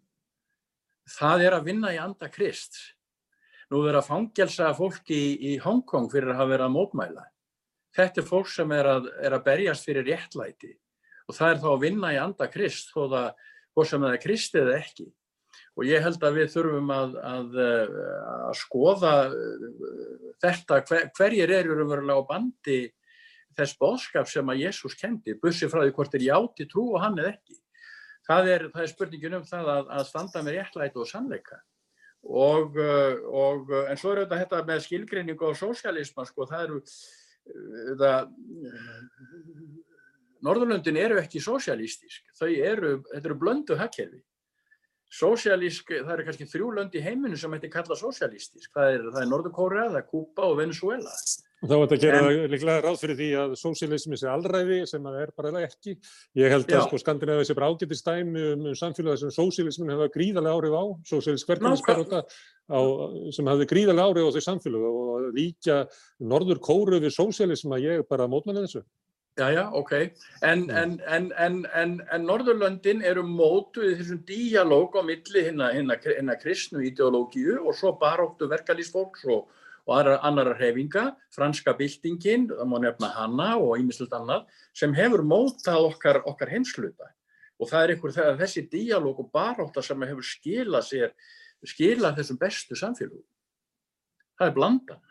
það 1.08 1.46
er 1.46 1.54
að 1.54 1.68
vinna 1.70 1.94
í 1.94 2.00
anda 2.02 2.28
Krist. 2.30 2.76
Nú 3.72 3.86
er 3.88 3.96
að 4.00 4.08
fangelsa 4.10 4.74
fólk 4.76 5.08
í, 5.12 5.38
í 5.54 5.58
Hongkong 5.64 6.10
fyrir 6.12 6.34
að 6.34 6.42
hafa 6.42 6.52
verið 6.54 6.66
að 6.68 6.76
mótmæla. 6.76 7.26
Þetta 7.96 8.22
er 8.22 8.28
fólk 8.28 8.50
sem 8.52 8.74
er 8.76 8.90
að, 8.92 9.08
er 9.24 9.36
að 9.38 9.46
berjast 9.48 9.88
fyrir 9.88 10.06
réttlæti 10.08 10.74
og 11.28 11.36
það 11.36 11.52
er 11.52 11.62
þá 11.62 11.70
að 11.74 11.84
vinna 11.84 12.12
í 12.16 12.20
anda 12.22 12.50
Krist 12.52 12.92
þó 12.94 13.08
það, 13.12 13.30
hvort 13.76 13.90
sem 13.92 14.04
það 14.06 14.14
er 14.16 14.22
Krist 14.24 14.58
eða 14.60 14.76
ekki. 14.80 15.08
Og 15.78 15.86
ég 15.86 16.02
held 16.02 16.24
að 16.26 16.38
við 16.40 16.52
þurfum 16.54 16.92
að, 16.94 17.16
að, 17.22 17.58
að 18.48 18.56
skoða 18.58 19.14
uh, 19.30 19.68
þetta, 20.44 20.80
hver, 20.90 21.08
hverjir 21.18 21.54
eru 21.60 21.78
raunverulega 21.78 22.24
á 22.24 22.30
bandi 22.30 22.80
þess 23.58 23.78
boðskap 23.82 24.30
sem 24.30 24.50
að 24.54 24.64
Jésús 24.66 24.98
kendi, 24.98 25.38
bussi 25.42 25.70
frá 25.70 25.82
því 25.84 25.94
hvort 25.98 26.18
er 26.18 26.26
játi 26.28 26.68
trú 26.70 26.92
og 26.94 27.02
hann 27.02 27.18
eða 27.22 27.34
ekki. 27.36 27.58
Það 28.28 28.52
er, 28.54 28.66
það 28.74 28.84
er 28.84 28.92
spurningin 28.92 29.38
um 29.40 29.46
það 29.48 29.72
að, 29.74 29.94
að 29.98 30.10
standa 30.10 30.44
með 30.44 30.58
réttlæti 30.58 31.02
og 31.02 31.10
sannleika. 31.10 31.62
Og, 32.28 32.76
uh, 32.82 33.22
og, 33.30 33.72
en 33.88 34.00
svo 34.00 34.14
er 34.14 34.26
þetta 34.30 34.64
með 34.68 34.84
skilgreiningu 34.88 35.54
á 35.54 35.54
sósialisma, 35.58 36.26
sko, 36.28 36.48
það 36.50 36.66
eru, 36.68 36.82
það, 38.00 38.32
Norðurlöndin 40.46 41.00
eru 41.02 41.18
ekki 41.22 41.42
sósialistísk, 41.42 42.28
þau 42.38 42.50
eru, 42.52 42.92
þetta 43.12 43.30
eru 43.32 43.40
blöndu 43.42 43.78
hagkerfi 43.80 44.22
sósialísk, 45.14 45.92
það 46.04 46.14
eru 46.14 46.26
kannski 46.28 46.48
þrjú 46.52 46.70
lönd 46.76 46.96
í 46.98 47.04
heiminu 47.04 47.38
sem 47.40 47.54
hætti 47.56 47.70
kalla 47.72 47.96
sósialistísk. 47.96 48.72
Það 48.76 48.96
er, 48.96 49.06
er 49.22 49.30
Norður-Kórea, 49.32 49.86
það 49.92 50.02
er 50.02 50.08
Kúpa 50.10 50.50
og 50.50 50.58
Venezuela. 50.60 51.14
Og 51.58 51.72
þá 51.72 51.74
er 51.74 51.80
þetta 51.82 51.96
að 51.96 52.04
gera 52.04 52.50
líklega 52.52 52.82
ráð 52.84 53.00
fyrir 53.02 53.18
því 53.18 53.28
að 53.42 53.54
sósialismi 53.58 54.20
sé 54.20 54.28
allræði 54.30 54.82
sem 54.90 55.08
það 55.08 55.16
er 55.24 55.32
bara 55.40 55.64
ekki. 55.64 55.96
Ég 56.38 56.54
held 56.54 56.68
að 56.68 56.76
Já. 56.76 56.82
sko 56.86 57.00
Skandinavíu 57.02 57.48
sé 57.48 57.56
bara 57.58 57.72
ágætist 57.72 58.06
dæmi 58.06 58.44
um, 58.52 58.68
um 58.70 58.78
samfélagi 58.78 59.24
sem 59.24 59.34
sósialismin 59.34 59.96
hefði 59.96 60.12
gríðarlega 60.18 60.60
áhrif 60.60 60.78
á, 60.78 60.84
sósialist 61.10 61.50
verkefnisbaróta 61.50 62.22
sem 63.34 63.50
hefði 63.50 63.70
gríðarlega 63.72 64.06
áhrif 64.12 64.30
á 64.30 64.36
þau 64.36 64.46
samfélagi 64.52 64.92
og 64.92 65.28
líka 65.40 65.80
Norður 66.20 66.62
Kóru 66.68 67.02
við 67.02 67.16
sósialisma, 67.18 67.82
ég 67.82 68.04
er 68.04 68.06
bara 68.06 68.30
mótmæli 68.30 68.68
þessu. 68.68 68.86
Já, 69.38 69.52
já, 69.54 69.70
ok. 69.70 69.92
En, 70.42 70.70
en, 70.70 71.02
en, 71.08 71.32
en, 71.38 71.66
en, 71.74 71.92
en 72.12 72.24
Norðurlöndin 72.26 73.04
eru 73.06 73.22
mótuð 73.22 73.92
í 73.92 73.98
þessum 74.00 74.24
díalóg 74.26 74.98
á 74.98 75.06
milli 75.06 75.44
hinna 75.46 76.38
kristnu 76.42 76.82
ideológíu 76.82 77.60
og 77.62 77.78
svo 77.78 77.92
baróttu 78.02 78.50
verkalýsfólks 78.50 79.28
og, 79.30 79.46
og 79.86 79.94
aðra, 79.94 80.18
annara 80.26 80.58
hrefinga, 80.58 81.06
franska 81.30 81.76
byltingin, 81.78 82.50
það 82.50 82.72
má 82.72 82.78
nefna 82.82 83.12
hana 83.14 83.52
og 83.62 83.78
ýmislegt 83.78 84.18
annað, 84.18 84.50
sem 84.74 84.98
hefur 84.98 85.22
mótað 85.22 85.86
okkar, 85.92 86.24
okkar 86.26 86.56
heimsluta. 86.58 87.14
Og 87.62 87.70
það 87.70 87.84
er 87.84 87.94
einhver 87.94 88.18
þegar 88.18 88.42
þessi 88.42 88.68
díalóg 88.74 89.22
og 89.22 89.34
baróta 89.38 89.86
sem 89.86 90.02
hefur 90.10 90.26
skilað 90.26 90.90
sér, 90.90 91.18
skilað 91.62 92.24
þessum 92.24 92.42
bestu 92.42 92.78
samfélögum. 92.80 93.26
Það 94.42 94.50
er 94.50 94.58
blandan. 94.58 95.04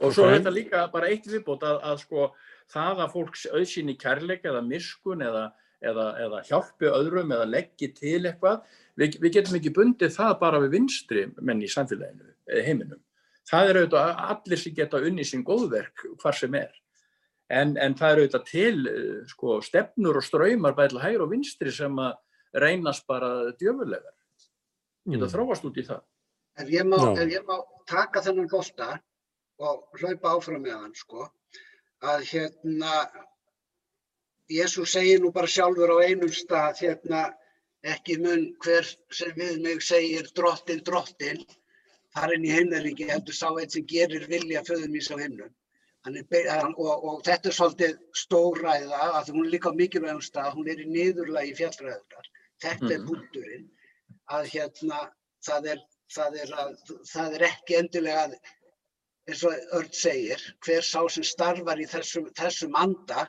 Og 0.00 0.12
svo 0.14 0.24
Ok. 0.24 0.30
er 0.32 0.38
þetta 0.40 0.52
líka 0.54 0.84
bara 0.92 1.08
eitt 1.12 1.26
viðbót 1.28 1.62
að, 1.66 1.80
að 1.84 1.98
sko 2.04 2.28
það 2.72 3.02
að 3.04 3.12
fólk 3.12 3.34
auðsýni 3.52 3.96
kærleik 4.00 4.44
eða 4.48 4.62
miskun 4.64 5.20
eða, 5.26 5.42
eða, 5.82 6.06
eða 6.24 6.42
hjálpi 6.48 6.88
öðrum 6.88 7.34
eða 7.36 7.48
leggji 7.50 7.88
til 7.98 8.20
eitthvað, 8.30 8.62
við, 8.96 9.18
við 9.20 9.32
getum 9.36 9.58
ekki 9.58 9.72
bundið 9.76 10.14
það 10.16 10.34
bara 10.40 10.60
við 10.64 10.70
vinstri 10.78 11.24
menn 11.40 11.60
í 11.62 11.68
samfélaginu, 11.68 12.30
eða 12.48 12.64
heiminum. 12.68 13.02
Það 13.50 13.68
er 13.72 13.80
auðvitað 13.80 14.22
allir 14.30 14.62
sem 14.62 14.74
geta 14.76 15.00
unni 15.04 15.24
sín 15.26 15.44
góðverk 15.44 16.06
hvar 16.22 16.36
sem 16.38 16.54
er. 16.54 16.72
En, 17.50 17.74
en 17.82 17.96
það 17.98 18.12
er 18.12 18.20
auðvitað 18.22 18.44
til 18.46 18.86
eh, 18.86 19.20
sko, 19.26 19.58
stefnur 19.66 20.20
og 20.20 20.24
ströymar 20.24 20.76
bæðilega 20.78 21.08
hægur 21.08 21.24
og 21.26 21.32
vinstri 21.32 21.72
sem 21.74 21.96
að 21.98 22.14
reynast 22.62 23.06
bara 23.10 23.50
djöfulegar. 23.60 24.14
Geta 25.10 25.26
Mm. 25.26 25.32
þróast 25.32 25.64
út 25.66 25.76
í 25.80 25.82
það. 25.86 26.02
Ef 26.60 26.68
ég 26.70 26.84
má, 26.86 26.96
ef 27.18 27.28
ég 27.32 27.44
má 27.48 27.56
taka 27.88 28.20
þennan 28.22 28.48
bolta 28.52 29.00
og 29.60 30.00
hlaupa 30.00 30.34
áfram 30.36 30.62
með 30.64 30.76
hann, 30.78 30.94
sko, 30.96 31.26
að 32.00 32.24
hérna, 32.30 32.94
Jésús 34.50 34.94
segir 34.96 35.20
nú 35.22 35.30
bara 35.34 35.46
sjálfur 35.50 35.92
á 35.94 35.96
einum 36.08 36.32
stað, 36.34 36.80
hérna, 36.82 37.20
ekki 37.86 38.16
mun 38.20 38.48
hver 38.64 38.88
sem 39.14 39.30
við 39.36 39.60
mig 39.64 39.82
segir 39.84 40.26
drottin, 40.36 40.82
drottin, 40.84 41.44
þar 42.16 42.34
inn 42.34 42.48
í 42.48 42.52
himnaríki, 42.56 43.06
heldur 43.12 43.36
sá 43.36 43.46
einn 43.52 43.70
sem 43.70 43.86
gerir 43.86 44.26
vilja 44.32 44.64
föður 44.66 44.90
míns 44.90 45.10
á 45.12 45.16
himnum. 45.20 45.52
Og, 46.08 47.04
og 47.04 47.16
þetta 47.26 47.50
er 47.50 47.54
svolítið 47.54 47.96
stóræða, 48.16 49.00
að 49.20 49.30
hún 49.34 49.44
er 49.46 49.52
líka 49.54 49.72
mikilvægum 49.76 50.22
stað, 50.24 50.54
hún 50.56 50.70
er 50.72 50.80
í 50.80 50.88
niðurlagi 50.88 51.52
fjallræðunar. 51.60 52.30
Þetta 52.64 52.90
er 52.94 52.98
Mhm. 52.98 53.06
punkturinn, 53.06 53.66
að 54.32 54.48
hérna, 54.54 55.00
það 55.46 55.68
er, 55.74 55.82
það 56.16 56.38
er, 56.42 56.54
að, 56.64 56.72
það 57.12 57.34
er 57.36 57.44
ekki 57.50 57.76
endilega, 57.78 58.24
að, 58.24 58.34
eins 59.28 59.42
og 59.46 59.76
Örn 59.76 59.92
segir, 59.94 60.42
hver 60.64 60.86
sá 60.86 61.02
sem 61.12 61.26
starfar 61.26 61.80
í 61.82 61.88
þessum, 61.90 62.30
þessum 62.38 62.76
anda 62.78 63.26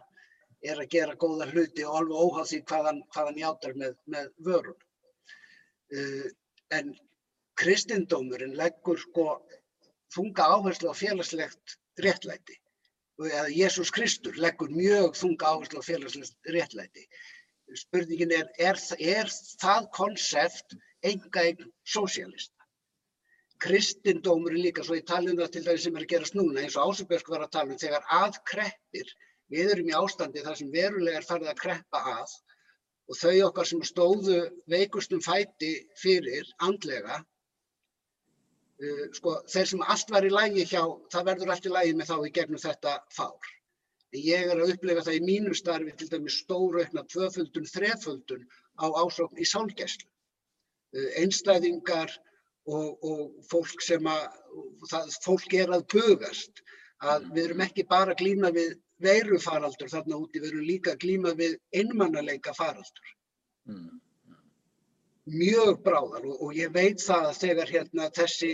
er 0.62 0.80
að 0.80 0.92
gera 0.94 1.18
góða 1.20 1.50
hluti 1.52 1.86
og 1.86 1.98
alveg 2.00 2.22
óháð 2.26 2.50
því 2.52 2.60
hvað 2.70 2.88
hann, 2.90 3.02
hann 3.18 3.40
játar 3.42 3.78
með, 3.82 3.96
með 4.14 4.30
vörun. 4.46 4.78
Uh, 5.92 6.28
en 6.72 6.94
kristindómurinn 7.60 8.56
leggur 8.58 9.00
sko 9.02 9.26
þunga 10.14 10.48
áherslu 10.56 10.92
á 10.92 10.96
félagslegt 10.98 11.78
réttlæti. 12.04 12.58
Eða 13.22 13.50
Jésús 13.54 13.92
Kristur 13.94 14.38
leggur 14.42 14.72
mjög 14.74 15.18
þunga 15.20 15.52
áherslu 15.54 15.82
á 15.82 15.86
félagslegt 15.86 16.54
réttlæti. 16.56 17.06
Spurningin 17.78 18.34
er, 18.36 18.48
er, 18.60 18.80
er 19.00 19.30
það 19.62 19.92
konsept 19.96 20.76
enga 21.08 21.46
eign 21.46 21.70
sósíalista? 21.88 22.61
Kristindómurinn 23.62 24.64
líka, 24.66 24.84
svo 24.86 24.96
ég 24.98 25.06
tala 25.06 25.30
um 25.30 25.38
það 25.38 25.52
til 25.54 25.66
dæmis 25.66 25.84
sem 25.86 25.98
er 25.98 26.06
að 26.06 26.12
gerast 26.14 26.38
núna, 26.38 26.62
eins 26.64 26.78
og 26.80 26.90
Ásabjörg 26.90 27.28
var 27.30 27.44
að 27.46 27.52
tala 27.56 27.76
um, 27.76 27.82
þegar 27.82 28.08
að 28.18 28.40
kreppir, 28.52 29.12
við 29.54 29.74
erum 29.76 29.92
í 29.92 29.98
ástandi 29.98 30.46
þar 30.46 30.58
sem 30.58 30.72
verulega 30.74 31.20
er 31.20 31.28
farið 31.28 31.52
að 31.52 31.60
kreppa 31.60 32.02
að 32.16 32.34
og 33.12 33.20
þau 33.20 33.36
okkar 33.50 33.68
sem 33.68 33.84
stóðu 33.86 34.38
veikustum 34.72 35.22
fæti 35.22 35.72
fyrir 36.00 36.50
andlega, 36.68 37.20
uh, 38.82 39.06
sko, 39.20 39.36
þeir 39.54 39.70
sem 39.74 39.86
allt 39.94 40.16
var 40.16 40.26
í 40.26 40.34
lægi 40.34 40.66
hjá, 40.74 40.82
það 41.14 41.30
verður 41.30 41.54
allt 41.56 41.70
í 41.70 41.76
lægi 41.76 41.98
með 42.00 42.14
þá 42.14 42.18
í 42.18 42.34
gegnum 42.40 42.64
þetta 42.66 42.96
fár. 43.14 43.52
En 44.12 44.26
ég 44.26 44.50
er 44.50 44.58
að 44.58 44.74
upplifa 44.74 45.06
það 45.06 45.20
í 45.20 45.24
mínu 45.28 45.54
starfi 45.56 45.94
til 46.00 46.10
dæmis 46.16 46.42
stóraukna 46.42 47.06
tvöföldun, 47.14 47.70
þreföldun 47.76 48.50
á 48.82 48.86
ásókn 48.90 49.38
í 49.38 49.48
sálgæslu. 49.54 50.10
Uh, 50.98 51.10
einstæðingar 51.22 52.18
og, 52.68 53.04
og 53.04 53.48
fólk 53.50 53.82
sem 53.82 54.06
að, 54.10 54.28
það, 54.90 55.16
fólk 55.26 55.58
er 55.58 55.74
að 55.74 55.88
bugast, 55.94 56.62
að 57.02 57.32
við 57.34 57.44
erum 57.48 57.66
ekki 57.66 57.88
bara 57.90 58.14
að 58.14 58.22
glíma 58.22 58.52
við 58.54 58.76
veirufaraldur 59.02 59.90
þarna 59.90 60.20
úti, 60.22 60.42
við 60.42 60.52
erum 60.52 60.68
líka 60.68 60.94
að 60.94 61.02
glíma 61.06 61.34
við 61.40 61.58
einmannaleika 61.74 62.54
faraldur 62.58 63.18
Mm. 63.70 64.02
mjög 65.30 65.84
bráðar 65.86 66.24
og, 66.26 66.38
og 66.42 66.56
ég 66.58 66.72
veit 66.74 67.02
það 67.02 67.28
að 67.30 67.40
þegar 67.44 67.72
hérna 67.76 68.08
þessi, 68.16 68.50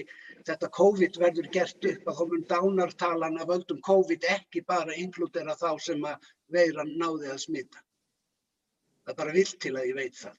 þetta 0.47 0.69
COVID 0.77 1.19
verður 1.21 1.47
gert 1.53 1.87
upp 1.91 2.09
að 2.11 2.23
mun 2.31 2.43
dánartalan 2.49 3.39
af 3.39 3.47
völdum 3.47 3.79
COVID 3.87 4.27
ekki 4.33 4.65
bara 4.67 4.97
inkludera 4.99 5.55
þá 5.55 5.69
sem 5.79 6.03
að 6.03 6.27
veiran 6.51 6.91
náði 6.99 7.31
að 7.31 7.39
smita. 7.45 7.83
Það 9.05 9.13
er 9.13 9.19
bara 9.21 9.37
vilt 9.37 9.59
til 9.63 9.73
að 9.77 9.87
ég 9.87 9.95
veit 10.01 10.19
það. 10.19 10.35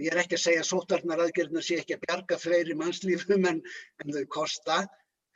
Ég 0.00 0.08
er 0.12 0.22
ekki 0.22 0.38
að 0.38 0.44
segja 0.46 0.62
að 0.62 0.70
sótarnar 0.70 1.20
aðgerðina 1.26 1.62
sé 1.64 1.78
ekki 1.82 1.96
að 1.98 2.04
bjarga 2.06 2.38
fleiri 2.40 2.76
mannslífum 2.80 3.48
en, 3.50 3.60
en 4.00 4.14
þau 4.16 4.24
kosta, 4.38 4.78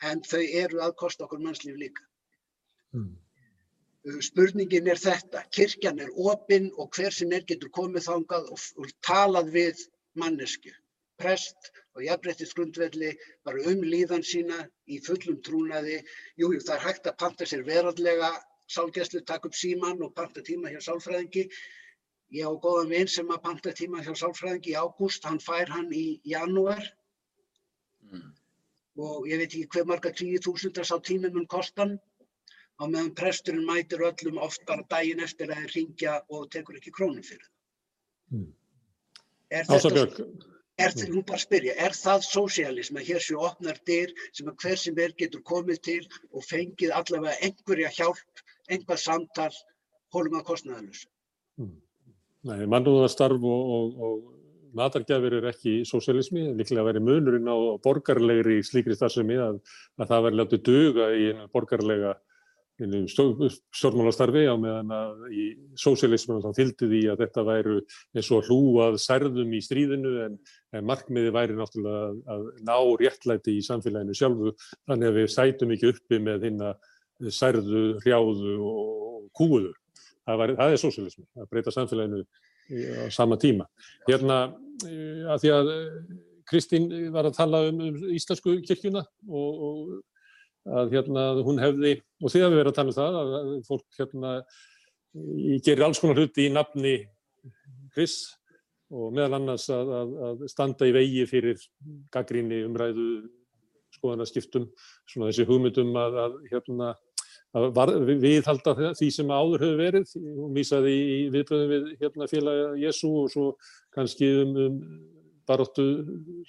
en 0.02 0.22
þau 0.24 0.42
eru 0.62 0.82
að 0.84 0.96
kosta 1.02 1.26
okkur 1.26 1.42
mannslíf 1.44 1.76
líka. 1.80 2.04
Mm. 2.96 3.12
Spurningin 4.22 4.88
er 4.88 5.00
þetta, 5.02 5.42
kirkjan 5.52 6.00
er 6.00 6.12
opinn 6.30 6.70
og 6.78 6.94
hver 6.94 7.12
sem 7.12 7.32
er 7.34 7.44
getur 7.48 7.72
komið 7.74 8.06
þangað 8.06 8.50
og, 8.54 8.66
og 8.78 8.92
talað 9.04 9.50
við 9.56 9.82
mannesku, 10.16 10.72
prest 11.20 11.72
og 11.96 12.04
jafnrættis 12.06 12.54
grundvelli 12.56 13.10
bara 13.44 13.64
um 13.72 13.82
líðan 13.84 14.24
sína 14.24 14.62
í 14.86 15.00
fullum 15.04 15.40
trúnaði. 15.44 15.98
Jú, 16.38 16.52
jú, 16.54 16.60
það 16.62 16.76
er 16.76 16.86
hægt 16.86 17.10
að 17.10 17.18
panta 17.24 17.48
sér 17.48 17.66
veraldlega 17.66 18.30
sálgæslu, 18.70 19.24
taka 19.26 19.50
upp 19.50 19.58
síman 19.58 20.02
og 20.02 20.14
panta 20.14 20.42
tíma 20.44 20.70
hjá 20.70 20.80
sálfræðingi. 20.86 21.46
Ég 22.34 22.42
á 22.46 22.52
góðan 22.58 22.88
vinn 22.90 23.06
sem 23.08 23.28
að 23.30 23.42
panta 23.44 23.72
tíma 23.78 24.00
hjá 24.02 24.12
sálfræðingi 24.18 24.72
í 24.72 24.78
ágúst, 24.80 25.24
hann 25.28 25.38
fær 25.42 25.68
hann 25.70 25.92
í 25.94 26.20
janúar 26.26 26.82
Mm. 28.06 28.32
og 29.02 29.24
ég 29.26 29.38
veit 29.40 29.50
ekki 29.50 29.66
hver 29.74 29.86
marga 29.90 30.10
10.000 30.14 30.84
sá 30.86 30.94
tími 31.02 31.30
mun 31.34 31.46
kostan 31.50 31.96
á 32.78 32.84
meðan 32.86 33.14
presturinn 33.18 33.64
mætir 33.66 34.04
öllum 34.06 34.38
oft 34.38 34.62
bara 34.66 34.84
daginn 34.90 35.20
eftir 35.24 35.50
að 35.50 35.64
ringja 35.74 36.20
og 36.30 36.44
tekur 36.54 36.76
ekki 36.78 36.92
krónu 36.94 37.24
fyrir 37.26 37.42
það. 37.42 38.36
Mm. 38.36 38.52
Er 39.50 39.64
þetta, 39.64 39.78
Ásabjörg, 39.80 40.20
er, 40.78 40.90
þ- 40.94 41.08
nú 41.16 41.22
bara 41.26 41.38
spyrja, 41.42 41.74
er 41.86 41.90
það 41.98 42.22
sósialism 42.28 43.00
að 43.00 43.08
hér 43.10 43.26
séu 43.26 43.42
opnar 43.48 43.78
dyr 43.90 44.14
sem 44.32 44.46
að 44.52 44.56
hver 44.62 44.78
sem 44.84 44.98
er 44.98 45.12
getur 45.18 45.42
komið 45.42 45.82
til 45.82 46.00
og 46.30 46.46
fengið 46.46 46.94
allavega 47.00 47.38
einhverja 47.42 47.90
hjálp, 47.98 48.44
einhvað 48.70 49.02
samtal, 49.02 49.50
hólum 50.14 50.38
að 50.38 50.46
kostnaðalus? 50.52 51.06
Nei, 52.46 52.62
mannúðarstarf 52.70 53.42
og, 53.42 53.70
og, 53.76 54.02
og 54.06 54.76
matargjafir 54.76 55.38
er 55.40 55.48
ekki 55.50 55.80
sósialismi, 55.88 56.44
líklega 56.58 56.84
að 56.84 56.90
veri 56.92 57.02
munurinn 57.02 57.50
á 57.50 57.56
borgarlegri 57.82 58.60
slíkri 58.66 58.96
starfsemi 58.96 59.38
að, 59.40 59.60
að 59.98 60.10
það 60.12 60.26
veri 60.28 60.40
látið 60.40 60.64
duga 60.68 61.10
í 61.16 61.28
einu 61.32 61.50
borgarlega 61.54 62.16
stjórnmálastarfi 62.76 64.42
á 64.52 64.54
meðan 64.60 64.90
að 64.92 65.22
í 65.32 65.44
sósialisminu 65.80 66.42
þá 66.44 66.58
fylgdi 66.58 66.88
því 66.90 67.00
að 67.08 67.22
þetta 67.24 67.44
væru 67.48 67.76
eins 68.12 68.28
og 68.36 68.50
hlúað 68.50 68.98
særðum 69.00 69.54
í 69.56 69.62
stríðinu 69.64 70.12
en, 70.26 70.36
en 70.76 70.84
markmiði 70.84 71.32
væri 71.32 71.56
náttúrulega 71.56 72.02
að, 72.04 72.20
að 72.34 72.44
ná 72.68 72.76
réttlæti 73.00 73.56
í 73.56 73.64
samfélaginu 73.64 74.18
sjálfu 74.18 74.52
þannig 74.60 75.08
að 75.08 75.18
við 75.22 75.32
sætum 75.32 75.72
ekki 75.72 75.94
uppi 75.94 76.20
með 76.20 76.46
hinna 76.50 76.74
særðu, 77.32 77.86
hrjáðu 78.04 78.54
og 78.60 79.26
kúuðu. 79.40 79.72
Það, 80.26 80.38
væri, 80.42 80.56
það 80.58 80.74
er 80.74 80.82
sósialismi, 80.82 81.24
að 81.38 81.50
breyta 81.52 81.74
samfélaginu 81.74 82.22
á 82.26 83.04
sama 83.14 83.38
tíma. 83.38 83.68
Hérna, 84.08 84.38
að 85.30 85.44
því 85.44 85.52
að 85.54 85.72
eh, 85.74 85.98
Kristín 86.46 86.88
var 87.14 87.28
að 87.28 87.38
tala 87.38 87.62
um, 87.68 87.82
um 87.88 88.00
íslensku 88.14 88.56
kirkjuna 88.66 89.02
og, 89.26 89.62
og 89.68 90.76
að 90.76 90.96
hérna 90.96 91.26
hún 91.46 91.60
hefði, 91.62 91.92
og 92.22 92.30
að 92.30 92.40
við 92.42 92.58
verðum 92.58 92.72
að 92.72 92.78
tala 92.80 92.92
um 92.92 92.96
það, 92.96 93.20
að 93.22 93.52
fólk 93.68 94.00
hérna 94.00 94.32
gerir 95.64 95.86
alls 95.86 96.02
konar 96.02 96.18
hluti 96.20 96.46
í 96.46 96.52
nafni 96.52 96.96
Chris 97.94 98.18
og 98.92 99.14
meðal 99.14 99.40
annars 99.40 99.66
að, 99.72 99.92
að, 100.00 100.14
að 100.26 100.44
standa 100.50 100.86
í 100.86 100.94
vegi 100.94 101.24
fyrir 101.30 101.62
gaggríni 102.14 102.62
umræðu 102.66 103.06
skoðanaskiptum, 103.96 104.68
svona 105.08 105.30
þessi 105.30 105.46
hugmyndum 105.48 105.94
að, 105.98 106.18
að 106.26 106.36
hérna, 106.50 106.92
var, 107.76 107.92
viðhalda 108.06 108.92
því 108.98 109.10
sem 109.14 109.30
áður 109.32 109.64
hefur 109.64 109.82
verið. 109.82 110.14
Hún 110.38 110.56
vísaði 110.56 110.94
í 110.96 111.18
viðbröðum 111.34 111.74
við 111.74 111.92
hérna, 112.02 112.30
félaga 112.30 112.72
Jésu 112.80 113.12
og 113.22 113.30
svo 113.32 113.46
kannski 113.96 114.32
um, 114.42 114.56
um 114.66 114.80
baróttu 115.46 115.86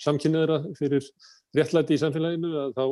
samkynniðra 0.01 0.63
fyrir 0.77 1.05
réttlæti 1.55 1.95
í 1.95 2.01
samfélaginu 2.01 2.53
að 2.63 2.75
þá 2.77 2.85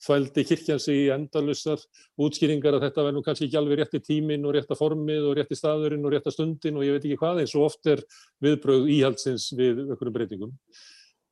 þvældi 0.00 0.44
kirkjan 0.48 0.80
sig 0.80 1.02
í 1.02 1.08
endalusar 1.12 1.82
útskýringar 2.20 2.78
að 2.78 2.86
þetta 2.86 3.02
verður 3.04 3.18
nú 3.18 3.24
kannski 3.26 3.48
ekki 3.48 3.58
alveg 3.60 3.82
rétti 3.82 4.00
tímin 4.04 4.46
og 4.48 4.54
rétta 4.56 4.78
formið 4.78 5.26
og 5.28 5.36
rétti 5.36 5.58
staðurinn 5.58 6.06
og 6.08 6.14
rétta 6.14 6.32
stundin 6.32 6.78
og 6.80 6.86
ég 6.86 6.96
veit 6.96 7.04
ekki 7.04 7.18
hvað 7.20 7.42
eins 7.42 7.52
og 7.58 7.66
oft 7.68 7.90
er 7.92 8.00
viðbröð 8.44 8.88
íhaldsins 8.96 9.50
við 9.58 9.82
einhverjum 9.84 10.16
breytingum. 10.16 10.54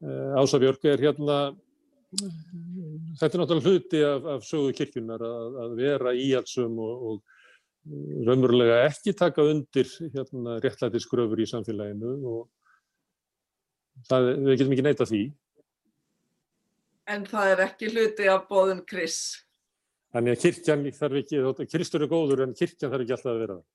Eh, 0.05 0.37
Ása 0.37 0.61
Björg 0.61 0.85
er 0.93 1.01
hérna, 1.07 1.39
þetta 2.17 3.29
er 3.29 3.43
náttúrulega 3.43 3.65
hluti 3.69 3.99
af, 4.07 4.29
af 4.37 4.47
sögu 4.49 4.73
kirkjunar 4.77 5.25
að, 5.25 5.59
að 5.65 5.75
vera 5.77 6.15
íhaldsum 6.17 6.79
og, 6.81 7.03
og 7.11 8.29
raunverulega 8.29 8.79
ekki 8.87 9.15
taka 9.17 9.45
undir 9.45 9.91
hérna, 10.15 10.57
réttlætisgröfur 10.65 11.43
í 11.45 11.49
samfélaginu 11.49 12.15
og 12.33 12.41
það, 14.09 14.33
við 14.47 14.55
getum 14.55 14.75
ekki 14.77 14.87
neyta 14.89 15.09
því. 15.09 15.23
En 17.09 17.25
það 17.29 17.53
er 17.55 17.65
ekki 17.65 17.93
hluti 17.93 18.29
af 18.29 18.49
bóðun 18.49 18.85
Chris. 18.89 19.21
Þannig 20.13 20.37
að 20.37 20.43
kirkjan 20.47 20.87
þarf 20.97 21.21
ekki, 21.23 21.69
Kristur 21.73 22.05
er 22.05 22.13
góður 22.13 22.45
en 22.47 22.57
kirkjan 22.57 22.93
þarf 22.93 23.05
ekki 23.05 23.17
alltaf 23.17 23.33
að 23.35 23.43
vera 23.45 23.59
það. 23.59 23.67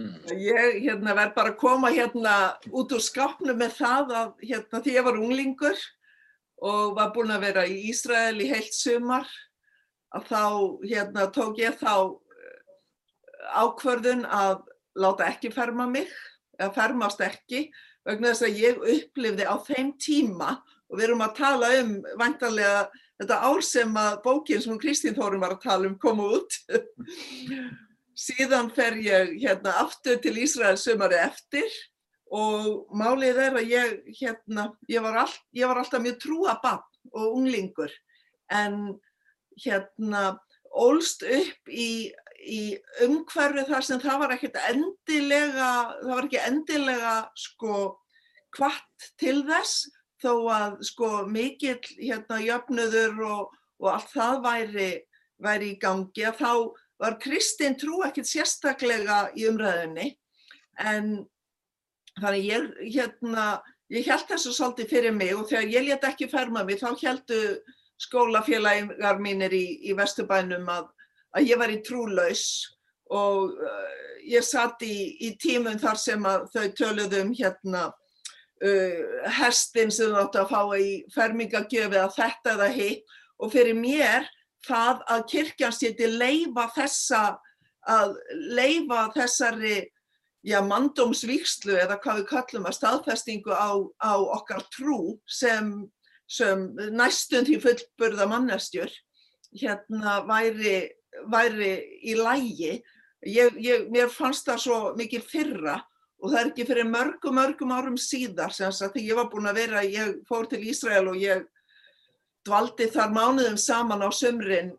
Mm. 0.00 0.12
Ég 0.40 0.76
hérna, 0.86 1.14
verð 1.18 1.32
bara 1.36 1.52
að 1.52 1.60
koma 1.60 1.90
hérna 1.92 2.34
út 2.72 2.92
úr 2.94 3.02
skápnu 3.04 3.56
með 3.58 3.74
það 3.80 4.12
að 4.16 4.28
hérna, 4.46 4.80
því 4.80 4.94
ég 4.94 5.08
var 5.08 5.18
unglingur 5.20 5.82
og 6.60 6.96
var 6.96 7.12
búin 7.14 7.32
að 7.32 7.46
vera 7.48 7.66
í 7.68 7.78
Ísrael 7.90 8.40
í 8.42 8.48
heilt 8.50 8.74
sumar 8.76 9.28
að 10.16 10.26
þá 10.28 10.42
hérna, 10.84 11.28
tók 11.32 11.60
ég 11.62 11.78
þá 11.80 11.94
eh, 12.10 13.54
ákvörðun 13.62 14.26
að 14.26 14.64
láta 15.00 15.28
ekki 15.30 15.52
ferma 15.54 15.86
mig, 15.88 16.10
eða 16.58 16.74
fermast 16.76 17.22
ekki 17.24 17.68
vegna 18.06 18.32
þess 18.32 18.46
að 18.48 18.58
ég 18.60 18.82
upplifði 18.96 19.46
á 19.46 19.54
þeim 19.64 19.92
tíma 20.00 20.56
og 20.90 20.98
við 20.98 21.06
erum 21.06 21.24
að 21.24 21.36
tala 21.38 21.70
um 21.80 21.92
vantarlega 22.18 22.88
þetta 23.20 23.38
ár 23.46 23.62
sem 23.64 24.00
að 24.00 24.18
bókin 24.24 24.64
sem 24.64 24.80
Kristín 24.80 25.16
Þórun 25.16 25.42
var 25.44 25.54
að 25.54 25.64
tala 25.66 25.88
um 25.88 25.96
kom 26.00 26.22
út. 26.24 26.56
Síðan 28.26 28.70
fer 28.74 28.98
ég 29.00 29.36
hérna 29.40 29.76
aftur 29.84 30.18
til 30.20 30.34
Ísrael 30.42 30.76
sömari 30.80 31.20
eftir 31.20 31.68
og 32.30 32.90
málið 32.94 33.40
er 33.42 33.58
að 33.58 33.72
ég, 33.72 33.94
hérna, 34.20 34.68
ég, 34.90 35.02
var, 35.02 35.24
all, 35.24 35.36
ég 35.56 35.70
var 35.70 35.80
alltaf 35.80 36.02
mjög 36.02 36.20
trúabann 36.22 36.84
og 37.10 37.38
unglingur. 37.40 37.92
En 38.50 38.94
hérna 39.58 40.38
ólst 40.70 41.24
upp 41.26 41.70
í, 41.70 42.10
í 42.46 42.62
umhverfi 43.04 43.66
þar 43.68 43.86
sem 43.86 44.02
það 44.02 44.20
var 44.22 44.34
ekkert 44.36 44.60
endilega, 44.68 45.70
það 46.02 46.12
var 46.14 46.28
ekki 46.28 46.44
endilega 46.44 47.14
sko 47.38 47.80
kvart 48.54 49.10
til 49.20 49.40
þess 49.48 49.88
þó 50.20 50.32
að 50.52 50.78
sko 50.86 51.10
mikill 51.30 51.80
hérna 51.96 52.40
jöfnuður 52.44 53.20
og, 53.26 53.58
og 53.80 53.90
allt 53.94 54.14
það 54.14 54.40
væri, 54.44 54.90
væri 55.40 55.74
í 55.74 55.80
gangi 55.82 56.26
að 56.28 56.40
þá 56.42 56.52
var 57.00 57.18
kristin 57.22 57.78
trú 57.80 58.02
ekkert 58.04 58.28
sérstaklega 58.28 59.22
í 59.38 59.46
umræðinni 59.48 60.10
en 60.80 61.14
þannig 62.22 62.48
ég 62.48 62.70
hérna 62.96 63.44
ég 63.90 64.06
held 64.06 64.26
þessu 64.28 64.54
svolítið 64.54 64.90
fyrir 64.92 65.14
mig 65.14 65.34
og 65.34 65.48
þegar 65.50 65.72
ég 65.74 65.88
let 65.88 66.08
ekki 66.10 66.30
ferma 66.30 66.64
mig 66.64 66.80
þá 66.80 66.92
heldu 67.00 67.40
skólafélagar 68.00 69.20
mínir 69.20 69.52
í, 69.52 69.64
í 69.90 69.96
Vesturbænum 69.98 70.68
að, 70.72 70.86
að 71.36 71.50
ég 71.50 71.60
var 71.60 71.72
í 71.72 71.80
trúlaus 71.84 72.44
og 73.10 73.56
uh, 73.58 73.88
ég 74.30 74.44
satt 74.46 74.82
í, 74.86 75.16
í 75.26 75.34
tímum 75.40 75.78
þar 75.80 75.98
sem 76.00 76.28
þau 76.54 76.66
töluðum 76.78 77.34
hérna 77.36 77.88
uh, 77.90 79.00
hestin 79.40 79.92
sem 79.92 80.12
þú 80.12 80.22
átti 80.22 80.42
að 80.44 80.52
fá 80.54 80.62
í 80.78 80.90
fermingagjöfi 81.14 82.00
að 82.00 82.16
þetta 82.16 82.54
eða 82.56 82.70
hitt. 82.76 83.16
Og 83.40 83.52
fyrir 83.54 83.76
mér 83.76 84.28
það 84.66 85.04
að 85.08 85.26
kirkjan 85.32 85.72
séti 85.74 86.08
leifa 86.12 86.68
þessa 86.76 87.22
að 87.88 88.18
leifa 88.52 89.06
þessari 89.14 89.78
já, 90.46 90.60
mandómsvíkslu 90.64 91.76
eða 91.82 91.98
hvað 92.00 92.22
við 92.22 92.28
kallum 92.30 92.68
að 92.68 92.76
staðfestingu 92.78 93.52
á, 93.52 93.70
á 94.00 94.12
okkar 94.38 94.64
trú 94.72 95.18
sem, 95.28 95.72
sem 96.30 96.70
næstund 96.96 97.50
í 97.52 97.58
fullburða 97.60 98.28
mannestjur 98.30 98.92
hérna 99.50 100.20
væri, 100.28 100.90
væri 101.30 101.72
í 102.06 102.16
lægi. 102.18 102.74
Ég, 103.26 103.56
ég, 103.60 103.88
mér 103.92 104.08
fannst 104.12 104.46
það 104.48 104.62
svo 104.64 104.76
mikið 104.96 105.24
fyrra 105.28 105.80
og 106.20 106.30
það 106.30 106.40
er 106.40 106.50
ekki 106.50 106.66
fyrir 106.68 106.88
mörgum, 106.88 107.36
mörgum 107.36 107.72
árum 107.74 107.96
síðar 108.00 108.52
sem 108.52 108.70
að 108.70 108.94
því 108.94 109.06
ég 109.10 109.18
var 109.18 109.28
búin 109.32 109.48
að 109.50 109.60
vera, 109.60 109.82
ég 109.84 110.20
fór 110.28 110.48
til 110.48 110.62
Ísrael 110.68 111.08
og 111.08 111.18
ég 111.20 111.44
dvaldi 112.48 112.88
þar 112.92 113.12
mánuðum 113.12 113.58
saman 113.60 114.04
á 114.04 114.08
sömrin 114.12 114.72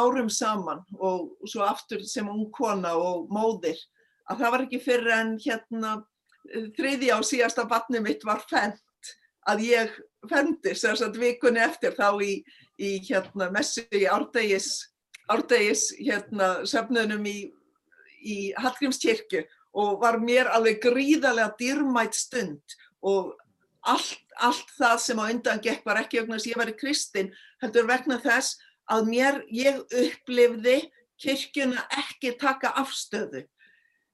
árum 0.00 0.30
saman 0.32 0.80
og 0.96 1.32
svo 1.48 1.64
aftur 1.66 2.04
sem 2.08 2.28
ung 2.28 2.48
kona 2.54 2.94
og 2.96 3.28
móðir 3.32 3.80
að 4.30 4.42
það 4.42 4.54
var 4.54 4.64
ekki 4.66 4.80
fyrir 4.84 5.12
en 5.16 5.34
hérna 5.42 5.96
þriði 6.76 7.10
á 7.12 7.18
síðasta 7.26 7.66
vatni 7.68 8.00
mitt 8.02 8.24
var 8.26 8.42
fendt 8.50 9.12
að 9.48 9.64
ég 9.66 9.92
fendi 10.30 10.74
sem 10.76 10.96
sagt 10.98 11.18
vikunni 11.20 11.62
eftir 11.62 11.94
þá 11.96 12.20
í, 12.22 12.32
í 12.80 12.90
hérna 13.06 13.50
messu 13.54 13.84
í 13.96 14.04
árdegis, 14.08 14.70
árdegis 15.30 15.90
hérna 15.98 16.60
söfnunum 16.68 17.24
í, 17.28 17.38
í 18.20 18.38
Hallgrímskirkju 18.60 19.44
og 19.80 20.00
var 20.02 20.18
mér 20.22 20.50
alveg 20.50 20.80
gríðarlega 20.82 21.54
dýrmætt 21.60 22.16
stund 22.18 22.76
og 23.06 23.36
allt, 23.88 24.18
allt 24.42 24.72
það 24.76 24.96
sem 25.04 25.22
á 25.22 25.24
undan 25.30 25.62
gekk 25.64 25.86
var 25.86 26.02
ekki 26.02 26.20
vegna 26.20 26.36
þess 26.36 26.46
að 26.46 26.52
ég 26.52 26.60
var 26.60 26.72
í 26.72 26.80
kristin 26.80 27.30
heldur 27.62 27.88
vegna 27.88 28.18
þess 28.20 28.58
að 28.90 29.06
mér, 29.06 29.40
ég 29.54 29.80
upplifði 29.86 30.80
kirkjuna 31.20 31.84
ekki 32.00 32.34
taka 32.40 32.74
afstöðu 32.80 33.44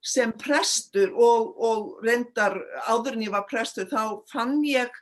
sem 0.07 0.31
prestur 0.39 1.11
og, 1.11 1.51
og 1.59 2.05
reyndar 2.05 2.55
áður 2.87 3.17
en 3.17 3.25
ég 3.25 3.33
var 3.33 3.47
prestur 3.49 3.89
þá 3.91 4.23
fann 4.31 4.61
ég 4.67 4.93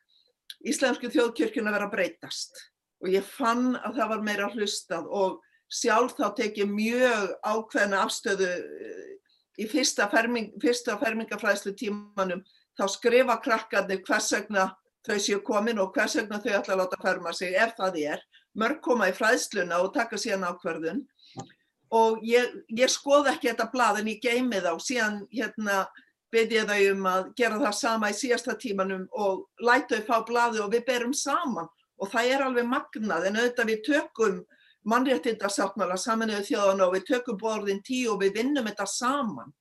Íslenski 0.65 1.11
þjóðkirkjuna 1.13 1.73
vera 1.75 1.89
breytast. 1.91 2.57
Og 3.03 3.11
ég 3.13 3.25
fann 3.27 3.75
að 3.75 3.99
það 3.99 4.11
var 4.13 4.23
meira 4.25 4.47
hlustað 4.53 5.09
og 5.13 5.41
sjálf 5.69 6.15
þá 6.17 6.29
tekið 6.39 6.71
mjög 6.71 7.33
ákveðna 7.45 8.01
afstöðu 8.05 8.49
í 9.61 9.67
fyrsta, 9.69 10.07
ferming, 10.11 10.53
fyrsta 10.61 10.97
fermingafræðslu 11.01 11.75
tímanum 11.77 12.41
þá 12.75 12.85
skrifa 12.91 13.37
krakkarnir 13.43 14.01
hvers 14.07 14.31
vegna 14.35 14.69
þau 15.05 15.19
séu 15.21 15.41
komin 15.45 15.79
og 15.81 15.93
hvers 15.95 16.17
vegna 16.17 16.41
þau 16.41 16.55
ætla 16.57 16.75
að 16.75 16.81
láta 16.81 17.01
ferma 17.03 17.33
sig 17.35 17.53
ef 17.53 17.75
það 17.77 17.99
er. 18.15 18.25
Mörg 18.57 18.81
koma 18.83 19.11
í 19.11 19.15
fræðsluna 19.15 19.81
og 19.83 19.93
taka 19.95 20.17
síðan 20.19 20.47
ákverðun 20.49 21.03
og 21.95 22.23
ég, 22.25 22.51
ég 22.75 22.91
skoð 22.91 23.31
ekki 23.33 23.51
þetta 23.51 23.69
blað 23.73 24.01
en 24.01 24.11
ég 24.11 24.23
geimi 24.23 24.61
þá 24.63 24.73
síðan 24.83 25.21
hérna 25.31 25.85
byrði 26.33 26.59
ég 26.59 26.69
þau 26.69 26.91
um 26.91 27.07
að 27.11 27.29
gera 27.39 27.61
það 27.61 27.77
sama 27.79 28.11
í 28.11 28.17
síðasta 28.17 28.57
tímanum 28.59 29.05
og 29.13 29.45
læta 29.63 29.99
þau 29.99 30.07
fá 30.09 30.27
blaði 30.27 30.63
og 30.63 30.73
við 30.73 30.85
berum 30.89 31.15
saman 31.15 31.69
og 32.01 32.11
það 32.11 32.31
er 32.33 32.43
alveg 32.43 32.67
magnað 32.67 33.29
en 33.29 33.39
auðvitað 33.39 33.71
við 33.71 33.83
tökum 33.87 34.41
mannréttindarsáttmála 34.89 35.97
saminuðu 35.97 36.45
þjóðan 36.49 36.83
og 36.85 36.91
við 36.95 37.07
tökum 37.09 37.39
borðin 37.41 37.81
tíu 37.85 38.13
og 38.13 38.21
við 38.21 38.35
vinnum 38.39 38.67
þetta 38.69 38.85
saman. 38.89 39.53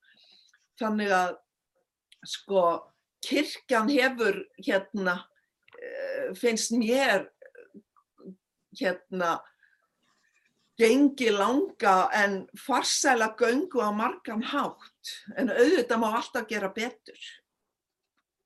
Þannig 0.80 1.14
að 1.16 1.36
sko 2.28 2.64
kirkjan 3.24 3.88
hefur 3.92 4.42
hérna, 4.58 5.16
finnst 6.36 6.74
mér 6.76 7.28
hérna 8.76 9.38
gengi 10.78 11.30
langa 11.30 12.10
en 12.12 12.44
farsæla 12.58 13.34
göngu 13.38 13.82
á 13.82 13.90
margan 13.94 14.42
hátt 14.42 15.14
en 15.38 15.52
auðvitað 15.52 16.02
má 16.02 16.08
alltaf 16.18 16.48
gera 16.50 16.70
betur. 16.74 17.18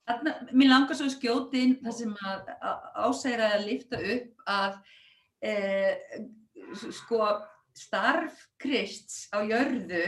Þarna, 0.09 0.35
mér 0.53 0.73
langar 0.73 0.97
svo 0.97 1.09
skjótin 1.13 1.79
það 1.83 1.97
sem 1.99 2.15
að 2.25 2.53
ásæra 2.97 3.53
að 3.57 3.67
lifta 3.69 4.01
upp 4.01 4.49
að 4.49 4.79
eh, 5.45 6.23
sko 6.97 7.21
starf 7.77 8.41
Krists 8.61 9.29
á 9.33 9.45
jörðu 9.45 10.05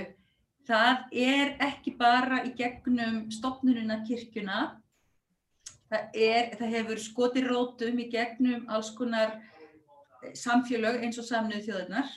það 0.68 1.04
er 1.16 1.54
ekki 1.66 1.94
bara 1.98 2.42
í 2.46 2.52
gegnum 2.56 3.26
stopnununa 3.32 4.00
kirkjuna 4.06 4.60
það, 5.90 6.02
er, 6.14 6.50
það 6.58 6.74
hefur 6.76 7.02
skoti 7.02 7.44
rótum 7.46 8.00
í 8.02 8.08
gegnum 8.12 8.66
alls 8.72 8.92
konar 8.96 9.38
samfélög 10.36 11.04
eins 11.04 11.18
og 11.20 11.26
samnöðu 11.28 11.66
þjóðarnar 11.68 12.10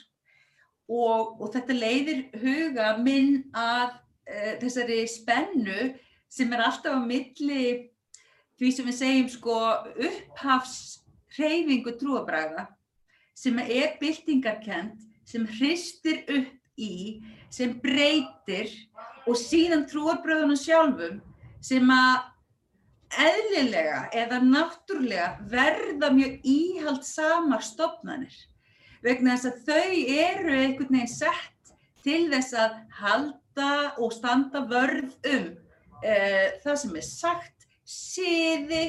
og, 0.88 1.40
og 1.40 1.46
þetta 1.54 1.76
leiðir 1.78 2.24
huga 2.42 2.90
minn 3.00 3.44
að 3.56 3.94
e, 4.28 4.56
þessari 4.62 5.00
spennu 5.08 5.92
sem 6.28 6.52
er 6.52 6.64
alltaf 6.66 6.98
á 6.98 7.00
milli 7.00 7.90
því 8.58 8.70
sem 8.72 8.88
við 8.88 8.98
segjum 8.98 9.30
sko 9.32 9.58
upphafshreyfingu 10.08 11.96
trúabræða 12.00 12.68
sem 13.34 13.58
er 13.64 13.96
byltingarkend, 13.98 15.00
sem 15.26 15.46
hristir 15.56 16.22
upp 16.30 16.78
í, 16.78 17.22
sem 17.50 17.72
breytir 17.82 18.70
og 19.26 19.38
síðan 19.38 19.86
trúabröðunum 19.90 20.58
sjálfum 20.58 21.18
sem 21.64 21.90
að 21.90 22.33
eðlilega 23.20 24.00
eða 24.16 24.40
náttúrulega 24.42 25.28
verða 25.50 26.10
mjög 26.14 26.46
íhald 26.48 27.04
samar 27.06 27.64
stopnarnir 27.64 28.36
vegna 29.04 29.36
þess 29.36 29.50
að 29.50 29.58
þau 29.68 29.92
eru 30.18 30.54
einhvern 30.58 30.96
veginn 30.96 31.12
sett 31.12 31.74
til 32.04 32.22
þess 32.32 32.56
að 32.60 32.78
halda 33.00 33.72
og 34.02 34.14
standa 34.14 34.64
vörð 34.68 35.12
um 35.30 35.50
uh, 36.04 36.48
það 36.64 36.80
sem 36.82 36.96
er 37.00 37.06
sagt, 37.08 37.68
siði, 37.84 38.82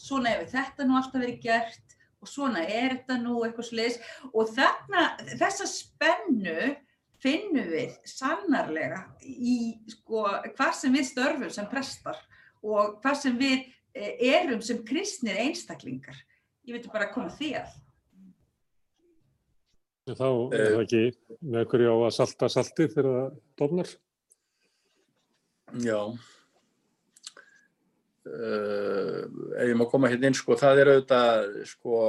svona 0.00 0.34
hefur 0.34 0.52
þetta 0.54 0.86
nú 0.86 0.98
alltaf 0.98 1.22
verið 1.22 1.42
gert 1.44 1.96
og 2.20 2.28
svona 2.28 2.64
er 2.66 2.96
þetta 2.98 3.16
nú 3.22 3.40
eitthvað 3.46 3.70
sliðis 3.70 3.98
og 4.30 4.50
þarna, 4.54 5.04
þessa 5.40 5.68
spennu 5.70 6.72
finnum 7.20 7.70
við 7.70 7.96
sannarlega 8.08 9.04
í 9.24 9.76
sko, 9.92 10.24
hvað 10.56 10.74
sem 10.76 10.96
við 10.96 11.08
störfum 11.10 11.52
sem 11.52 11.68
prestar 11.70 12.20
og 12.64 12.98
hvað 13.02 13.20
sem 13.24 13.38
við 13.40 13.68
erum 13.94 14.60
sem 14.62 14.82
kristnir 14.86 15.38
einstaklingar. 15.42 16.18
Ég 16.68 16.76
veit 16.76 16.90
bara 16.92 17.08
að 17.08 17.14
koma 17.16 17.32
því 17.34 17.54
að. 17.60 17.78
Þá 20.10 20.26
er 20.56 20.66
það 20.74 20.84
ekki 20.84 21.02
með 21.52 21.66
hverju 21.70 21.90
á 21.94 21.96
að 21.98 22.14
salta 22.16 22.50
saltið 22.50 22.94
þegar 22.94 23.10
það 23.16 23.34
dofnar? 23.60 23.90
Já. 25.86 26.00
Uh, 28.30 29.22
ef 29.56 29.70
ég 29.70 29.76
má 29.78 29.86
koma 29.90 30.10
hérna 30.10 30.28
inn, 30.28 30.36
sko, 30.36 30.56
það 30.58 30.82
er 30.82 30.90
auðvitað, 30.92 31.46
sko, 31.70 32.00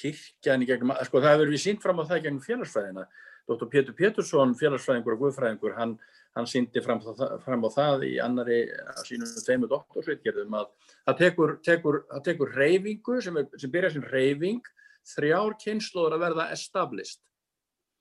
kirkjan 0.00 0.64
í 0.64 0.68
gegnum, 0.68 0.94
sko, 1.06 1.20
það 1.22 1.36
hefur 1.36 1.52
við 1.52 1.62
sínt 1.62 1.84
fram 1.84 2.02
á 2.02 2.08
það 2.08 2.24
gegnum 2.26 2.42
félagsfræðina. 2.44 3.06
Dr. 3.52 3.68
Pétur 3.70 3.96
Pétursson, 3.98 4.54
félagsfræðingur 4.58 5.16
og 5.16 5.24
guðfræðingur, 5.24 5.74
hann, 5.76 5.96
hann 6.36 6.48
síndi 6.48 6.82
fram, 6.84 7.00
fram 7.44 7.66
á 7.66 7.70
það 7.72 8.06
í 8.08 8.12
annari 8.24 8.60
sínum 9.06 9.30
tveimu 9.36 9.70
doktorsveitgerðum 9.70 10.56
að 10.60 10.70
það 10.92 11.18
tekur, 11.22 11.56
tekur, 11.66 12.00
tekur 12.26 12.54
reyfingu 12.56 13.18
sem, 13.24 13.40
er, 13.40 13.48
sem 13.60 13.72
byrja 13.72 13.94
sem 13.96 14.06
reyfing 14.12 14.70
þrjár 15.14 15.56
kynnslóður 15.62 16.16
að 16.18 16.24
verða 16.26 16.50
established. 16.54 17.20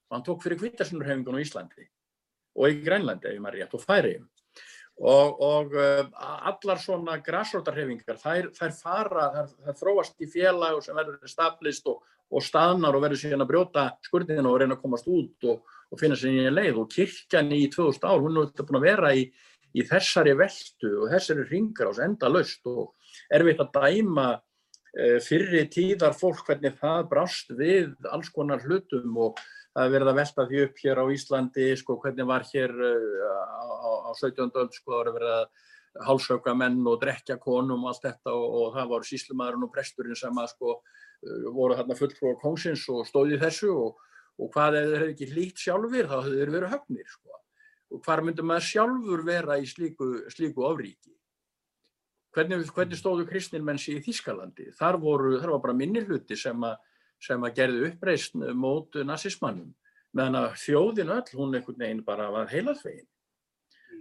Og 0.10 0.18
hann 0.18 0.28
tók 0.28 0.44
fyrir 0.44 0.60
kvítarsunurreyfingun 0.62 1.40
á 1.40 1.44
Íslandi 1.44 1.88
og 2.60 2.68
í 2.68 2.82
Grænlandi, 2.84 3.32
ef 3.32 3.44
maður 3.44 3.62
rétt, 3.62 3.76
og 3.78 3.84
Færiðum. 3.86 4.30
Og, 5.02 5.40
og 5.42 5.72
uh, 5.74 6.02
allar 6.52 6.78
svona 6.78 7.16
græsrótarhefingar, 7.26 8.20
þær, 8.22 8.52
þær 8.54 8.74
fara, 8.76 9.28
þær, 9.34 9.54
þær 9.66 9.78
þróast 9.80 10.20
í 10.22 10.28
félag 10.30 10.82
sem 10.86 11.00
verður 11.00 11.24
established 11.26 11.88
og, 11.90 12.04
og 12.32 12.44
staðnar 12.46 12.96
og 12.96 13.04
verður 13.04 13.22
síðan 13.22 13.44
að 13.44 13.50
brjóta 13.52 13.86
skurðinu 14.06 14.52
og 14.52 14.60
reyna 14.62 14.78
að 14.78 14.84
komast 14.86 15.10
út 15.12 15.48
og, 15.52 15.64
og 15.92 16.00
finna 16.00 16.18
sér 16.20 16.36
nýja 16.36 16.54
leið. 16.54 16.78
Og 16.82 16.92
kirkjan 16.92 17.52
í 17.56 17.66
2000 17.74 18.08
ár, 18.08 18.22
hún 18.24 18.40
auðvitað 18.40 18.70
búin 18.70 18.80
að 18.80 18.88
vera 18.88 19.14
í, 19.18 19.26
í 19.76 19.86
þessari 19.88 20.36
veldu 20.40 20.94
og 21.02 21.12
þessari 21.12 21.48
ringar 21.50 21.92
ás 21.92 22.02
enda 22.04 22.32
laust 22.32 22.72
og 22.72 22.94
erfitt 23.34 23.64
að 23.66 23.74
dæma 23.80 24.28
uh, 24.36 25.18
fyrri 25.26 25.66
tíðar 25.72 26.16
fólk 26.18 26.46
hvernig 26.48 26.78
það 26.80 27.10
brást 27.12 27.52
við 27.58 27.92
alls 28.12 28.32
konar 28.32 28.64
hlutum 28.64 29.20
og 29.28 29.44
það 29.72 29.84
er 29.86 29.94
verið 29.96 30.12
að 30.12 30.22
velta 30.22 30.48
því 30.48 30.64
upp 30.68 30.82
hér 30.86 31.04
á 31.04 31.06
Íslandi, 31.16 31.68
sko, 31.80 32.00
hvernig 32.04 32.32
var 32.32 32.48
hér 32.52 32.72
uh, 32.72 33.36
á, 33.60 33.92
á 34.08 34.12
17. 34.16 34.48
öld, 34.48 34.74
sko, 34.76 34.96
það 34.96 34.98
var 35.02 35.14
verið 35.20 35.36
að 35.36 35.46
hálsauka 36.08 36.56
menn 36.56 36.80
og 36.88 37.00
drekja 37.02 37.36
konum 37.42 37.84
og 37.84 37.92
allt 37.92 38.06
þetta 38.06 38.34
og, 38.36 38.58
og 38.60 38.76
það 38.78 38.92
var 38.94 39.08
síslumadurinn 39.08 39.66
og 39.68 39.74
presturinn 39.74 40.20
sem 40.20 40.38
að, 40.40 40.54
sko, 40.54 40.76
voru 41.54 41.78
þarna 41.78 41.98
fulltrú 42.00 42.34
á 42.34 42.42
kóngsins 42.42 42.88
og 42.92 43.06
stóði 43.10 43.40
þessu 43.42 43.72
og, 43.76 44.02
og 44.42 44.52
hvað 44.54 44.80
ef 44.80 44.90
þeir 44.90 45.02
hefði 45.02 45.16
ekki 45.16 45.30
hlýtt 45.32 45.64
sjálfur, 45.64 46.10
þá 46.10 46.16
hefði 46.20 46.42
þeir 46.42 46.54
verið 46.56 46.76
höfnir, 46.76 47.10
sko. 47.16 47.42
Og 47.92 48.06
hvar 48.06 48.24
myndi 48.24 48.46
maður 48.48 48.68
sjálfur 48.70 49.26
vera 49.28 49.58
í 49.60 49.68
slíku, 49.68 50.12
slíku 50.32 50.64
ofríki? 50.66 51.12
Hvernig, 52.32 52.64
hvernig 52.72 52.96
stóðu 52.96 53.26
kristnirmennsi 53.28 53.98
í 53.98 54.04
Þískalandi? 54.06 54.70
Þar 54.78 54.98
voru, 55.04 55.34
þar 55.42 55.58
var 55.58 55.64
bara 55.66 55.76
minni 55.76 56.04
hluti 56.06 56.38
sem 56.40 56.64
að 56.64 56.80
sem 57.22 57.44
að 57.46 57.58
gerði 57.60 57.88
uppreysn 57.92 58.46
mót 58.58 58.98
nazismannum 59.06 59.72
meðan 60.18 60.40
að 60.42 60.56
þjóðin 60.60 61.14
öll, 61.16 61.28
hún 61.38 61.56
einhvern 61.56 61.80
veginn 61.80 62.06
bara 62.08 62.28
var 62.34 62.50
heilaðvegin. 62.52 63.08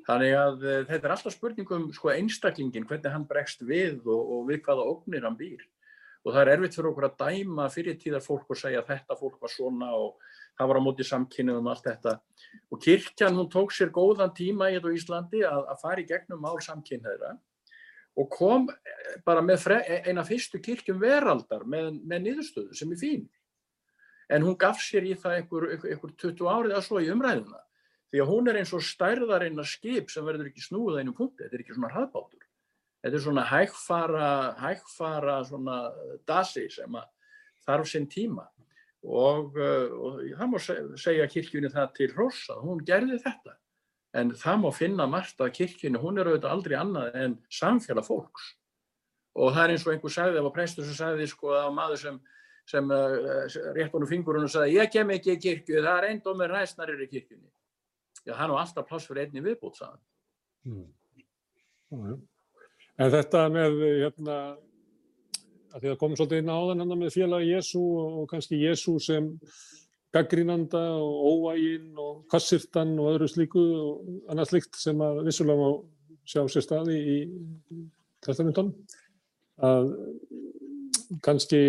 Þannig 0.09 0.33
að 0.35 0.65
uh, 0.65 0.79
þetta 0.89 1.07
er 1.07 1.15
alltaf 1.15 1.35
spurningum 1.37 1.85
sko 1.95 2.11
einstaklingin, 2.15 2.87
hvernig 2.89 3.15
hann 3.15 3.27
bregst 3.29 3.63
við 3.67 4.01
og, 4.09 4.33
og 4.35 4.49
við 4.49 4.65
hvaða 4.67 4.87
ógnir 4.91 5.27
hann 5.29 5.39
býr. 5.39 5.63
Og 6.21 6.35
það 6.35 6.43
er 6.43 6.51
erfitt 6.53 6.77
fyrir 6.77 6.91
okkur 6.91 7.07
að 7.07 7.21
dæma 7.23 7.67
fyrirtíðar 7.73 8.25
fólk 8.25 8.51
og 8.53 8.59
segja 8.61 8.83
þetta 8.85 9.17
fólk 9.17 9.39
var 9.41 9.53
svona 9.53 9.89
og 9.97 10.19
það 10.59 10.69
var 10.69 10.81
á 10.81 10.83
móti 10.85 11.07
samkynnið 11.09 11.61
um 11.63 11.71
allt 11.73 11.87
þetta. 11.89 12.17
Og 12.69 12.83
kirkjan, 12.85 13.39
hún 13.39 13.49
tók 13.53 13.73
sér 13.73 13.93
góðan 13.95 14.35
tíma 14.37 14.69
í 14.69 14.77
þetta 14.77 14.93
Íslandi 14.99 15.41
að, 15.49 15.63
að 15.73 15.81
fara 15.81 16.03
í 16.03 16.09
gegnum 16.11 16.43
mál 16.45 16.59
samkynniðra 16.65 17.33
og 18.21 18.29
kom 18.35 18.69
bara 19.25 19.41
með 19.45 19.69
eina 20.05 20.25
fyrstu 20.27 20.61
kirkjum 20.61 21.01
veraldar 21.01 21.65
með, 21.65 21.95
með 22.05 22.27
niðurstöðu 22.27 22.77
sem 22.77 22.93
er 22.93 23.01
fín. 23.01 23.25
En 24.31 24.45
hún 24.47 24.59
gaf 24.61 24.83
sér 24.85 25.07
í 25.09 25.17
það 25.19 25.39
einhver, 25.39 25.69
einhver, 25.75 25.95
einhver 25.95 26.15
20 26.21 26.51
árið 26.53 26.77
að 26.77 26.87
svo 26.87 27.01
í 27.01 27.09
umræðuna. 27.15 27.65
Því 28.11 28.21
að 28.23 28.31
hún 28.31 28.51
er 28.51 28.59
eins 28.61 28.73
og 28.75 28.85
stærðar 28.85 29.47
eina 29.47 29.65
skip 29.67 30.11
sem 30.11 30.27
verður 30.27 30.51
ekki 30.51 30.63
snúið 30.65 31.01
einum 31.01 31.17
punkti. 31.17 31.45
Þetta 31.45 31.57
er 31.57 31.65
ekki 31.65 31.77
svona 31.77 31.93
hraðbátur. 31.95 32.47
Þetta 33.01 33.17
er 33.17 33.25
svona 33.25 33.47
hægfara, 33.49 34.31
hægfara 34.61 35.37
svona 35.49 35.77
dasi 36.29 36.67
sem 36.73 36.99
þarf 37.65 37.89
sinn 37.89 38.09
tíma. 38.11 38.45
Og, 39.01 39.57
og 39.57 40.19
það 40.37 40.51
má 40.53 40.59
segja 41.01 41.29
kirkjunni 41.33 41.71
það 41.73 41.95
til 41.97 42.11
hrossa. 42.13 42.59
Hún 42.61 42.83
gerði 42.85 43.17
þetta. 43.23 43.57
En 44.21 44.35
það 44.37 44.65
má 44.65 44.69
finna 44.75 45.07
margt 45.09 45.41
að 45.41 45.55
kirkjunni, 45.61 46.01
hún 46.03 46.19
er 46.19 46.29
auðvitað 46.29 46.53
aldrei 46.53 46.77
annað 46.77 47.17
en 47.23 47.37
samfélag 47.55 48.05
fólks. 48.05 48.51
Og 49.39 49.55
það 49.55 49.63
er 49.63 49.73
eins 49.75 49.87
og 49.87 49.93
einhver 49.95 50.13
sagði, 50.13 50.37
það 50.37 50.47
var 50.49 50.55
prestur 50.57 50.87
sem 50.89 50.99
sagði 50.99 51.29
sko 51.31 51.55
að 51.55 51.69
maður 51.77 52.01
sem, 52.03 52.17
sem 52.69 52.91
uh, 52.91 53.47
rétt 53.77 53.95
honum 53.95 54.11
fingurinn 54.11 54.49
og 54.49 54.53
sagði 54.53 54.81
ég 54.81 54.91
kem 54.93 55.13
ekki 55.15 55.37
í 55.37 55.43
kirkju, 55.45 55.79
það 55.79 55.93
er 55.95 56.09
einn 56.09 56.23
dómir 56.25 56.51
ræsnarir 56.51 57.05
í 57.07 57.09
kirkjunni. 57.13 57.47
Já, 58.25 58.35
það 58.35 58.43
er 58.45 58.51
nú 58.51 58.59
alltaf 58.61 58.89
pláss 58.91 59.07
fyrir 59.09 59.29
einni 59.29 59.45
viðbútt, 59.45 59.79
sagðan. 59.79 60.03
Mm. 60.67 62.19
En 63.01 63.09
þetta 63.09 63.47
með, 63.49 63.77
hérna, 64.03 64.39
að 65.73 65.85
því 65.85 65.93
að 65.93 66.01
komum 66.03 66.19
svolítið 66.19 66.43
inn 66.43 66.51
á 66.53 66.59
þann 66.59 66.83
hérna 66.83 66.99
með 67.01 67.15
félagi 67.15 67.53
Jésu 67.55 67.81
og 67.81 68.27
kannski 68.29 68.59
Jésu 68.61 68.97
sem 69.01 69.31
gaggrínanda 70.13 70.83
og 70.99 71.15
óvægin 71.31 71.95
og 72.03 72.27
kassirtan 72.33 72.97
og 72.99 73.15
öðru 73.15 73.31
slíku 73.31 73.63
og 73.63 74.29
annað 74.33 74.51
slíkt 74.51 74.81
sem 74.83 75.01
að 75.07 75.23
vissulega 75.29 75.63
má 75.63 75.71
sjá 76.29 76.43
sér 76.51 76.67
staði 76.67 76.99
í 76.99 77.17
testamentunum. 78.27 78.75
Að 79.65 79.89
kannski 81.25 81.63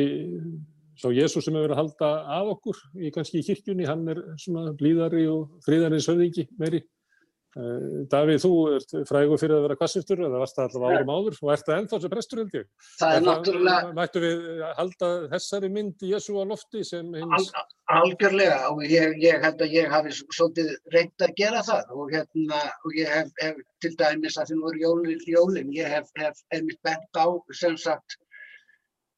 sá 1.00 1.08
Jésús 1.16 1.46
sem 1.46 1.56
hefur 1.56 1.70
verið 1.70 1.78
að 1.78 1.82
halda 1.82 2.10
af 2.42 2.56
okkur 2.58 2.82
í 3.00 3.12
kannski 3.16 3.40
í 3.40 3.46
kirkjunni, 3.48 3.88
hann 3.88 4.04
er 4.12 4.20
svona 4.42 4.74
blíðari 4.78 5.24
og 5.32 5.62
fríðari 5.66 6.02
söðingi 6.04 6.50
meiri 6.60 6.84
Davíð, 7.52 8.38
þú 8.46 8.52
ert 8.78 8.94
frægur 9.10 9.40
fyrir 9.42 9.58
að 9.58 9.66
vera 9.66 9.76
kassistur 9.80 10.22
eða 10.24 10.40
varst 10.40 10.56
það 10.56 10.70
allavega 10.70 11.02
árum 11.02 11.10
áður 11.12 11.40
og 11.42 11.50
ert 11.52 11.66
það 11.68 11.80
ennþá 11.82 11.98
sem 12.00 12.14
prestur 12.14 12.42
held 12.42 12.54
ég. 12.56 12.70
Það 13.02 13.16
er 13.18 13.26
náttúrulega... 13.26 13.92
Mættu 13.98 14.24
við 14.24 14.46
halda 14.78 15.10
þessari 15.34 15.72
mynd 15.76 16.06
Jésu 16.08 16.38
á 16.40 16.44
lofti 16.48 16.86
sem 16.88 17.12
hins... 17.20 17.52
Al 17.52 17.66
algjörlega 17.92 18.70
og 18.72 18.82
ég, 18.88 19.18
ég 19.22 19.44
held 19.44 19.62
að 19.64 19.76
ég 19.76 19.92
hafi 19.92 20.14
svolítið 20.22 20.72
reynd 20.94 21.26
að 21.26 21.36
gera 21.40 21.62
það 21.66 21.94
og, 21.96 22.14
hérna, 22.14 22.62
og 22.86 22.98
ég 22.98 23.12
hef, 23.12 23.32
hef 23.42 23.62
til 23.84 23.94
dæmis 24.00 24.38
að 24.40 24.54
það 24.54 24.66
voru 24.66 24.84
jólin, 24.86 25.22
jólin 25.28 25.74
ég 25.76 25.92
hef, 25.92 26.10
hef 26.20 26.42
einmitt 26.56 26.80
bent 26.88 27.20
á 27.20 27.28
sem 27.58 27.78
sagt 27.80 28.18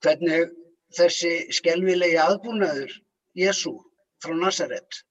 hvernig 0.04 0.52
þessi 0.98 1.34
skelvilegi 1.54 2.20
aðbúnaður 2.22 2.94
Jésu 3.38 3.76
frá 4.24 4.36
Nazaret 4.38 5.04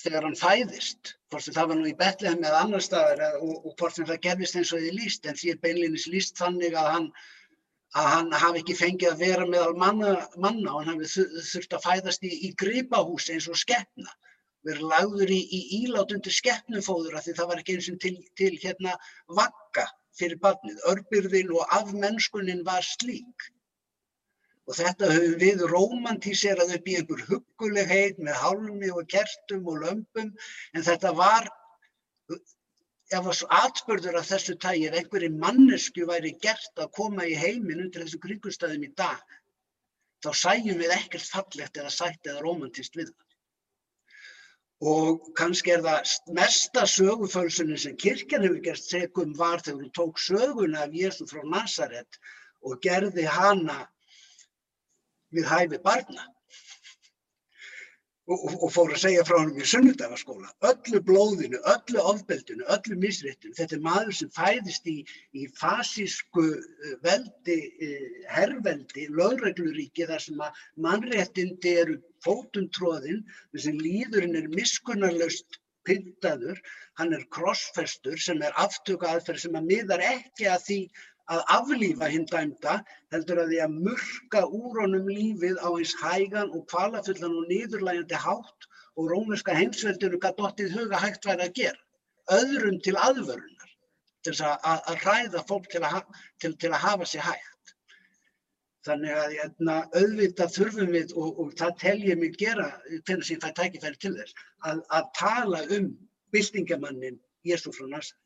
þegar 0.00 0.28
hann 0.28 0.38
fæðist, 0.38 1.16
hvort 1.30 1.44
sem 1.46 1.54
það 1.56 1.68
var 1.70 1.78
nú 1.78 1.88
í 1.88 1.98
Betlehem 1.98 2.46
eða 2.46 2.62
annar 2.64 2.82
staðar 2.84 3.36
og, 3.40 3.52
og 3.66 3.74
hvort 3.78 3.96
sem 3.96 4.08
það 4.08 4.22
gerðist 4.26 4.56
eins 4.58 4.72
og 4.74 4.82
þið 4.82 4.96
líst, 4.98 5.26
en 5.26 5.38
því 5.38 5.52
er 5.52 5.60
beinlinis 5.66 6.06
líst 6.10 6.40
þannig 6.40 6.74
að 6.78 6.88
hann, 6.94 7.06
að 8.00 8.08
hann 8.14 8.32
hafi 8.44 8.62
ekki 8.62 8.78
fengið 8.80 9.12
að 9.12 9.22
vera 9.26 9.46
meðal 9.52 9.76
manna, 9.82 10.16
manna 10.46 10.74
og 10.74 10.88
hann 10.88 11.04
hafi 11.04 11.28
þurft 11.52 11.78
að 11.78 11.86
fæðast 11.86 12.26
í, 12.26 12.32
í 12.48 12.50
gripahús 12.64 13.30
eins 13.34 13.48
og 13.50 13.58
skeppna, 13.60 14.10
verið 14.66 14.90
lagður 14.90 15.32
í, 15.34 15.40
í 15.40 15.60
ílátundi 15.84 16.34
skeppnufóður 16.34 17.16
af 17.18 17.26
því 17.26 17.38
það 17.38 17.52
var 17.52 17.62
ekki 17.62 17.78
eins 17.78 17.90
og 17.94 18.02
til, 18.02 18.16
til 18.40 18.52
hérna 18.60 18.98
vakka 19.38 19.86
fyrir 20.18 20.40
barnið, 20.42 20.82
örbyrðin 20.90 21.54
og 21.56 21.78
afmennskunin 21.78 22.66
var 22.66 22.84
slík. 22.84 23.50
Og 24.70 24.76
þetta 24.78 25.10
höfum 25.10 25.38
við 25.40 25.62
romantíserað 25.66 26.76
upp 26.76 26.84
í 26.86 26.92
einhver 27.00 27.22
huggulegheit 27.26 28.20
með 28.22 28.36
hálmi 28.38 28.90
og 28.94 29.08
kertum 29.10 29.66
og 29.72 29.80
lömpum 29.82 30.28
en 30.76 30.84
þetta 30.86 31.10
var 31.18 31.48
ef 32.30 33.26
að 33.32 33.40
atbörður 33.56 34.20
af 34.20 34.28
þessu 34.28 34.54
tægi, 34.62 34.86
ef 34.86 35.00
einhverju 35.00 35.32
mannesku 35.42 36.06
væri 36.06 36.36
gert 36.44 36.78
að 36.78 36.92
koma 37.00 37.26
í 37.26 37.34
heiminn 37.34 37.82
undir 37.82 38.04
þessu 38.04 38.20
kringustæðum 38.22 38.86
í 38.86 38.92
dag, 39.00 39.18
þá 40.22 40.30
sæjum 40.44 40.78
við 40.78 40.94
ekkert 40.94 41.26
fallegt 41.34 41.80
eða 41.82 41.90
sætt 41.96 42.30
eða 42.30 42.44
romantist 42.46 42.94
við 43.00 43.10
það. 43.10 43.26
Og 44.90 45.32
kannski 45.36 45.74
er 45.74 45.82
það 45.84 46.12
mesta 46.38 46.86
sögufölsunin 46.88 47.80
sem 47.82 47.98
kirkjan 48.00 48.46
hefur 48.46 48.62
gert 48.64 48.86
segum 48.86 49.34
var 49.36 49.60
þegar 49.66 49.82
hún 49.82 49.96
tók 49.98 50.22
söguna 50.22 50.86
af 50.86 50.94
Jésu 50.94 51.26
frá 51.28 51.42
Nazaret 51.44 52.20
og 52.62 52.78
gerði 52.86 53.26
hana 53.26 53.82
við 55.36 55.48
hæfi 55.50 55.80
barna 55.84 56.26
og, 58.30 58.38
og, 58.38 58.56
og 58.64 58.72
fór 58.74 58.92
að 58.94 59.02
segja 59.04 59.24
frá 59.26 59.38
hann 59.40 59.56
í 59.58 59.66
sunnudagaskóla. 59.66 60.50
Öllu 60.70 61.00
blóðinu, 61.06 61.60
öllu 61.72 62.02
ofbeldinu, 62.12 62.66
öllu 62.74 62.98
misréttinu. 63.02 63.54
Þetta 63.58 63.76
er 63.76 63.84
maður 63.86 64.18
sem 64.18 64.32
fæðist 64.36 64.90
í, 64.90 64.96
í 65.34 65.46
fasísku 65.58 66.46
veldi, 67.06 67.58
herrveldi, 68.30 69.08
lögregluríki 69.18 70.06
þar 70.10 70.26
sem 70.26 70.44
að 70.46 70.62
mannréttindi 70.86 71.74
eru 71.82 71.98
fótuntróðin, 72.26 73.24
þess 73.54 73.72
að 73.72 73.82
líðurinn 73.86 74.38
er 74.42 74.52
miskunnarlaust 74.54 75.60
pyntaður, 75.88 76.58
hann 77.00 77.14
er 77.16 77.22
krossfestur 77.32 78.20
sem 78.20 78.42
er 78.44 78.56
aftöku 78.60 79.08
aðferð 79.08 79.46
sem 79.46 79.56
að 79.56 79.70
miðar 79.70 80.02
ekki 80.04 80.48
að 80.52 80.66
því 80.66 80.80
að 81.34 81.42
aflífa 81.54 82.08
hinn 82.10 82.26
dæmda 82.30 82.76
heldur 83.14 83.40
að 83.42 83.52
því 83.52 83.58
að 83.64 83.76
murka 83.86 84.42
úr 84.46 84.80
honum 84.82 85.10
lífið 85.10 85.60
á 85.62 85.68
eins 85.70 85.92
hægan 86.00 86.50
og 86.56 86.64
kvalafullan 86.72 87.36
og 87.40 87.46
niðurlægjandi 87.50 88.22
hátt 88.24 88.66
og 88.98 89.10
rómerska 89.12 89.54
heimsveldinu 89.58 90.18
gæti 90.24 90.42
dottið 90.42 90.74
huga 90.78 91.02
hægt 91.04 91.28
væri 91.28 91.46
að 91.46 91.54
gera. 91.60 91.80
Öðrum 92.38 92.80
til 92.86 92.96
aðvörunar, 92.98 93.70
til 94.26 94.34
að, 94.34 94.56
að, 94.72 94.82
að 94.90 95.00
hræða 95.04 95.44
fólk 95.50 95.70
til 95.72 95.82
að, 95.86 96.02
til, 96.42 96.52
til 96.62 96.72
að 96.72 96.84
hafa 96.86 97.08
sér 97.12 97.26
hægt. 97.28 97.74
Þannig 98.86 99.16
að 99.22 99.34
jæna, 99.36 99.44
hérna, 99.44 99.76
auðvitað 100.00 100.54
þurfum 100.56 100.94
við, 100.96 101.14
og, 101.20 101.40
og 101.42 101.50
það 101.60 101.74
tel 101.82 101.98
ég 102.08 102.20
mig 102.20 102.38
gera 102.40 102.70
hvernig 102.88 103.26
sem 103.28 103.42
fæ 103.42 103.50
tækifæri 103.58 104.00
til 104.02 104.14
þess, 104.18 104.46
að 104.66 105.10
tala 105.18 105.62
um 105.76 105.90
byltingamannin 106.34 107.20
Jésu 107.46 107.72
frá 107.76 107.86
Nazaret 107.86 108.19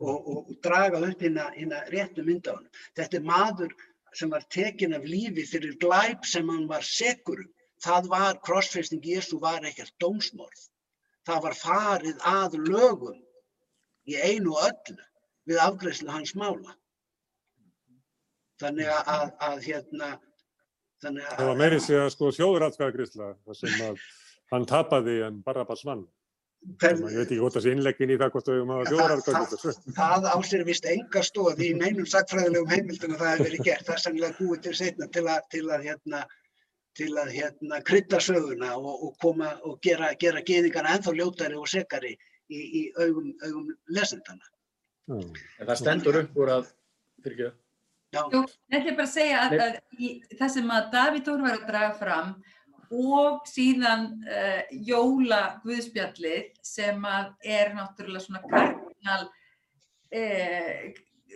og, 0.00 0.16
og, 0.16 0.38
og 0.50 0.60
draga 0.64 1.00
upp 1.02 1.22
hérna 1.22 1.80
réttu 1.92 2.24
mynd 2.26 2.48
á 2.48 2.54
hann. 2.56 2.68
Þetta 2.96 3.18
er 3.18 3.26
maður 3.26 3.74
sem 4.16 4.30
var 4.30 4.44
tekin 4.52 4.94
af 4.94 5.04
lífi 5.08 5.44
fyrir 5.48 5.76
glæp 5.80 6.26
sem 6.28 6.48
hann 6.48 6.68
var 6.70 6.86
segur 6.86 7.44
um. 7.44 7.50
Það 7.82 8.08
var, 8.12 8.36
krossfesting 8.46 9.02
Jésu 9.02 9.40
var 9.42 9.64
ekkert 9.66 9.94
dómsmorð. 9.98 10.60
Það 11.26 11.40
var 11.46 11.56
farið 11.58 12.20
að 12.30 12.58
lögum 12.68 13.18
í 14.06 14.18
einu 14.18 14.54
öllu 14.54 14.98
við 15.50 15.58
afgreyslu 15.64 16.10
hans 16.12 16.34
mála. 16.38 16.76
Þannig 18.62 18.86
að, 18.86 19.10
að, 19.16 19.24
að 19.48 19.66
hérna, 19.66 20.10
þannig 21.02 21.26
að... 21.26 21.36
Það 21.40 21.50
var 21.50 21.60
meiri 21.64 21.80
sig 21.82 21.98
að 21.98 22.10
sko 22.14 22.30
þjóðratkvæðagreysla 22.38 23.30
þar 23.42 23.58
sem 23.58 23.84
að 23.88 24.04
hann 24.54 24.68
tapaði 24.70 25.18
en 25.26 25.42
bara 25.42 25.66
bara 25.66 25.80
svann. 25.80 26.06
Ég 26.62 27.00
veit 27.02 27.24
ekki 27.24 27.38
hvort 27.40 27.56
það 27.56 27.64
sé 27.64 27.72
innleggin 27.74 28.12
í 28.14 28.16
það 28.20 28.34
hvort 28.34 28.48
þau 28.48 28.58
um 28.60 28.70
að 28.70 28.84
þjóðararkvæða 28.90 29.40
þetta. 29.50 29.72
Það 29.96 30.26
ásir 30.30 30.62
vist 30.68 30.84
enga 30.86 31.22
stóð 31.26 31.62
í 31.66 31.70
neinum 31.74 32.06
sagfræðilegum 32.12 32.70
heimildum 32.70 33.16
að 33.16 33.22
það 33.22 33.32
hefur 33.32 33.48
verið 33.48 33.64
gert. 33.66 33.86
Það 33.88 33.96
er 33.96 34.02
sannlega 34.04 34.36
búið 34.38 34.60
til 34.66 34.74
setna 34.78 35.08
til 35.16 35.24
að, 35.26 35.48
til 35.54 35.62
að, 35.66 35.88
hérna, 35.88 36.20
til 37.00 37.08
að 37.18 37.32
hérna, 37.34 37.80
krydda 37.88 38.20
söguna 38.22 38.70
og, 38.78 38.92
og, 38.92 39.16
koma, 39.24 39.50
og 39.66 39.80
gera, 39.82 40.12
gera 40.22 40.44
geðingarna 40.52 40.94
ennþá 40.98 41.16
ljótari 41.18 41.58
og 41.58 41.66
segari 41.72 42.14
í, 42.14 42.62
í 42.62 42.84
augum, 43.00 43.34
augum 43.42 43.74
lesendana. 43.90 44.46
Mm. 45.10 45.34
Það 45.64 45.76
stendur 45.82 46.20
upp 46.22 46.40
úr 46.44 46.54
að, 46.60 46.72
það? 47.26 47.58
Jú, 48.12 48.44
þetta 48.70 48.90
er 48.90 48.96
bara 48.96 49.08
að 49.08 49.14
segja 49.16 49.44
að, 49.48 49.60
að 49.64 49.76
í, 49.98 50.08
það 50.36 50.50
sem 50.54 50.72
að 50.76 50.90
Davíð 50.92 51.22
Þór 51.26 51.46
var 51.46 51.54
að 51.56 51.70
draga 51.70 51.92
fram 51.98 52.34
og 52.92 53.46
síðan 53.48 54.08
uh, 54.28 54.62
jóla 54.84 55.58
guðspjallið 55.64 56.52
sem 56.64 57.06
er 57.08 57.72
náttúrulega 57.76 58.24
svona 58.26 58.42
kardinal 58.44 59.24
uh, 60.12 60.82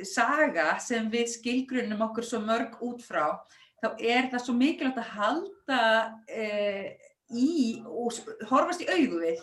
saga 0.05 0.75
sem 0.85 1.09
við 1.13 1.31
skilgrunum 1.39 2.05
okkur 2.11 2.27
svo 2.29 2.43
mörg 2.45 2.77
út 2.85 3.01
frá 3.05 3.39
þá 3.81 3.89
er 3.97 4.29
það 4.33 4.43
svo 4.45 4.57
mikilvægt 4.57 5.01
að 5.01 5.13
halda 5.17 5.83
uh, 6.29 6.89
í 7.33 7.51
og 7.89 8.21
horfast 8.51 8.85
í 8.85 8.91
auðu 8.93 9.23
við 9.25 9.41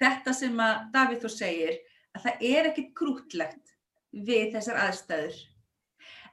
þetta 0.00 0.34
sem 0.36 0.60
að 0.64 0.82
Davíð 0.94 1.24
þú 1.24 1.32
segir 1.34 1.78
að 2.16 2.26
það 2.26 2.44
er 2.50 2.68
ekkit 2.70 2.92
grútlegt 2.96 3.74
við 4.10 4.54
þessar 4.56 4.80
aðstæður. 4.86 5.36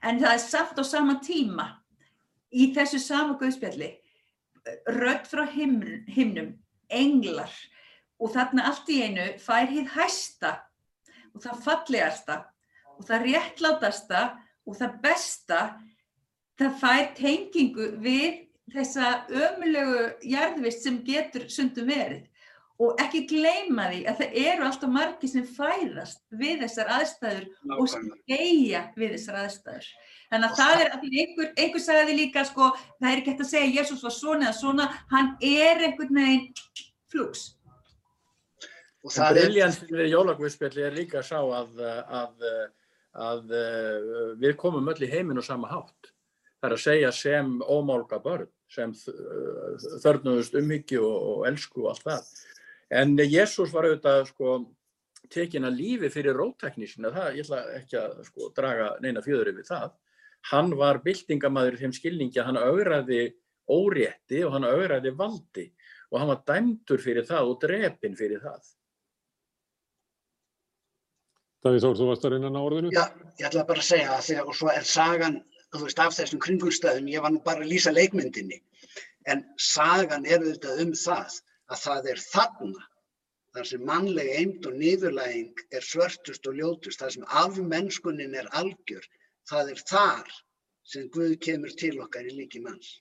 En 0.02 0.20
það 0.22 0.34
er 0.34 0.42
samt 0.42 0.80
á 0.82 0.84
sama 0.88 1.18
tíma 1.26 1.68
í 2.54 2.72
þessu 2.74 3.00
sama 3.02 3.36
guðspjalli 3.40 3.92
rödd 4.98 5.28
frá 5.30 5.46
himn, 5.52 6.06
himnum, 6.08 6.54
englar 6.90 7.54
og 8.18 8.34
þarna 8.34 8.68
allt 8.70 8.90
í 8.90 9.02
einu 9.06 9.28
fær 9.42 9.70
hið 9.70 9.92
hæsta 9.94 10.54
og 11.34 11.44
það 11.44 11.64
fallegasta 11.66 12.38
og 12.98 13.06
það 13.08 13.28
réttlátasta 13.28 14.24
og 14.68 14.80
það 14.80 14.98
besta 15.04 15.62
það 16.58 16.80
fær 16.82 17.12
tengingu 17.18 17.92
við 18.02 18.44
þessa 18.74 19.12
ömulegu 19.30 20.08
jarðvist 20.28 20.84
sem 20.84 20.98
getur 21.06 21.46
sundum 21.52 21.88
verið 21.88 22.26
og 22.84 23.00
ekki 23.02 23.24
gleyma 23.30 23.88
því 23.90 24.02
að 24.10 24.20
það 24.22 24.36
eru 24.44 24.68
alltaf 24.68 24.92
margi 24.94 25.30
sem 25.32 25.46
fæðast 25.50 26.22
við 26.30 26.62
þessar 26.66 26.92
aðstæður 27.00 27.48
Nákvæmlega. 27.48 28.12
og 28.12 28.20
geia 28.30 28.82
við 28.98 29.16
þessar 29.16 29.40
aðstæður. 29.46 29.88
Þannig 30.28 30.50
að 30.50 30.58
það 30.60 30.82
er 30.82 30.90
að 30.92 31.06
einhver, 31.08 31.52
einhver 31.56 31.84
sagði 31.84 32.16
líka 32.18 32.44
sko, 32.48 32.72
það 33.00 33.10
er 33.10 33.22
ekki 33.22 33.34
hægt 33.34 33.44
að 33.46 33.52
segja 33.52 33.68
að 33.68 33.78
Jésús 33.78 34.02
var 34.04 34.16
svona 34.16 34.50
eða 34.50 34.58
svona, 34.58 34.88
hann 35.14 35.30
er 35.40 35.84
einhvern 35.88 36.20
veginn 36.20 36.50
flugs. 37.12 37.46
Og 39.06 39.14
það 39.16 39.40
Briljansin 39.40 39.94
við 39.96 40.12
jólagvöðspjalli 40.12 40.84
er 40.84 40.98
líka 40.98 41.22
að 41.22 41.30
sá 41.30 41.40
að, 41.40 41.80
að, 42.20 42.48
að 43.28 43.56
við 44.42 44.58
komum 44.60 44.92
öll 44.92 45.00
í 45.00 45.12
heiminn 45.12 45.40
og 45.40 45.48
sama 45.48 45.70
hátt. 45.72 46.12
Það 46.58 46.68
er 46.70 46.76
að 46.76 46.84
segja 46.84 47.12
sem 47.16 47.54
ómálga 47.64 48.20
börn, 48.20 48.50
sem 48.74 48.92
þörnuðust 50.04 50.58
umhyggju 50.60 51.06
og, 51.06 51.20
og 51.32 51.46
elsku 51.48 51.86
og 51.86 51.94
allt 51.94 52.08
það. 52.10 52.34
En 53.00 53.16
Jésús 53.22 53.72
var 53.72 53.88
auðvitað 53.88 54.26
sko 54.34 54.58
tekin 55.32 55.68
að 55.68 55.80
lífi 55.80 56.12
fyrir 56.12 56.36
rótteknísina, 56.40 57.14
það 57.16 57.40
ég 57.40 57.48
ætla 57.48 57.62
ekki 57.78 57.98
að 58.02 58.20
sko 58.28 58.52
draga 58.56 58.92
neina 59.04 59.24
fjöður 59.24 59.54
yfir 59.54 59.68
það 59.68 59.96
hann 60.52 60.74
var 60.80 61.02
byltingamæður 61.06 61.78
í 61.78 61.82
þeim 61.84 61.96
skilningi 61.96 62.42
að 62.42 62.50
hann 62.50 62.62
augraði 62.62 63.22
órétti 63.68 64.44
og 64.48 64.56
hann 64.56 64.68
augraði 64.68 65.14
valdi 65.18 65.68
og 66.12 66.20
hann 66.22 66.32
var 66.32 66.44
dæmdur 66.48 67.04
fyrir 67.04 67.28
það 67.28 67.52
og 67.52 67.62
drepin 67.64 68.16
fyrir 68.16 68.44
það. 68.44 68.62
Davíð 71.66 71.84
Þór, 71.84 71.96
þú 72.00 72.08
varst 72.12 72.26
að 72.28 72.34
reyna 72.36 72.52
ná 72.54 72.60
orðinu? 72.62 72.92
Já, 72.96 73.04
ég 73.42 73.48
ætla 73.50 73.66
bara 73.68 73.84
að 73.84 73.90
segja 73.90 74.12
það 74.14 74.28
þegar 74.28 74.52
og 74.52 74.58
svo 74.60 74.70
er 74.72 74.86
sagan, 74.88 75.40
þú 75.74 75.82
veist, 75.84 76.02
af 76.04 76.16
þessum 76.16 76.42
kringumstæðum, 76.46 77.10
ég 77.12 77.26
var 77.26 77.34
nú 77.34 77.42
bara 77.44 77.66
að 77.66 77.72
lýsa 77.74 77.94
leikmyndinni, 77.96 78.62
en 79.28 79.44
sagan 79.60 80.28
er 80.30 80.40
auðvitað 80.40 80.84
um 80.86 80.94
það 80.96 81.40
að 81.68 81.82
það 81.82 82.10
er 82.14 82.24
þarna 82.24 82.86
þar 83.58 83.70
sem 83.72 83.86
mannleg 83.90 84.30
eind 84.38 84.68
og 84.70 84.76
niðurlæging 84.78 85.64
er 85.74 85.86
svörtust 85.86 86.48
og 86.48 86.60
ljótust, 86.60 87.02
þar 87.02 87.16
sem 87.16 87.26
afmennskunin 87.42 88.38
er 88.38 88.48
algjör, 88.60 89.08
það 89.50 89.74
er 89.74 89.84
þar 89.90 90.38
sem 90.88 91.10
Guð 91.12 91.36
kemur 91.44 91.74
til 91.80 91.98
okkar 92.04 92.28
í 92.30 92.36
líki 92.36 92.62
manns. 92.64 92.94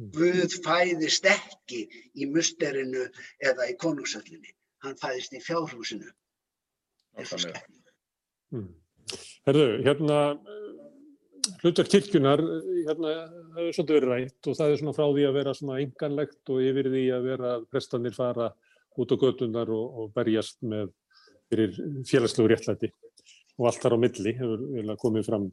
Mm. 0.00 0.12
Guð 0.16 0.56
fæðist 0.64 1.26
ekki 1.28 1.82
í 2.16 2.28
musterinu 2.30 3.04
eða 3.44 3.68
í 3.68 3.76
konungsöllinni. 3.80 4.54
Hann 4.84 4.96
fæðist 5.00 5.36
í 5.36 5.42
fjárhúsinu. 5.44 6.08
Mm. 8.50 8.70
Herðu, 9.48 9.66
hérna 9.84 10.20
hlutar 11.60 11.88
kirkjunar 11.90 12.40
hérna 12.86 13.12
hefur 13.56 13.74
svolítið 13.74 13.96
verið 13.96 14.10
rætt 14.12 14.48
og 14.48 14.56
það 14.56 14.72
er 14.72 14.80
svona 14.80 14.96
frá 14.96 15.06
því 15.08 15.26
að 15.26 15.36
vera 15.36 15.54
svona 15.56 15.78
enganlegt 15.82 16.52
og 16.52 16.64
yfir 16.64 16.88
því 16.92 17.04
að 17.16 17.28
vera 17.28 17.52
að 17.56 17.66
prestanir 17.72 18.16
fara 18.16 18.48
út 19.00 19.14
á 19.14 19.16
götunar 19.20 19.72
og, 19.74 19.86
og 20.00 20.12
berjast 20.16 20.60
með 20.66 20.92
fyrir 21.50 21.76
félagslegu 22.08 22.50
réttlæti 22.52 22.92
og 23.60 23.68
allt 23.68 23.82
þar 23.84 23.96
á 23.96 24.02
milli 24.02 24.34
hefur 24.38 24.92
komið 25.00 25.26
fram. 25.28 25.48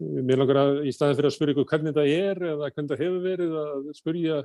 Mér 0.00 0.40
langar 0.40 0.60
að 0.62 0.78
í 0.88 0.92
staðin 0.94 1.18
fyrir 1.18 1.30
að 1.30 1.34
spyrja 1.36 1.54
ykkur 1.54 1.70
hvernig 1.70 1.96
það 1.96 2.12
er 2.12 2.44
eða 2.50 2.70
hvernig 2.70 2.92
það 2.92 3.02
hefur 3.04 3.24
verið 3.28 3.56
að 3.60 3.90
spyrja 3.98 4.38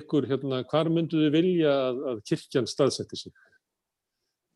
ykkur 0.00 0.26
hérna 0.32 0.62
hvar 0.66 0.90
myndu 0.90 1.20
þið 1.22 1.36
vilja 1.36 1.74
að, 1.86 2.00
að 2.10 2.24
kirkjan 2.26 2.68
staðsetti 2.70 3.20
sig? 3.20 3.36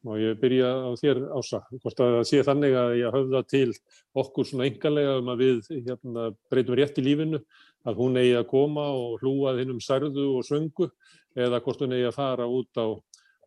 Og 0.09 0.16
ég 0.16 0.39
byrja 0.41 0.68
á 0.81 0.91
þér 0.97 1.18
ása, 1.37 1.61
hvort 1.77 1.99
að 2.01 2.14
það 2.16 2.27
sé 2.31 2.43
þannig 2.49 2.77
að 2.81 2.93
ég 2.97 3.16
höfða 3.16 3.43
til 3.53 3.66
okkur 4.23 4.49
svona 4.49 4.66
engalega 4.66 5.18
um 5.21 5.29
að 5.29 5.43
við 5.45 5.59
hérna, 5.77 6.31
breytum 6.51 6.79
rétt 6.81 7.01
í 7.01 7.05
lífinu, 7.05 7.43
að 7.85 8.01
hún 8.01 8.16
eigi 8.21 8.39
að 8.39 8.49
koma 8.49 8.87
og 8.97 9.21
hlúa 9.21 9.55
þinnum 9.59 9.83
særðu 9.85 10.27
og 10.39 10.49
söngu 10.49 10.89
eða 11.37 11.61
hvort 11.64 11.85
hún 11.85 11.95
eigi 11.97 12.09
að 12.09 12.16
fara 12.16 12.49
út 12.49 12.81
á 12.81 12.97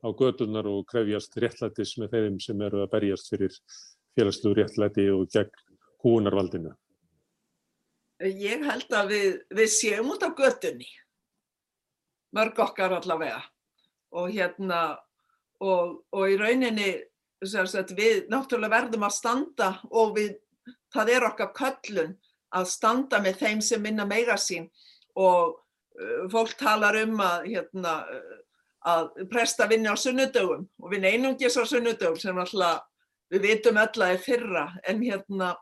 á 0.04 0.10
gödunar 0.12 0.68
og 0.68 0.86
krefjast 0.92 1.38
réttlætis 1.40 1.96
með 2.00 2.16
þeim 2.16 2.40
sem 2.44 2.62
eru 2.68 2.84
að 2.84 2.92
berjast 2.92 3.30
fyrir 3.32 3.56
félagslegu 4.18 4.58
réttlæti 4.58 5.08
og 5.14 5.30
gegn 5.34 5.64
húnarvaldinu. 6.04 6.74
Ég 8.24 8.62
held 8.64 8.94
að 8.94 9.10
við, 9.12 9.32
við 9.58 9.72
séum 9.74 10.12
út 10.14 10.24
á 10.24 10.30
götunni, 10.36 10.88
mörg 12.36 12.60
okkar 12.64 12.94
allavega 13.00 13.42
og 14.14 14.30
hérna 14.32 14.84
og, 15.64 16.04
og 16.14 16.30
í 16.30 16.38
rauninni 16.40 16.92
sagt, 17.44 17.96
við 17.98 18.30
náttúrulega 18.32 18.76
verðum 18.78 19.08
að 19.08 19.18
standa 19.18 19.70
og 19.92 20.14
við, 20.18 20.38
það 20.94 21.12
er 21.16 21.28
okkar 21.28 21.52
köllun 21.58 22.16
að 22.54 22.70
standa 22.70 23.20
með 23.24 23.42
þeim 23.42 23.66
sem 23.66 23.82
minna 23.82 24.06
meira 24.08 24.38
sín 24.40 24.70
og 25.20 25.58
uh, 25.58 26.24
fólk 26.32 26.56
talar 26.60 27.00
um 27.02 27.20
að, 27.24 27.50
hérna, 27.50 27.98
að 28.88 29.12
presta 29.32 29.68
vinni 29.72 29.90
á 29.90 29.98
sunnudögum 29.98 30.68
og 30.80 30.94
vinni 30.94 31.16
einungis 31.16 31.58
á 31.58 31.64
sunnudögum 31.66 32.20
sem 32.22 32.40
alltaf 32.40 32.86
við 33.34 33.48
vitum 33.48 33.80
öll 33.82 34.06
að 34.06 34.14
er 34.14 34.22
fyrra 34.22 34.66
en 34.88 35.02
hérna 35.02 35.54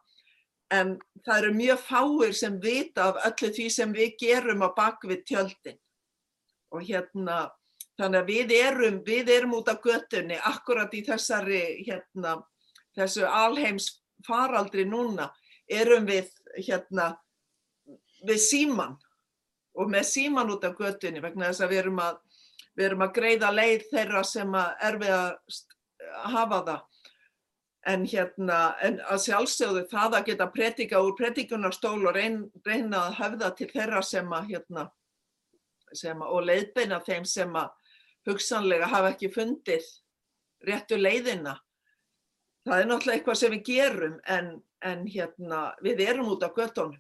en 0.72 0.94
það 1.26 1.38
eru 1.38 1.54
mjög 1.56 1.82
fáir 1.84 2.36
sem 2.36 2.60
vita 2.64 3.10
af 3.10 3.24
öllu 3.30 3.50
því 3.56 3.66
sem 3.72 3.96
við 3.96 4.14
gerum 4.22 4.64
á 4.64 4.70
bakvið 4.76 5.26
tjöldin. 5.28 5.80
Og 6.72 6.86
hérna 6.88 7.50
þannig 8.00 8.22
að 8.22 8.30
við 8.32 8.54
erum, 8.56 9.02
við 9.06 9.32
erum 9.36 9.58
út 9.60 9.72
á 9.72 9.76
göttunni 9.76 10.40
akkurat 10.48 10.94
í 10.96 11.04
þessari 11.06 11.62
hérna 11.84 12.38
þessu 12.98 13.28
alheims 13.28 13.90
faraldri 14.28 14.86
núna 14.88 15.30
erum 15.72 16.08
við 16.08 16.32
hérna 16.56 17.12
við 18.28 18.40
síman 18.44 18.96
og 19.76 19.92
með 19.92 20.08
síman 20.08 20.52
út 20.54 20.66
á 20.68 20.72
göttunni 20.76 21.24
vegna 21.24 21.52
þess 21.52 21.66
að 21.66 21.74
við 21.74 21.84
erum 21.84 22.02
að, 22.04 22.18
við 22.76 22.88
erum 22.88 23.06
að 23.06 23.14
greiða 23.20 23.52
leið 23.56 23.86
þeirra 23.92 24.24
sem 24.28 24.56
að 24.56 24.88
erfið 24.90 25.16
að 25.18 25.60
hafa 26.32 26.64
það 26.70 26.88
en 27.90 28.06
hérna, 28.06 28.60
en 28.86 29.00
að 29.10 29.24
sjálfsögðu 29.26 29.86
það 29.90 30.18
að 30.20 30.28
geta 30.30 30.48
predika 30.54 31.02
úr 31.02 31.16
predikunarstól 31.18 31.98
og 32.06 32.16
reyn, 32.16 32.44
reyna 32.66 33.08
að 33.08 33.18
höfða 33.18 33.52
til 33.58 33.70
þeirra 33.72 34.02
sem 34.06 34.34
að 34.38 34.52
hérna, 34.54 34.86
sem 35.94 36.22
að, 36.22 36.30
og 36.30 36.46
leiðbeina 36.50 37.02
þeim 37.06 37.26
sem 37.26 37.56
að 37.58 37.72
hugsanlega 38.30 38.90
hafa 38.92 39.16
ekki 39.16 39.32
fundið 39.34 39.88
réttu 40.68 41.00
leiðina. 41.00 41.56
Það 42.68 42.78
er 42.78 42.90
náttúrulega 42.92 43.18
eitthvað 43.18 43.40
sem 43.40 43.56
við 43.56 43.64
gerum 43.72 44.20
en, 44.30 44.52
en 44.86 45.08
hérna, 45.10 45.62
við 45.82 46.04
erum 46.06 46.30
út 46.36 46.46
á 46.46 46.54
göttunum. 46.54 47.00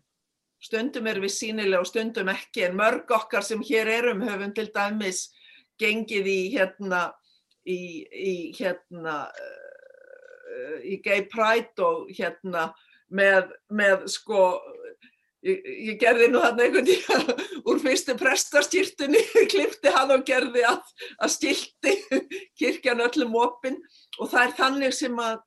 Stundum 0.61 1.07
erum 1.09 1.25
við 1.25 1.33
sínilega 1.35 1.81
og 1.81 1.89
stundum 1.89 2.29
ekki 2.33 2.65
en 2.67 2.77
mörg 2.77 3.09
okkar 3.13 3.45
sem 3.45 3.61
hér 3.65 3.89
erum 3.89 4.21
höfum 4.25 4.53
til 4.57 4.67
dæmis 4.73 5.27
gengið 5.81 6.27
í 6.29 6.41
hérna, 6.55 7.07
í, 7.65 7.77
í 8.09 8.33
hérna 8.57 9.23
í 10.83 10.97
Gay 11.03 11.27
Pride 11.31 11.85
og 11.85 12.09
hérna 12.15 12.69
með, 13.11 13.51
með 13.71 14.05
sko, 14.11 14.41
ég, 15.45 15.61
ég 15.91 15.99
gerði 16.01 16.29
nú 16.31 16.41
þarna 16.43 16.65
einhvern 16.65 16.89
tíma 16.89 17.37
úr 17.69 17.81
fyrstu 17.83 18.15
prestastýrtunni, 18.19 19.21
klifti 19.53 19.93
hann 19.93 20.13
og 20.15 20.25
gerði 20.27 20.65
að, 20.67 20.83
að 21.21 21.33
stilti 21.35 21.95
kirkjan 22.59 23.03
öllum 23.07 23.37
opinn 23.41 23.79
og 24.19 24.31
það 24.31 24.43
er 24.45 24.59
þannig 24.59 24.97
sem 24.97 25.23
að 25.23 25.39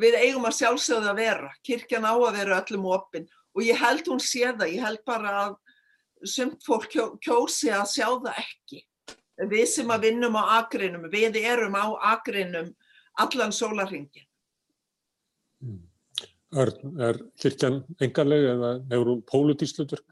við 0.00 0.16
eigum 0.22 0.48
að 0.48 0.56
sjálfsögða 0.62 1.12
að 1.12 1.20
vera, 1.20 1.50
kirkjan 1.66 2.08
á 2.08 2.14
að 2.14 2.38
vera 2.38 2.62
öllum 2.62 2.88
opinn 2.94 3.28
og 3.52 3.66
ég 3.66 3.76
held 3.76 4.08
hún 4.08 4.22
sé 4.22 4.46
það, 4.48 4.70
ég 4.72 4.86
held 4.86 5.02
bara 5.08 5.34
að 5.42 5.58
sumt 6.28 6.62
fólk 6.64 6.88
kjó, 6.92 7.06
kjósi 7.22 7.72
að 7.74 7.88
sjá 7.90 8.06
það 8.08 8.38
ekki. 8.40 8.82
Við 9.50 9.64
sem 9.68 9.90
að 9.90 10.06
vinnum 10.06 10.36
á 10.38 10.62
akrinum, 10.62 11.08
við 11.10 11.38
erum 11.40 11.74
á 11.74 11.86
akrinum 12.14 12.70
allan 13.20 13.52
sólarhingin. 13.52 14.26
Örn, 16.52 16.96
er 17.00 17.18
kirkjan 17.40 17.80
enganleg 18.02 18.44
eða 18.50 18.72
hefur 18.90 19.10
hún 19.14 19.22
pólutíslutverk? 19.28 20.04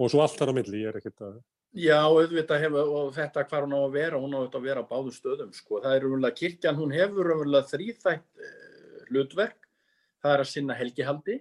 Og 0.00 0.10
svo 0.10 0.22
allt 0.24 0.38
þar 0.40 0.50
á 0.50 0.54
milli, 0.56 0.80
ég 0.82 0.90
er 0.90 0.98
ekkert 0.98 1.22
að... 1.22 1.36
Já, 1.78 2.00
auðvitað 2.04 2.64
hefur, 2.64 2.90
og 2.98 3.12
þetta 3.16 3.44
hvað 3.48 3.66
hún 3.66 3.76
á 3.78 3.80
að 3.80 3.94
vera, 3.94 4.20
hún 4.20 4.34
á 4.34 4.40
að 4.42 4.64
vera 4.64 4.82
á 4.82 4.90
báðum 4.90 5.14
stöðum, 5.14 5.52
sko. 5.56 5.78
Það 5.84 5.94
er 5.96 6.06
umverulega, 6.08 6.38
kirkjan, 6.40 6.80
hún 6.80 6.94
hefur 6.96 7.30
umverulega 7.36 7.70
þrýþætt 7.70 8.26
uh, 8.42 8.96
hlutverk. 9.08 9.68
Það 10.22 10.34
er 10.34 10.42
að 10.42 10.50
sinna 10.50 10.76
helgihaldi, 10.78 11.36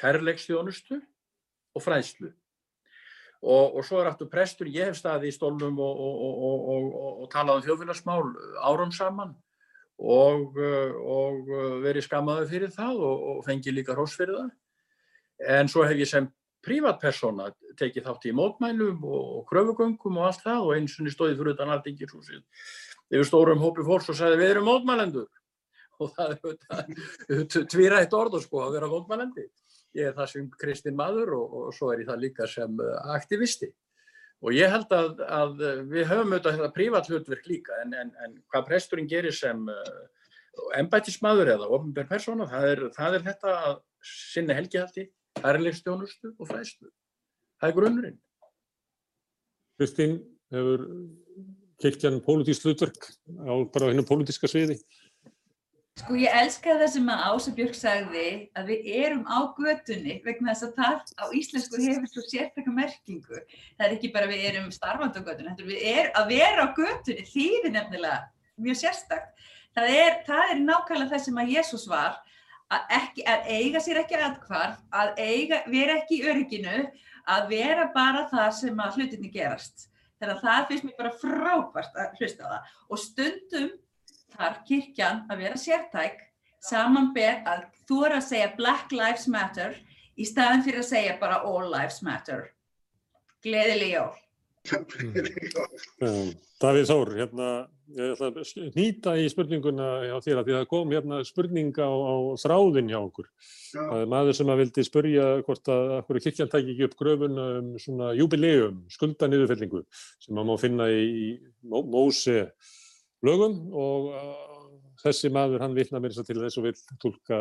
kærleiksþjónustu 0.00 0.98
og 0.98 1.84
fræðslu. 1.84 2.32
Og, 3.38 3.76
og 3.78 3.84
svo 3.86 4.00
er 4.00 4.10
aftur 4.10 4.30
prestur, 4.32 4.70
ég 4.72 4.90
hef 4.90 4.98
staðið 4.98 5.28
í 5.28 5.36
stólnum 5.36 5.76
og, 5.78 6.00
og, 6.02 6.96
og 7.22 7.28
talað 7.30 7.60
um 7.60 7.66
þjóðfélagsmál 7.68 8.24
árum 8.66 8.94
saman 8.94 9.36
og, 9.98 10.58
og 10.58 11.52
verið 11.82 12.06
skammaði 12.06 12.48
fyrir 12.52 12.74
það 12.74 13.04
og 13.08 13.38
fengið 13.46 13.80
líka 13.80 13.96
hross 13.96 14.16
fyrir 14.18 14.36
það. 14.38 14.50
En 15.58 15.70
svo 15.70 15.84
hef 15.86 15.98
ég 15.98 16.10
sem 16.10 16.28
prívatpersona 16.66 17.48
tekið 17.78 18.06
þátt 18.08 18.28
í 18.28 18.34
mótmælum 18.34 19.02
og 19.06 19.42
kröfugöngum 19.50 20.18
og 20.18 20.28
allt 20.28 20.44
það 20.44 20.66
og 20.66 20.74
eins 20.74 20.96
og 20.98 21.10
stóði 21.14 21.38
fyrir 21.38 21.54
utan 21.54 21.72
alþingishúsið 21.74 22.42
yfir 23.08 23.28
stórum 23.28 23.62
hópi 23.62 23.84
fólks 23.86 24.10
og 24.12 24.18
sagði 24.18 24.40
við 24.42 24.54
erum 24.54 24.68
mótmælendur 24.68 25.28
og 26.02 26.12
það 26.14 26.34
er 27.34 27.46
tvírætt 27.72 28.14
orð 28.14 28.38
sko 28.44 28.62
að 28.66 28.76
vera 28.76 28.90
mótmælendi. 28.90 29.48
Ég 29.96 30.10
er 30.10 30.14
það 30.14 30.28
sem 30.30 30.50
kristinn 30.60 30.98
maður 30.98 31.32
og, 31.38 31.54
og 31.58 31.70
svo 31.74 31.88
er 31.90 32.04
ég 32.04 32.10
það 32.10 32.20
líka 32.22 32.46
sem 32.50 32.76
aktivisti. 33.14 33.70
Og 34.38 34.54
ég 34.54 34.70
held 34.70 34.92
að, 34.94 35.18
að 35.26 35.62
við 35.90 36.04
höfum 36.06 36.34
auðvitað 36.34 36.56
þetta 36.58 36.74
prívat 36.76 37.08
hlutverk 37.10 37.48
líka 37.50 37.80
en, 37.82 37.94
en, 37.98 38.12
en 38.22 38.36
hvað 38.52 38.68
presturinn 38.68 39.08
gerir 39.10 39.34
sem 39.34 39.64
uh, 39.72 39.98
embætismadur 40.78 41.50
eða 41.56 41.70
ofnbjörn 41.74 42.10
persóna, 42.10 42.46
það 42.50 42.68
er, 42.72 42.84
það 42.94 43.16
er 43.18 43.26
þetta 43.26 43.56
að 43.70 43.76
sinna 44.06 44.56
helgihaldi, 44.58 45.08
ærleikstjónustu 45.42 46.32
og 46.36 46.50
fræðslu. 46.50 46.90
Það 47.58 47.70
er 47.70 47.76
grunnurinn. 47.80 48.20
Kristín, 49.78 50.14
hefur 50.54 50.86
kirkjan 51.82 52.22
pólitísk 52.26 52.66
hlutverk 52.66 53.10
á 53.42 53.54
bara 53.74 53.90
hennu 53.90 54.06
pólitíska 54.06 54.50
sviði? 54.50 54.78
Sko 55.98 56.14
ég 56.14 56.30
elska 56.30 56.76
það 56.78 56.90
sem 56.92 57.08
að 57.10 57.22
Ása 57.26 57.52
Björk 57.56 57.74
sagði 57.74 58.26
að 58.56 58.68
við 58.70 58.84
erum 59.00 59.24
á 59.26 59.38
götunni 59.56 60.18
vegna 60.22 60.52
þess 60.52 60.66
að 60.68 60.76
það 60.76 61.10
á 61.18 61.24
íslensku 61.34 61.80
hefur 61.82 62.10
svo 62.12 62.22
sértakka 62.22 62.74
merkingu. 62.76 63.40
Það 63.74 63.84
er 63.86 63.94
ekki 63.96 64.10
bara 64.14 64.28
við 64.30 64.44
erum 64.52 64.68
starfandi 64.74 65.18
á 65.18 65.26
götunni, 65.26 65.50
þetta 65.50 65.64
er 65.64 65.72
við 65.72 65.88
er, 65.90 66.10
að 66.20 66.30
vera 66.30 66.66
á 66.66 66.68
götunni 66.76 67.24
þýðir 67.32 67.74
nefnilega 67.74 68.20
mjög 68.68 68.78
sérstakt. 68.84 69.48
Það 69.74 69.96
er, 69.96 70.14
það 70.28 70.52
er 70.52 70.62
nákvæmlega 70.68 71.12
það 71.16 71.24
sem 71.26 71.42
að 71.42 71.52
Jésús 71.56 71.88
var 71.90 72.14
að, 72.68 72.86
ekki, 73.00 73.26
að 73.34 73.50
eiga 73.58 73.82
sér 73.82 74.00
ekki 74.04 74.22
aðkvarf, 74.28 74.78
að 75.02 75.12
eiga, 75.18 75.60
vera 75.74 75.98
ekki 75.98 76.20
í 76.20 76.30
örygginu, 76.30 76.78
að 77.34 77.52
vera 77.56 77.90
bara 77.94 78.24
það 78.30 78.54
sem 78.62 78.86
að 78.86 79.00
hlutinni 79.00 79.34
gerast. 79.34 79.88
Þannig 80.22 80.38
að 80.38 80.46
það 80.46 80.64
finnst 80.70 80.86
mér 80.86 80.96
bara 81.02 81.14
frábært 81.18 82.00
að 82.06 82.16
hlusta 82.22 82.46
á 82.46 82.48
það 82.54 82.72
og 82.88 83.02
stundum 83.02 83.68
þarf 84.34 84.64
kirkjan 84.68 85.24
að 85.28 85.44
vera 85.44 85.60
sértæk 85.60 86.24
samanber 86.64 87.42
að 87.48 87.66
þú 87.88 88.00
er 88.06 88.16
að 88.18 88.26
segja 88.28 88.54
Black 88.58 88.94
Lives 88.94 89.28
Matter 89.30 89.76
í 90.18 90.26
staðin 90.26 90.64
fyrir 90.66 90.82
að 90.82 90.90
segja 90.90 91.18
bara 91.20 91.42
All 91.46 91.68
Lives 91.70 92.02
Matter. 92.06 92.48
Gleðileg 93.44 93.94
jól. 93.94 94.14
Mm. 96.02 96.32
Davíð 96.58 96.88
Þór, 96.90 97.10
hérna, 97.14 97.48
ég 97.94 98.16
ætla 98.16 98.28
að 98.32 98.64
nýta 98.74 99.12
í 99.14 99.28
spurninguna 99.30 99.86
hjá 100.08 100.16
þér 100.24 100.40
að 100.40 100.48
því 100.48 100.56
að 100.58 100.64
kom 100.72 100.90
hérna 100.90 101.20
spurninga 101.24 101.86
á, 101.86 101.94
á 101.94 102.14
þráðin 102.42 102.90
hjá 102.90 102.98
okkur. 102.98 103.28
Já. 103.70 103.78
Það 103.78 104.02
er 104.02 104.10
maður 104.10 104.38
sem 104.40 104.50
að 104.50 104.60
vildi 104.64 104.84
spurja 104.88 105.28
hvort 105.46 105.70
að 105.70 105.92
hverju 106.08 106.24
kirkjan 106.24 106.50
tæki 106.50 106.74
ekki 106.74 106.88
upp 106.88 106.98
gröfun 106.98 107.38
um 107.44 107.70
svona 107.78 108.10
jubileum, 108.18 108.82
skuldaniðurfellingu 108.90 109.84
sem 109.94 110.34
maður 110.34 110.50
má 110.50 110.62
finna 110.64 110.90
í, 110.90 111.06
í 111.06 111.28
Móse 111.70 112.40
lögum 113.26 113.56
og 113.74 114.10
uh, 114.12 114.66
þessi 115.02 115.30
maður 115.34 115.64
hann 115.64 115.76
vitna 115.78 116.02
mér 116.02 116.14
til 116.18 116.38
þess 116.38 116.60
og 116.60 116.68
vil 116.68 116.74
tólka 117.02 117.40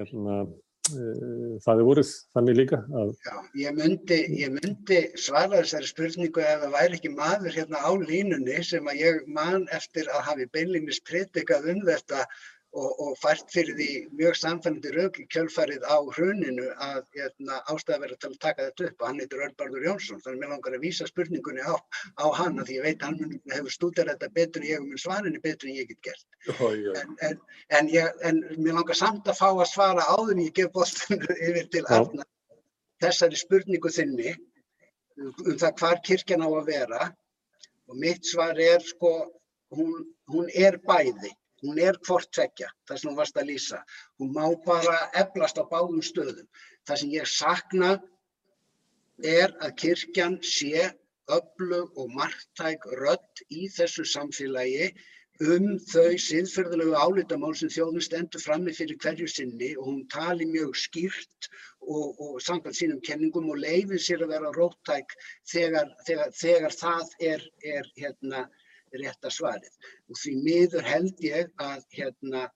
hérna, 0.00 0.36
uh, 0.44 1.56
það 1.64 1.82
er 1.82 1.88
voruð 1.88 2.12
þannig 2.36 2.60
líka 2.60 2.82
að 3.02 3.12
Já, 3.26 3.34
ég 3.62 3.76
myndi, 3.78 4.20
ég 4.42 4.54
myndi 4.54 5.02
svara 5.20 5.62
þessari 5.62 5.90
spurningu 5.90 6.44
ef 6.44 6.64
það 6.64 6.78
væri 6.78 7.00
ekki 7.00 7.12
maður 7.16 7.58
hérna 7.58 7.84
á 7.84 7.90
línunni 7.96 8.62
sem 8.66 8.88
að 8.92 9.04
ég 9.04 9.20
man 9.40 9.68
eftir 9.76 10.08
að 10.12 10.26
hafi 10.30 10.48
beinlínis 10.54 11.02
predikað 11.08 11.70
um 11.74 11.84
þetta 11.88 12.26
og, 12.70 12.90
og 13.02 13.16
fært 13.18 13.50
fyrir 13.50 13.74
því 13.78 13.88
mjög 14.18 14.36
samfennandi 14.38 14.92
rauk 14.94 15.18
í 15.18 15.26
kjölfarið 15.34 15.86
á 15.90 15.98
hruninu 16.16 16.68
að 16.86 17.00
hérna, 17.16 17.58
ástæða 17.72 18.00
verið 18.04 18.26
að 18.28 18.36
taka 18.44 18.66
þetta 18.68 18.88
upp 18.88 19.02
og 19.02 19.08
hann 19.08 19.22
heitir 19.22 19.44
Örbarður 19.46 19.86
Jónsson 19.88 20.22
þannig 20.24 20.36
að 20.36 20.42
mér 20.44 20.52
langar 20.54 20.76
að 20.78 20.84
vísa 20.86 21.08
spurningunni 21.10 21.66
á, 21.66 21.74
á 21.74 22.26
hann 22.38 22.60
því 22.62 22.78
ég 22.78 22.86
veit 22.86 23.02
að 23.02 23.06
hann 23.08 23.38
hefur 23.56 23.76
stúderað 23.76 24.14
þetta 24.14 24.34
betur 24.38 24.62
en 24.62 24.70
ég 24.70 24.82
og 24.82 24.90
mun 24.90 25.04
svarinni 25.04 25.42
betur 25.42 25.70
en 25.70 25.80
ég 25.80 25.90
get 25.90 26.02
gert. 26.10 26.26
Ó, 26.60 26.70
já. 26.78 26.92
En, 27.02 27.16
en, 27.28 27.40
en, 27.80 27.94
ég, 27.94 28.20
en 28.30 28.42
mér 28.58 28.78
langar 28.78 28.98
samt 28.98 29.26
að 29.26 29.40
fá 29.42 29.48
að 29.50 29.66
svara 29.72 30.06
áður 30.14 30.36
en 30.36 30.44
ég 30.46 30.54
gef 30.60 30.70
bóttan 30.76 31.26
yfir 31.48 31.66
til. 31.74 31.86
Arna 31.90 32.28
þessari 33.00 33.38
spurningu 33.40 33.90
þinni 33.92 34.34
um 35.20 35.56
það 35.58 35.76
hvar 35.80 36.00
kirkjan 36.06 36.44
á 36.44 36.48
að 36.48 36.68
vera 36.68 37.02
og 37.90 37.98
mitt 38.00 38.26
svar 38.28 38.58
er 38.60 38.82
sko 38.84 39.12
hún, 39.74 39.92
hún 40.30 40.50
er 40.54 40.78
bæði, 40.84 41.32
hún 41.64 41.78
er 41.78 41.98
hvort 42.06 42.30
tvekja, 42.32 42.70
það 42.88 43.00
sem 43.00 43.10
hún 43.10 43.18
varst 43.18 43.40
að 43.40 43.50
lýsa. 43.52 43.82
Hún 44.20 44.32
má 44.36 44.44
bara 44.66 44.96
eflast 45.22 45.60
á 45.60 45.64
báðum 45.68 46.02
stöðum. 46.04 46.48
Það 46.88 47.02
sem 47.02 47.14
ég 47.16 47.30
sakna 47.30 47.90
er 49.20 49.54
að 49.60 49.76
kirkjan 49.84 50.40
sé 50.46 50.90
öflug 51.30 51.96
og 52.00 52.12
margtæk 52.16 52.86
rödd 52.98 53.44
í 53.52 53.68
þessu 53.70 54.06
samfélagi 54.08 54.90
um 55.40 55.78
þau 55.88 56.16
siðferðilegu 56.20 56.96
álitamál 57.00 57.54
sem 57.56 57.70
þjóðin 57.72 58.04
stendur 58.04 58.42
frammi 58.44 58.74
fyrir 58.76 58.98
hverju 59.00 59.28
sinni 59.30 59.70
og 59.78 59.86
hún 59.88 60.00
tali 60.12 60.48
mjög 60.48 60.74
skýrt 60.76 61.48
og, 61.80 62.20
og 62.20 62.34
samkvæmt 62.44 62.76
sínum 62.76 63.00
kenningum 63.06 63.48
og 63.52 63.62
leifir 63.62 64.02
sér 64.04 64.26
að 64.26 64.34
vera 64.34 64.52
róttæk 64.56 65.14
þegar, 65.48 65.94
þegar, 66.08 66.34
þegar 66.36 66.76
það 66.76 67.14
er, 67.30 67.46
er 67.76 67.88
hérna, 67.96 68.44
rétta 68.98 69.32
svarið. 69.32 69.74
Og 70.10 70.18
því 70.20 70.36
miður 70.44 70.86
held 70.86 71.24
ég 71.24 71.50
að 71.62 71.84
hérna, 71.96 72.46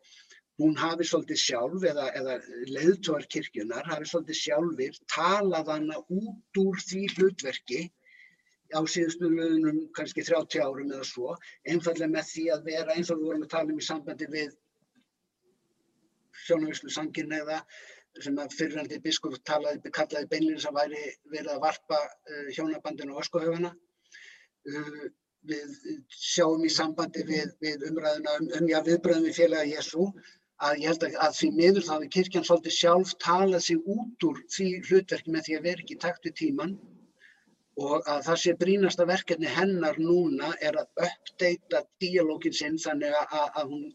hún 0.63 0.77
hafi 0.79 1.07
svolítið 1.09 1.41
sjálf 1.43 1.85
eða, 1.91 2.07
eða 2.19 2.39
leiðtóar 2.71 3.27
kirkjunar 3.31 3.89
hafi 3.91 4.07
svolítið 4.11 4.41
sjálfur 4.41 4.99
talað 5.11 5.73
hana 5.75 5.99
út 6.05 6.61
úr 6.63 6.83
því 6.89 7.07
hlutverki 7.17 7.81
á 8.75 8.81
síðustu 8.91 9.31
lögunum 9.31 9.81
kannski 9.97 10.23
30 10.27 10.63
árum 10.63 10.93
eða 10.93 11.07
svo, 11.07 11.35
einfallega 11.69 12.11
með 12.11 12.31
því 12.31 12.45
að 12.55 12.71
vera 12.71 12.95
eins 12.95 13.11
og 13.11 13.21
við 13.21 13.29
vorum 13.31 13.45
að 13.47 13.53
tala 13.55 13.75
um 13.75 13.83
í 13.83 13.89
sambandi 13.89 14.31
við 14.31 14.55
sjónavíslu 16.45 16.93
sanginniða 16.93 17.61
sem 18.23 18.39
að 18.39 18.55
fyrirhandi 18.59 19.01
biskup 19.03 19.37
talaði, 19.49 19.91
kallaði 19.95 20.31
beinlega 20.31 20.63
sem 20.63 20.77
væri 20.77 21.03
verið 21.33 21.53
að 21.57 21.63
varpa 21.65 21.99
uh, 21.99 22.49
hjónabandinu 22.55 23.15
og 23.15 23.25
öskuhöfana. 23.25 23.73
Við 25.45 25.75
sjáum 26.09 26.65
í 26.65 26.71
sambandi 26.73 27.25
við, 27.29 27.53
við 27.61 27.85
umræðuna 27.91 28.39
um, 28.41 28.49
um 28.59 28.71
já, 28.71 28.79
viðbröðum 28.87 29.29
við 29.29 29.39
félaga 29.43 29.69
Jésu 29.69 30.09
að 30.65 30.81
ég 30.81 30.89
held 30.89 31.05
að, 31.09 31.17
að 31.27 31.37
því 31.39 31.51
miður 31.59 31.87
þá 31.89 31.95
er 31.97 32.11
kirkjan 32.17 32.47
svolítið 32.49 32.77
sjálf 32.79 33.15
talað 33.25 33.65
sig 33.67 33.89
út 33.97 34.27
úr 34.29 34.41
því 34.57 34.69
hlutverki 34.89 35.35
með 35.35 35.49
því 35.49 35.57
að 35.59 35.67
vera 35.69 35.85
ekki 35.85 35.99
takt 36.05 36.29
við 36.29 36.37
tíman 36.41 36.77
og 37.75 38.07
að 38.07 38.23
það 38.29 38.41
sé 38.45 38.55
brínasta 38.59 39.07
verkefni 39.11 39.51
hennar 39.51 39.99
núna 39.99 40.53
er 40.63 40.79
að 40.79 41.07
uppdeita 41.09 41.83
díalógin 42.03 42.55
sinn 42.55 42.79
þannig 42.79 43.17
að, 43.19 43.49
að, 43.51 43.73
hún, 43.73 43.87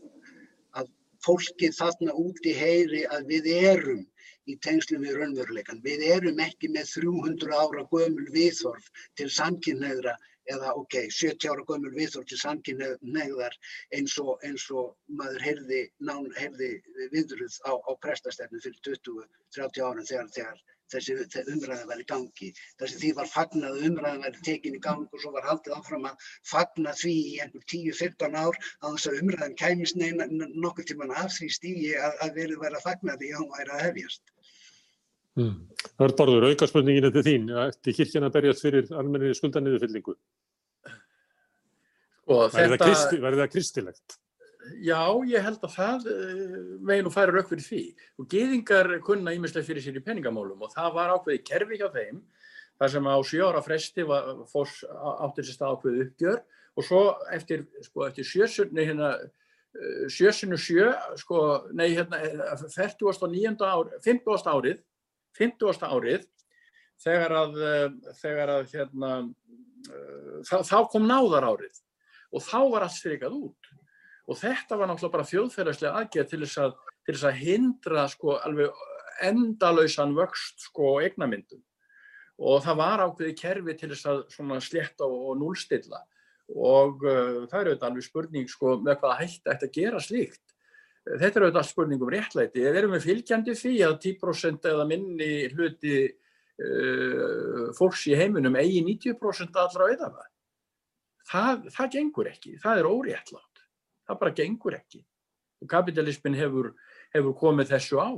að 0.75 0.89
fólkið 1.25 1.77
þarna 1.77 2.15
úti 2.19 2.55
heyri 2.59 3.05
að 3.07 3.29
við 3.31 3.51
erum 3.55 4.03
í 4.49 4.57
tengslum 4.65 5.05
við 5.05 5.19
raunveruleikan. 5.19 5.81
Við 5.85 6.03
erum 6.15 6.41
ekki 6.43 6.71
með 6.73 6.91
300 6.95 7.55
ára 7.55 7.85
gömul 7.93 8.27
viðhorf 8.33 8.89
til 9.19 9.29
samkynneigðra 9.31 10.15
eða 10.55 10.73
ok, 10.81 10.97
70 11.19 11.51
ára 11.51 11.67
gömul 11.69 11.93
viðhorf 11.97 12.29
til 12.29 12.41
samkynneigðar 12.41 13.55
eins 13.97 14.17
eins 14.47 14.65
og 14.71 14.95
maður 15.21 15.45
heyrði, 15.47 15.83
nán, 16.09 16.27
heyrði 16.39 16.71
viðruð 17.13 17.61
á, 17.69 17.73
á 17.77 17.91
prestastefnu 18.05 18.61
fyrir 18.65 18.81
20-30 18.89 19.85
árum 19.85 20.09
þegar, 20.09 20.33
þegar 20.35 20.65
þessi 20.89 21.15
umræða 21.53 21.85
var 21.89 22.01
í 22.01 22.05
gangi. 22.11 22.49
Þessi 22.81 23.01
því 23.03 23.11
var 23.19 23.29
fagnað 23.33 23.75
að 23.75 23.85
umræðan 23.89 24.23
væri 24.25 24.45
tekin 24.47 24.77
í 24.77 24.81
gang 24.85 25.05
og 25.05 25.21
svo 25.23 25.33
var 25.35 25.47
haldið 25.49 25.75
áfram 25.77 26.07
að 26.09 26.25
fagna 26.51 26.95
því 27.01 27.15
í 27.33 27.35
einhver 27.43 27.65
10-15 27.73 28.39
ár 28.41 28.57
á 28.57 28.85
þess 28.87 29.11
að 29.11 29.21
umræðan 29.21 29.57
kæmist 29.61 29.99
neina 30.01 30.27
nokkur 30.65 30.89
tíman 30.89 31.13
af 31.23 31.31
því 31.37 31.51
stígi 31.59 31.93
að, 31.93 32.17
að 32.25 32.35
verið 32.41 32.63
væri 32.63 32.79
að 32.79 32.87
fagna 32.87 33.17
því 33.21 33.33
að 33.33 33.41
hún 33.43 33.53
væri 33.57 33.75
að 33.75 33.85
hefjast. 33.87 34.33
Hmm. 35.39 35.57
Það 35.95 36.05
er 36.05 36.13
borður, 36.19 36.45
aukarspurningin 36.49 37.07
er 37.07 37.13
til 37.15 37.25
þín. 37.25 37.51
Ætti 37.63 37.95
kirkjan 37.95 38.27
að 38.27 38.33
berjast 38.35 38.65
fyrir 38.65 38.89
almenni 38.99 39.31
skuldanniðurfyllingu? 39.37 40.15
Sko, 42.29 42.39
þetta... 42.53 42.89
Verði 43.23 43.39
það 43.39 43.53
kristilegt? 43.53 44.19
Já, 44.83 44.99
ég 45.25 45.41
held 45.41 45.63
að 45.65 45.71
það 45.73 46.09
megin 46.85 47.07
og 47.09 47.15
færi 47.15 47.33
rauk 47.33 47.47
fyrir 47.49 47.65
því. 47.65 47.81
Og 48.19 48.27
geðingar 48.29 48.91
kunna 49.05 49.33
ímislega 49.33 49.65
fyrir 49.65 49.85
sér 49.85 49.97
í 49.97 50.03
peningamálum 50.05 50.67
og 50.67 50.73
það 50.75 50.91
var 50.97 51.13
ákveði 51.15 51.41
kerfi 51.47 51.79
hjá 51.79 51.87
þeim 51.95 52.19
þar 52.79 52.93
sem 52.93 53.09
á 53.09 53.17
sjóra 53.27 53.63
fresti 53.63 54.05
áttir 54.05 55.47
sér 55.47 55.55
stað 55.55 55.75
ákveði 55.75 56.05
uppgjör 56.05 56.43
og 56.75 56.85
svo 56.85 57.01
eftir, 57.35 57.65
sko, 57.87 58.05
eftir 58.07 58.27
sjösunni 58.27 58.85
hérna, 58.87 59.13
sjösunnu 60.11 60.59
sjö, 60.59 60.91
sko, 61.19 61.41
nei, 61.75 61.89
hérna, 61.97 62.21
49. 62.75 63.57
ár, 63.65 63.89
50. 64.05 64.53
árið, 64.53 64.79
50. 65.37 65.85
árið, 65.85 66.25
þegar 66.99 67.35
að, 67.41 67.59
þegar 68.19 68.53
að, 68.57 68.73
hérna, 68.73 69.11
þá, 70.47 70.55
þá 70.67 70.77
kom 70.91 71.07
náðar 71.07 71.47
árið 71.53 71.83
og 72.35 72.43
þá 72.45 72.59
var 72.73 72.85
allt 72.85 72.97
strikað 72.97 73.37
út. 73.39 73.71
Og 74.29 74.37
þetta 74.37 74.77
var 74.77 74.89
náttúrulega 74.89 75.15
bara 75.15 75.29
þjóðfélagslega 75.29 76.01
aðgerð 76.03 76.29
til 76.29 76.41
þess 76.43 76.59
að, 76.61 76.75
til 77.05 77.15
þess 77.15 77.27
að 77.29 77.39
hindra 77.39 78.03
sko 78.11 78.35
alveg 78.37 78.83
endalausan 79.25 80.13
vöxt 80.17 80.67
sko 80.67 80.99
eignamyndum. 81.03 81.63
Og 82.39 82.61
það 82.63 82.77
var 82.79 83.03
ákveði 83.03 83.33
kerfi 83.39 83.75
til 83.79 83.89
þess 83.91 84.07
að 84.07 84.53
slétta 84.63 85.07
og, 85.07 85.33
núlstilla. 85.41 86.03
Og 86.49 87.03
uh, 87.03 87.47
það 87.49 87.57
er 87.59 87.71
auðvitað 87.71 87.89
alveg 87.89 88.05
spurning 88.05 88.47
sko 88.49 88.77
með 88.83 89.01
hvaða 89.01 89.17
hætti 89.23 89.53
ætti 89.53 89.67
að 89.67 89.75
gera 89.75 90.03
slíkt. 90.03 90.48
Þetta 91.07 91.39
er 91.39 91.45
auðvitað 91.45 91.69
spurning 91.69 92.01
um 92.03 92.11
réttlæti. 92.13 92.65
Ef 92.67 92.79
erum 92.79 92.95
við 92.97 93.05
fylgjandi 93.07 93.55
því 93.57 93.75
að 93.87 93.99
10% 94.05 94.67
eða 94.71 94.87
minni 94.89 95.29
hluti 95.53 95.95
uh, 96.09 97.69
fólks 97.77 98.07
í 98.11 98.17
heiminum 98.19 98.57
eigi 98.59 98.83
90% 98.85 99.61
allra 99.63 99.89
auðafa. 99.89 100.27
Það, 101.29 101.69
það 101.75 101.93
gengur 101.95 102.29
ekki. 102.29 102.57
Það 102.61 102.81
er 102.81 102.89
óréttlátt 102.89 103.49
það 104.09 104.19
bara 104.23 104.35
gengur 104.35 104.77
ekki. 104.77 105.03
Og 105.59 105.69
kapitalismin 105.69 106.37
hefur, 106.39 106.73
hefur 107.13 107.37
komið 107.37 107.73
þessu 107.75 108.01
á. 108.01 108.09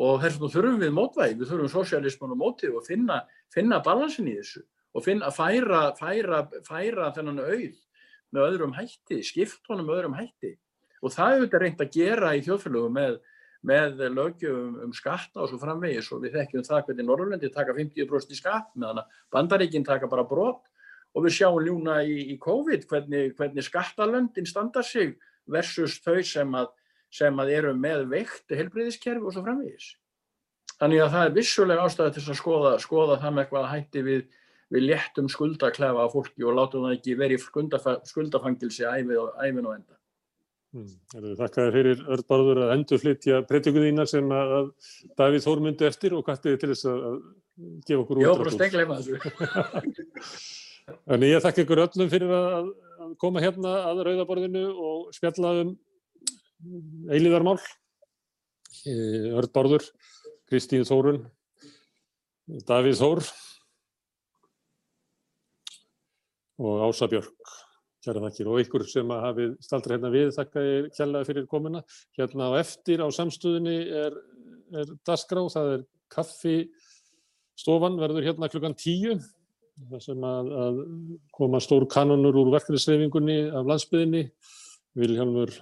Og 0.00 0.20
þess 0.22 0.38
vegna 0.38 0.52
þurfum 0.54 0.80
við 0.80 0.92
mótvægi, 0.96 1.38
við 1.40 1.50
þurfum 1.50 1.72
sosialisman 1.74 2.34
og 2.34 2.40
mótið 2.40 2.76
og 2.78 2.86
finna, 2.86 3.20
finna 3.52 3.80
balansin 3.84 4.30
í 4.30 4.36
þessu 4.38 4.62
og 4.96 5.04
finna, 5.04 5.28
færa, 5.34 5.90
færa, 5.98 6.44
færa 6.66 7.10
þennan 7.14 7.42
auð 7.42 7.76
með 8.34 8.46
öðrum 8.46 8.72
hætti, 8.74 9.20
skipt 9.26 9.66
honum 9.70 9.90
með 9.90 10.00
öðrum 10.00 10.16
hætti. 10.18 10.54
Og 11.00 11.12
það 11.14 11.32
er 11.32 11.38
auðvitað 11.38 11.62
reynd 11.64 11.84
að 11.84 11.92
gera 11.96 12.32
í 12.36 12.42
þjóðfélögum 12.46 12.96
með, 12.96 13.20
með 13.66 14.02
lögjum 14.16 14.80
um 14.84 14.96
skatta 14.96 15.44
og 15.44 15.50
svo 15.50 15.60
framvegis 15.62 16.10
og 16.12 16.24
við 16.24 16.36
þekkjum 16.38 16.66
það 16.66 16.84
hvernig 16.88 17.08
Norrlandi 17.08 17.52
taka 17.54 17.76
50% 17.76 18.34
í 18.34 18.40
skatt 18.40 18.74
meðan 18.74 19.04
bandaríkinn 19.32 19.86
taka 19.86 20.10
bara 20.10 20.26
brot 20.28 20.66
og 21.14 21.24
við 21.24 21.36
sjáum 21.38 21.62
ljúna 21.64 22.00
í, 22.06 22.16
í 22.34 22.36
COVID 22.40 22.86
hvernig, 22.90 23.32
hvernig 23.38 23.66
skattalöndin 23.66 24.48
standa 24.48 24.82
sig 24.86 25.16
versus 25.50 25.98
þau 26.04 26.20
sem 26.26 26.52
að, 26.54 26.70
sem 27.10 27.42
að 27.42 27.54
eru 27.56 27.72
með 27.74 28.06
veikt 28.12 28.54
helbriðiskerfi 28.54 29.26
og 29.26 29.34
svo 29.34 29.44
framvegis. 29.46 29.94
Þannig 30.80 31.02
að 31.04 31.14
það 31.14 31.26
er 31.26 31.34
vissulega 31.36 31.86
ástæði 31.86 32.12
til 32.16 32.22
að 32.24 32.38
skoða, 32.38 32.74
skoða 32.80 33.16
það 33.20 33.34
með 33.36 33.48
hvað 33.50 33.66
hætti 33.68 34.04
við, 34.06 34.20
við 34.72 34.86
léttum 34.86 35.28
skuldaklefa 35.28 36.06
á 36.06 36.12
fólki 36.12 36.46
og 36.46 36.56
látum 36.56 36.86
það 36.86 36.96
ekki 36.96 37.16
verið 37.20 37.48
skuldafangilsi 38.08 38.86
æfin 38.88 39.66
og 39.66 39.74
enda. 39.74 39.99
Hmm. 40.70 40.90
Þakka 41.10 41.64
þér 41.64 41.72
fyrir 41.74 42.02
Örbarður 42.14 42.60
að 42.62 42.72
endur 42.76 43.00
flytja 43.02 43.40
breytingu 43.48 43.82
þína 43.82 44.04
sem 44.06 44.28
að 44.30 44.68
Davíð 45.18 45.42
Þór 45.42 45.62
myndi 45.64 45.86
eftir 45.88 46.14
og 46.14 46.22
kvætti 46.28 46.52
til 46.62 46.68
þess 46.70 46.86
að 46.86 47.16
gefa 47.88 48.04
okkur 48.04 48.20
út. 48.20 48.22
Já, 48.22 48.30
bara 48.38 48.52
stegleima 48.54 48.98
þessu. 49.00 49.18
Þannig 51.10 51.32
ég 51.32 51.42
þakka 51.42 51.64
ykkur 51.64 51.82
öllum 51.86 52.12
fyrir 52.12 52.34
að 52.36 52.70
koma 53.22 53.42
hérna 53.42 53.72
að 53.88 54.02
Rauðaborðinu 54.06 54.62
og 54.70 55.10
spjalla 55.16 55.52
um 55.64 55.72
eilíðarmál. 57.10 57.58
Örðborður, 59.40 59.88
Kristín 60.48 60.86
Þórun, 60.86 61.24
Davíð 62.68 63.02
Þór 63.02 63.24
og 66.62 66.86
Ása 66.86 67.10
Björk. 67.10 67.59
Kjæra 68.00 68.22
þakkir 68.24 68.48
og 68.48 68.60
ykkur 68.62 68.86
sem 68.88 69.10
hafið 69.12 69.56
staldra 69.64 69.96
hérna 69.96 70.10
við, 70.14 70.30
þakka 70.36 70.62
ég 70.64 70.86
kjærlega 70.96 71.28
fyrir 71.28 71.48
komuna. 71.50 71.82
Hérna 72.16 72.48
á 72.48 72.52
eftir 72.62 73.02
á 73.04 73.08
samstöðinni 73.12 73.76
er, 74.04 74.16
er 74.72 74.94
dasgrá, 75.04 75.42
það 75.52 75.74
er 75.74 75.84
kaffistofan, 76.14 78.00
verður 78.00 78.30
hérna 78.30 78.48
klukkan 78.52 78.78
tíu 78.78 79.18
þar 79.90 80.02
sem 80.04 80.24
að, 80.26 80.48
að 80.64 80.80
koma 81.36 81.60
stór 81.62 81.86
kanonur 81.92 82.36
úr 82.40 82.50
verkefnisreifingunni 82.56 83.38
af 83.48 83.68
landsbyðinni, 83.68 84.24
Vilhelmur 84.98 85.52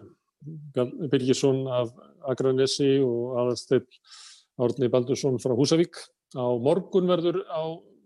Birgisson 1.11 1.66
af 1.70 1.93
Akranesi 2.30 2.97
og 3.05 3.36
aðalsteinn 3.43 3.86
Árni 4.59 4.89
Baldursson 4.91 5.39
frá 5.43 5.55
Húsavík. 5.55 5.99
Á 6.34 6.47
morgun 6.59 7.11
verður 7.11 7.43
á 7.47 7.62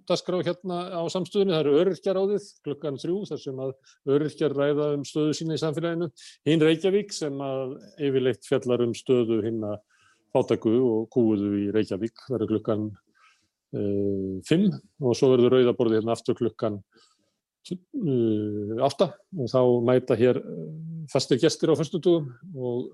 dasgrá 0.08 0.40
hérna 0.42 0.80
á 0.94 1.02
samstöðunni, 1.12 1.54
það 1.54 1.62
eru 1.64 1.76
öryrkjar 1.82 2.18
á 2.18 2.24
þið 2.32 2.48
klukkan 2.66 2.98
þrjú 3.02 3.20
þar 3.30 3.40
sem 3.44 3.62
að 3.66 3.72
öryrkjar 4.16 4.56
ræða 4.58 4.90
um 4.96 5.06
stöðu 5.08 5.36
sína 5.38 5.56
í 5.58 5.62
samfélaginu. 5.62 6.10
Hinn 6.48 6.66
Reykjavík 6.66 7.14
sem 7.16 7.40
að 7.44 7.78
yfirleitt 7.98 8.48
fjallar 8.48 8.84
um 8.86 8.96
stöðu 8.96 9.40
hinn 9.46 9.62
að 9.68 9.78
fátaku 10.32 10.74
og 10.88 11.08
kúuðu 11.12 11.54
í 11.60 11.70
Reykjavík 11.74 12.26
verður 12.32 12.54
klukkan 12.56 12.90
5 13.72 14.66
og 15.00 15.16
svo 15.16 15.30
verður 15.32 15.56
rauðaborði 15.56 16.00
hérna 16.00 16.12
aftur 16.12 16.36
klukkan 16.36 16.82
uh, 17.72 18.82
átta 18.84 19.12
og 19.38 19.48
þá 19.48 19.60
mæta 19.88 20.18
hér 20.18 20.42
uh, 20.42 20.66
fastir 21.12 21.40
gestir 21.40 21.72
á 21.72 21.74
föstudugum 21.80 22.28
og 22.52 22.92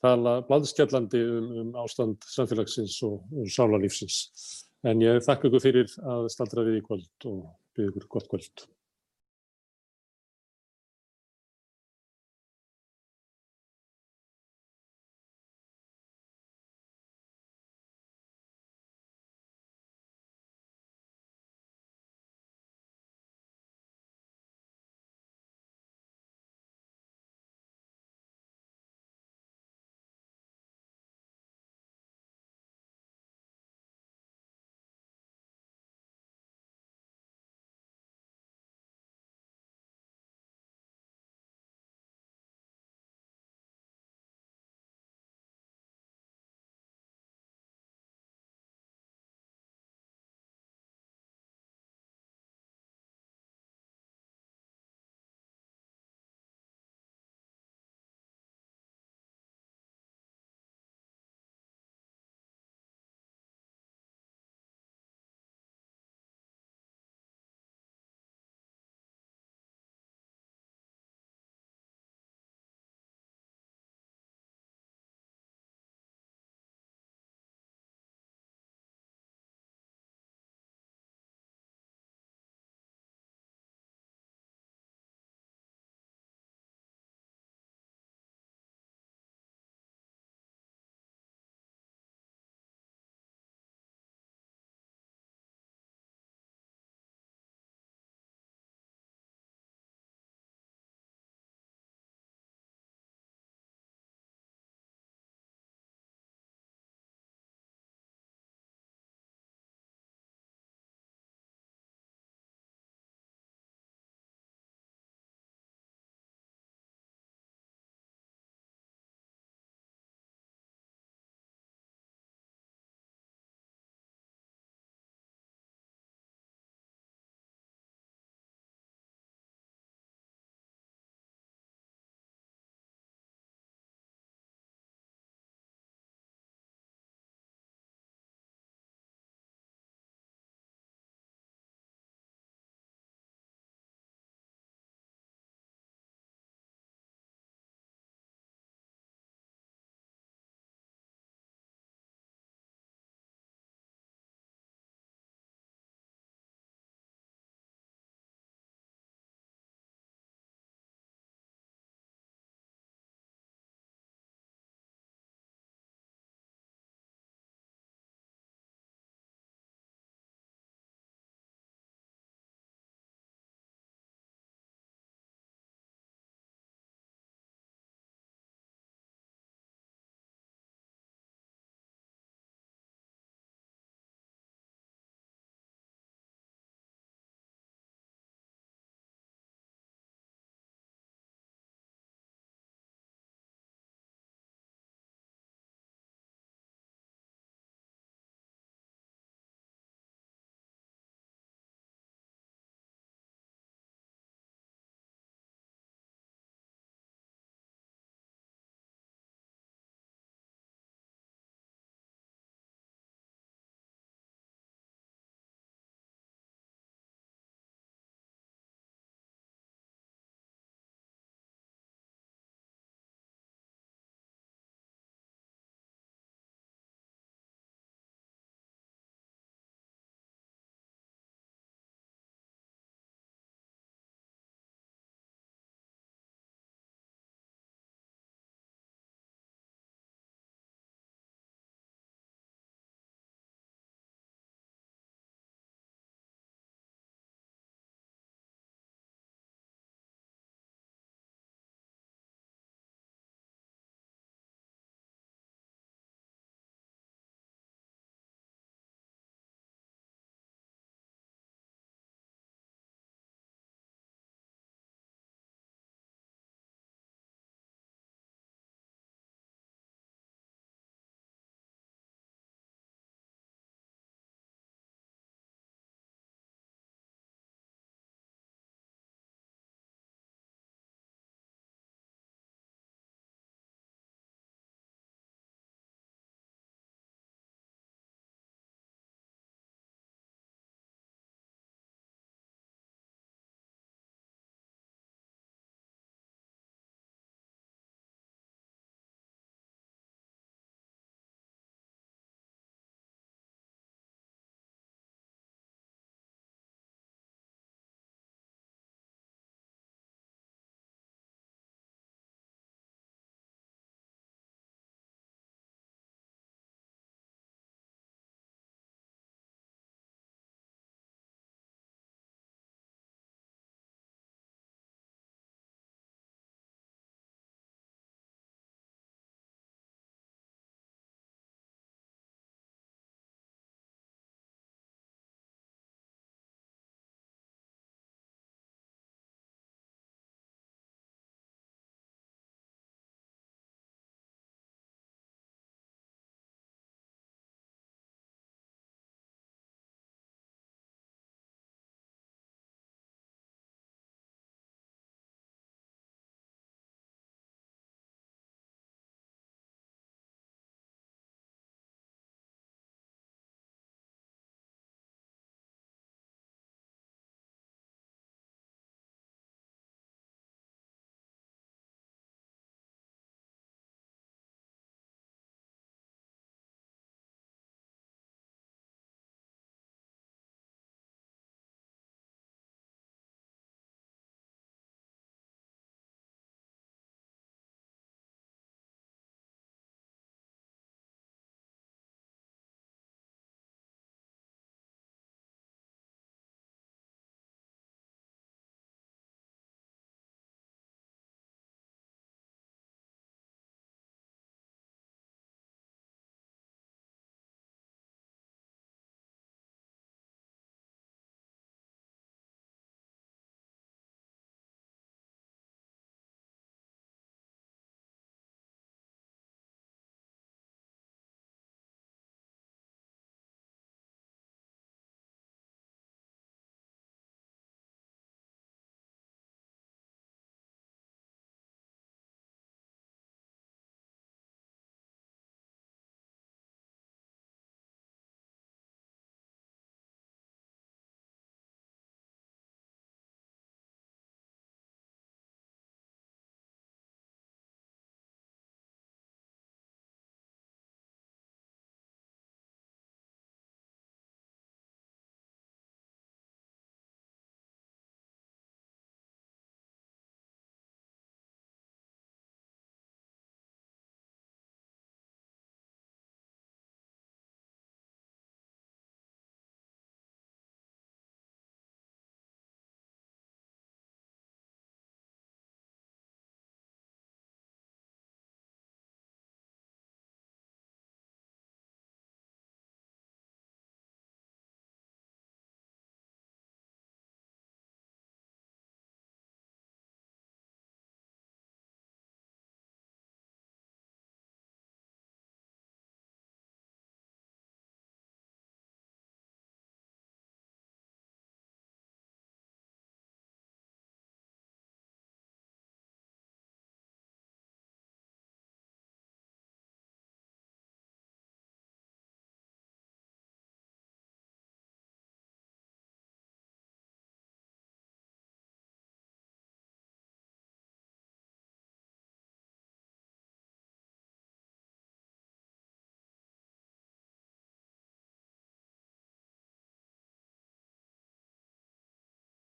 tala 0.00 0.38
bladskjallandi 0.48 1.20
um, 1.26 1.50
um 1.60 1.76
ástand 1.82 2.24
samfélagsins 2.24 2.96
og, 3.04 3.20
og 3.34 3.52
sálarlífsins. 3.52 4.22
En 4.86 5.00
ég 5.02 5.24
þakka 5.26 5.48
ykkur 5.48 5.62
fyrir 5.64 5.94
að 6.06 6.28
staldra 6.30 6.62
við 6.66 6.78
í 6.78 6.82
kvöld 6.86 7.26
og 7.26 7.38
byrja 7.74 7.90
ykkur 7.90 8.10
gott 8.14 8.28
kvöld. 8.30 8.66